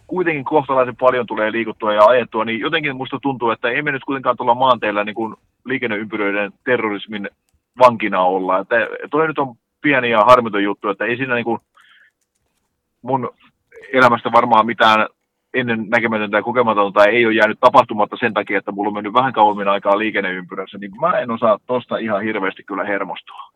kuitenkin 0.07 0.45
kohtalaisen 0.45 0.95
paljon 0.95 1.25
tulee 1.25 1.51
liikuttua 1.51 1.93
ja 1.93 2.05
ajettua, 2.05 2.45
niin 2.45 2.59
jotenkin 2.59 2.95
musta 2.95 3.19
tuntuu, 3.21 3.49
että 3.49 3.69
ei 3.69 3.81
me 3.81 3.91
nyt 3.91 4.03
kuitenkaan 4.05 4.37
tuolla 4.37 4.55
maanteilla 4.55 5.03
niin 5.03 5.15
kuin 5.15 5.35
liikenneympyröiden 5.65 6.53
terrorismin 6.65 7.29
vankina 7.79 8.21
olla. 8.21 8.59
Että 8.59 8.75
toi 9.11 9.27
nyt 9.27 9.39
on 9.39 9.55
pieni 9.81 10.09
ja 10.09 10.23
harmiton 10.23 10.63
juttu, 10.63 10.89
että 10.89 11.05
ei 11.05 11.17
siinä 11.17 11.35
niin 11.35 11.45
kuin 11.45 11.59
mun 13.01 13.29
elämästä 13.93 14.31
varmaan 14.31 14.65
mitään 14.65 15.07
ennen 15.53 15.85
näkemätöntä 15.89 16.37
ja 16.37 16.43
kokematonta 16.43 17.05
ei 17.05 17.25
ole 17.25 17.33
jäänyt 17.33 17.59
tapahtumatta 17.59 18.17
sen 18.19 18.33
takia, 18.33 18.57
että 18.57 18.71
mulla 18.71 18.87
on 18.87 18.93
mennyt 18.93 19.13
vähän 19.13 19.33
kauemmin 19.33 19.67
aikaa 19.67 19.97
liikenneympyrässä, 19.97 20.77
niin 20.77 20.91
mä 21.01 21.19
en 21.19 21.31
osaa 21.31 21.59
tosta 21.65 21.97
ihan 21.97 22.23
hirveästi 22.23 22.63
kyllä 22.63 22.83
hermostua. 22.83 23.51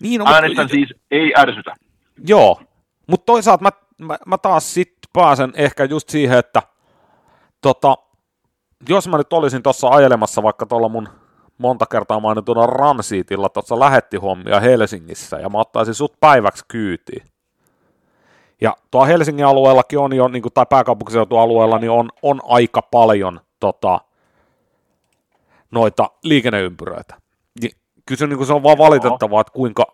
Niin, 0.00 0.18
no, 0.18 0.24
Äänestän 0.26 0.64
mutta... 0.64 0.74
siis 0.74 0.94
ei 1.10 1.32
ärsytä. 1.38 1.74
Joo, 2.26 2.60
mutta 3.06 3.26
toisaalta 3.26 3.62
mä, 3.62 3.70
mä, 4.06 4.18
mä 4.26 4.38
taas 4.38 4.74
sit 4.74 4.92
pääsen 5.12 5.52
ehkä 5.56 5.84
just 5.84 6.08
siihen, 6.08 6.38
että 6.38 6.62
tota, 7.60 7.96
jos 8.88 9.08
mä 9.08 9.16
nyt 9.16 9.32
olisin 9.32 9.62
tuossa 9.62 9.88
ajelemassa 9.88 10.42
vaikka 10.42 10.66
tuolla 10.66 10.88
mun 10.88 11.08
monta 11.58 11.86
kertaa 11.86 12.20
mainituna 12.20 12.66
Ramsiitilla 12.66 13.48
tuossa 13.48 13.80
lähettihommia 13.80 14.60
Helsingissä, 14.60 15.36
ja 15.36 15.48
mä 15.48 15.58
ottaisin 15.58 15.94
sut 15.94 16.12
päiväksi 16.20 16.64
kyytiin. 16.68 17.26
Ja 18.60 18.76
tuo 18.90 19.06
Helsingin 19.06 19.46
alueellakin 19.46 19.98
on 19.98 20.16
jo, 20.16 20.28
niin 20.28 20.42
kuin, 20.42 20.52
tai 20.52 20.66
pääkaupunkiseutualueella, 20.70 21.78
niin 21.78 21.90
on, 21.90 22.10
on 22.22 22.40
aika 22.44 22.82
paljon 22.82 23.40
tota, 23.60 24.00
noita 25.70 26.10
liikenneympyröitä. 26.22 27.14
Niin, 27.60 27.72
kyllä 28.06 28.18
se, 28.18 28.26
niin 28.26 28.36
kuin 28.36 28.46
se 28.46 28.52
on 28.52 28.62
vaan 28.62 28.78
valitettavaa, 28.78 29.40
että 29.40 29.52
kuinka, 29.52 29.86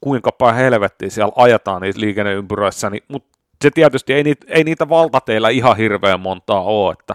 kuinka 0.00 0.32
päin 0.32 0.54
helvettiin 0.54 1.10
siellä 1.10 1.32
ajetaan 1.36 1.82
niissä 1.82 2.00
liikenneympyröissä, 2.00 2.90
niin, 2.90 3.02
mutta 3.08 3.38
se 3.62 3.70
tietysti 3.70 4.12
ei 4.12 4.22
niitä, 4.22 4.46
ei 4.48 4.64
niitä 4.64 4.88
valtateillä 4.88 5.48
ihan 5.48 5.76
hirveän 5.76 6.20
montaa 6.20 6.62
ole, 6.62 6.92
että 6.92 7.14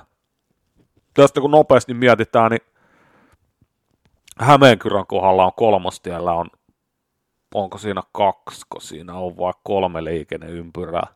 tästä 1.15 1.41
kun 1.41 1.51
nopeasti 1.51 1.93
mietitään, 1.93 2.51
niin 2.51 2.61
Hämeenkyrön 4.39 5.07
kohdalla 5.07 5.45
on 5.45 5.51
kolmostiellä 5.55 6.33
on, 6.33 6.47
onko 7.53 7.77
siinä 7.77 8.01
kaksi, 8.11 8.65
kun 8.69 8.81
siinä 8.81 9.13
on 9.13 9.37
vain 9.37 9.53
kolme 9.63 10.03
liikenneympyrää. 10.03 11.07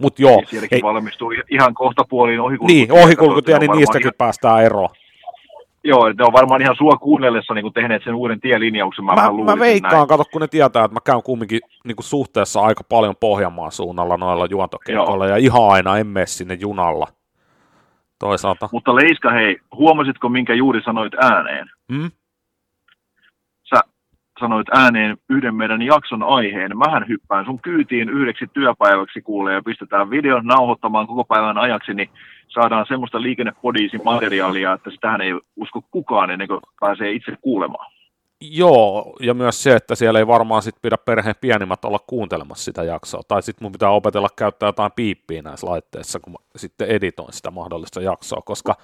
Mut 0.00 0.18
joo. 0.18 0.36
Niin 0.36 0.46
sielläkin 0.46 0.76
ei, 0.76 0.82
valmistuu 0.82 1.32
ihan 1.50 1.74
kohta 1.74 2.04
puoliin 2.08 2.40
ohikulkutie. 2.40 2.76
Niin, 2.76 2.92
ohikulkutie, 2.92 3.58
niin 3.58 3.70
niistäkin 3.70 4.06
ihan, 4.06 4.14
päästään 4.18 4.64
eroon. 4.64 4.88
Joo, 5.84 6.08
ne 6.08 6.24
on 6.24 6.32
varmaan 6.32 6.62
ihan 6.62 6.76
sua 6.78 6.96
kuunnellessa 6.96 7.54
niin 7.54 7.72
tehneet 7.72 8.02
sen 8.04 8.14
uuden 8.14 8.40
tielinjauksen. 8.40 9.04
Mä, 9.04 9.14
mä, 9.14 9.44
mä 9.44 9.58
veikkaan, 9.58 10.08
kato, 10.08 10.24
kun 10.32 10.40
ne 10.40 10.48
tietää, 10.48 10.84
että 10.84 10.94
mä 10.94 11.00
käyn 11.04 11.22
kumminkin 11.22 11.60
niin 11.84 11.96
kuin 11.96 12.04
suhteessa 12.04 12.60
aika 12.60 12.84
paljon 12.88 13.14
Pohjanmaan 13.20 13.72
suunnalla 13.72 14.16
noilla 14.16 14.46
juontokeikoilla, 14.50 15.26
ja 15.26 15.36
ihan 15.36 15.68
aina 15.68 15.98
en 15.98 16.06
mene 16.06 16.26
sinne 16.26 16.54
junalla. 16.54 17.06
Toisaalta. 18.18 18.68
Mutta 18.72 18.94
Leiska, 18.94 19.30
hei, 19.30 19.58
huomasitko, 19.72 20.28
minkä 20.28 20.54
juuri 20.54 20.82
sanoit 20.82 21.14
ääneen? 21.14 21.70
Hmm? 21.92 22.10
sanoit 24.40 24.66
ääneen 24.72 25.16
yhden 25.30 25.54
meidän 25.54 25.82
jakson 25.82 26.22
aiheen. 26.22 26.78
Mähän 26.78 27.08
hyppään 27.08 27.44
sun 27.44 27.62
kyytiin 27.62 28.08
yhdeksi 28.08 28.46
työpäiväksi 28.52 29.22
kuulee 29.22 29.54
ja 29.54 29.62
pistetään 29.62 30.10
video 30.10 30.40
nauhoittamaan 30.40 31.06
koko 31.06 31.24
päivän 31.24 31.58
ajaksi, 31.58 31.94
niin 31.94 32.10
saadaan 32.48 32.86
semmoista 32.88 33.22
liikennepodiisin 33.22 34.00
materiaalia, 34.04 34.72
että 34.72 34.90
sitähän 34.90 35.20
ei 35.20 35.32
usko 35.56 35.82
kukaan 35.90 36.30
ennen 36.30 36.48
kuin 36.48 36.60
pääsee 36.80 37.12
itse 37.12 37.36
kuulemaan. 37.40 37.95
Joo, 38.40 39.16
ja 39.20 39.34
myös 39.34 39.62
se, 39.62 39.74
että 39.74 39.94
siellä 39.94 40.18
ei 40.18 40.26
varmaan 40.26 40.62
sit 40.62 40.74
pidä 40.82 40.98
perheen 40.98 41.34
pienimmät 41.40 41.84
olla 41.84 41.98
kuuntelemassa 42.06 42.64
sitä 42.64 42.82
jaksoa. 42.82 43.22
Tai 43.28 43.42
sitten 43.42 43.64
mun 43.64 43.72
pitää 43.72 43.90
opetella 43.90 44.28
käyttää 44.36 44.68
jotain 44.68 44.92
piippiä 44.96 45.42
näissä 45.42 45.66
laitteissa, 45.66 46.20
kun 46.20 46.32
mä 46.32 46.38
sitten 46.56 46.88
editoin 46.88 47.32
sitä 47.32 47.50
mahdollista 47.50 48.00
jaksoa, 48.00 48.42
koska 48.44 48.74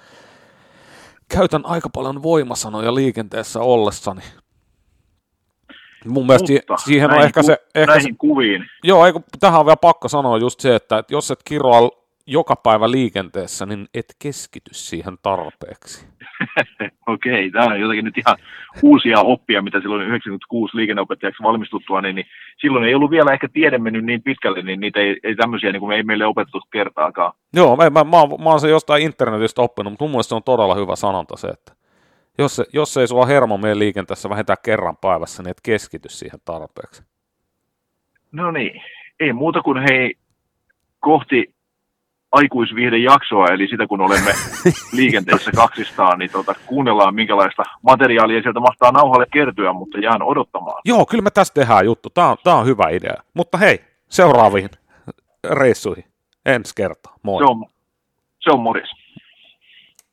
käytän 1.27 1.65
aika 1.65 1.89
paljon 1.89 2.23
voimasanoja 2.23 2.95
liikenteessä 2.95 3.59
ollessani. 3.59 4.21
Mun 6.05 6.25
mielestä 6.25 6.53
Mutta 6.53 6.77
siihen 6.77 7.11
on 7.11 7.21
ehkä 7.21 7.41
ku, 7.41 7.47
se... 7.47 7.57
Ehkä 7.75 7.91
näihin 7.91 8.13
se, 8.13 8.17
kuviin. 8.17 8.65
Joo, 8.83 9.05
eikö, 9.05 9.19
tähän 9.39 9.59
on 9.59 9.65
vielä 9.65 9.77
pakko 9.77 10.07
sanoa 10.07 10.37
just 10.37 10.59
se, 10.59 10.75
että, 10.75 10.97
että 10.97 11.13
jos 11.13 11.31
et 11.31 11.39
kiroa 11.45 12.02
joka 12.27 12.55
päivä 12.55 12.91
liikenteessä, 12.91 13.65
niin 13.65 13.87
et 13.93 14.15
keskity 14.19 14.69
siihen 14.73 15.17
tarpeeksi. 15.21 16.07
Okei, 17.07 17.47
okay, 17.47 17.51
tämä 17.51 17.73
on 17.73 17.79
jotenkin 17.79 18.05
nyt 18.05 18.17
ihan 18.17 18.37
uusia 18.81 19.19
oppia, 19.19 19.61
mitä 19.61 19.79
silloin 19.81 20.07
96 20.07 20.77
liikenneopettajaksi 20.77 21.43
valmistuttua, 21.43 22.01
niin, 22.01 22.15
niin 22.15 22.25
silloin 22.57 22.85
ei 22.85 22.95
ollut 22.95 23.11
vielä 23.11 23.33
ehkä 23.33 23.47
tiede 23.53 23.77
mennyt 23.77 24.05
niin 24.05 24.23
pitkälle, 24.23 24.61
niin 24.61 24.79
niitä 24.79 24.99
ei, 24.99 25.19
ei 25.23 25.35
tämmöisiä 25.35 25.71
niin 25.71 25.79
kuin 25.79 25.89
me 25.89 25.95
ei 25.95 26.03
meille 26.03 26.25
opetettu 26.25 26.61
kertaakaan. 26.71 27.33
Joo, 27.53 27.75
mä, 27.75 27.89
mä, 27.89 28.03
mä, 28.03 28.43
mä 28.43 28.49
oon 28.49 28.59
se 28.59 28.69
jostain 28.69 29.03
internetistä 29.03 29.61
oppinut, 29.61 29.91
mutta 29.91 30.03
mun 30.03 30.11
mielestä 30.11 30.29
se 30.29 30.35
on 30.35 30.43
todella 30.43 30.75
hyvä 30.75 30.95
sanonta 30.95 31.37
se, 31.37 31.47
että 31.47 31.73
jos, 32.37 32.61
jos 32.73 32.97
ei 32.97 33.07
sulla 33.07 33.25
hermo 33.25 33.57
mene 33.57 33.79
liikenteessä 33.79 34.29
vähintään 34.29 34.57
kerran 34.65 34.97
päivässä, 35.01 35.43
niin 35.43 35.51
et 35.51 35.61
keskity 35.63 36.09
siihen 36.09 36.39
tarpeeksi. 36.45 37.03
No 38.31 38.51
niin, 38.51 38.81
ei 39.19 39.33
muuta 39.33 39.61
kuin 39.61 39.77
hei 39.89 40.15
kohti 40.99 41.53
aikuisviihdejaksoa, 42.33 43.47
eli 43.47 43.67
sitä 43.67 43.87
kun 43.87 44.01
olemme 44.01 44.31
liikenteessä 44.97 45.51
kaksistaan, 45.51 46.19
niin 46.19 46.31
tota, 46.31 46.55
kuunnellaan 46.65 47.15
minkälaista 47.15 47.63
materiaalia 47.81 48.41
sieltä 48.41 48.59
mahtaa 48.59 48.91
nauhalle 48.91 49.25
kertyä, 49.33 49.73
mutta 49.73 49.99
jään 49.99 50.21
odottamaan. 50.21 50.81
Joo, 50.85 51.05
kyllä 51.05 51.23
me 51.23 51.31
tästä 51.31 51.61
tehdään 51.61 51.85
juttu. 51.85 52.09
Tämä 52.09 52.29
on, 52.29 52.37
tämä 52.43 52.55
on 52.55 52.65
hyvä 52.65 52.89
idea. 52.89 53.23
Mutta 53.33 53.57
hei, 53.57 53.79
seuraaviin 54.09 54.69
reissuihin 55.51 56.05
ensi 56.45 56.73
kertaa. 56.75 57.13
Moi. 57.23 57.39
Se 57.39 57.51
on, 57.51 57.65
se 58.39 58.51
on 58.51 58.59
morjes. 58.59 59.02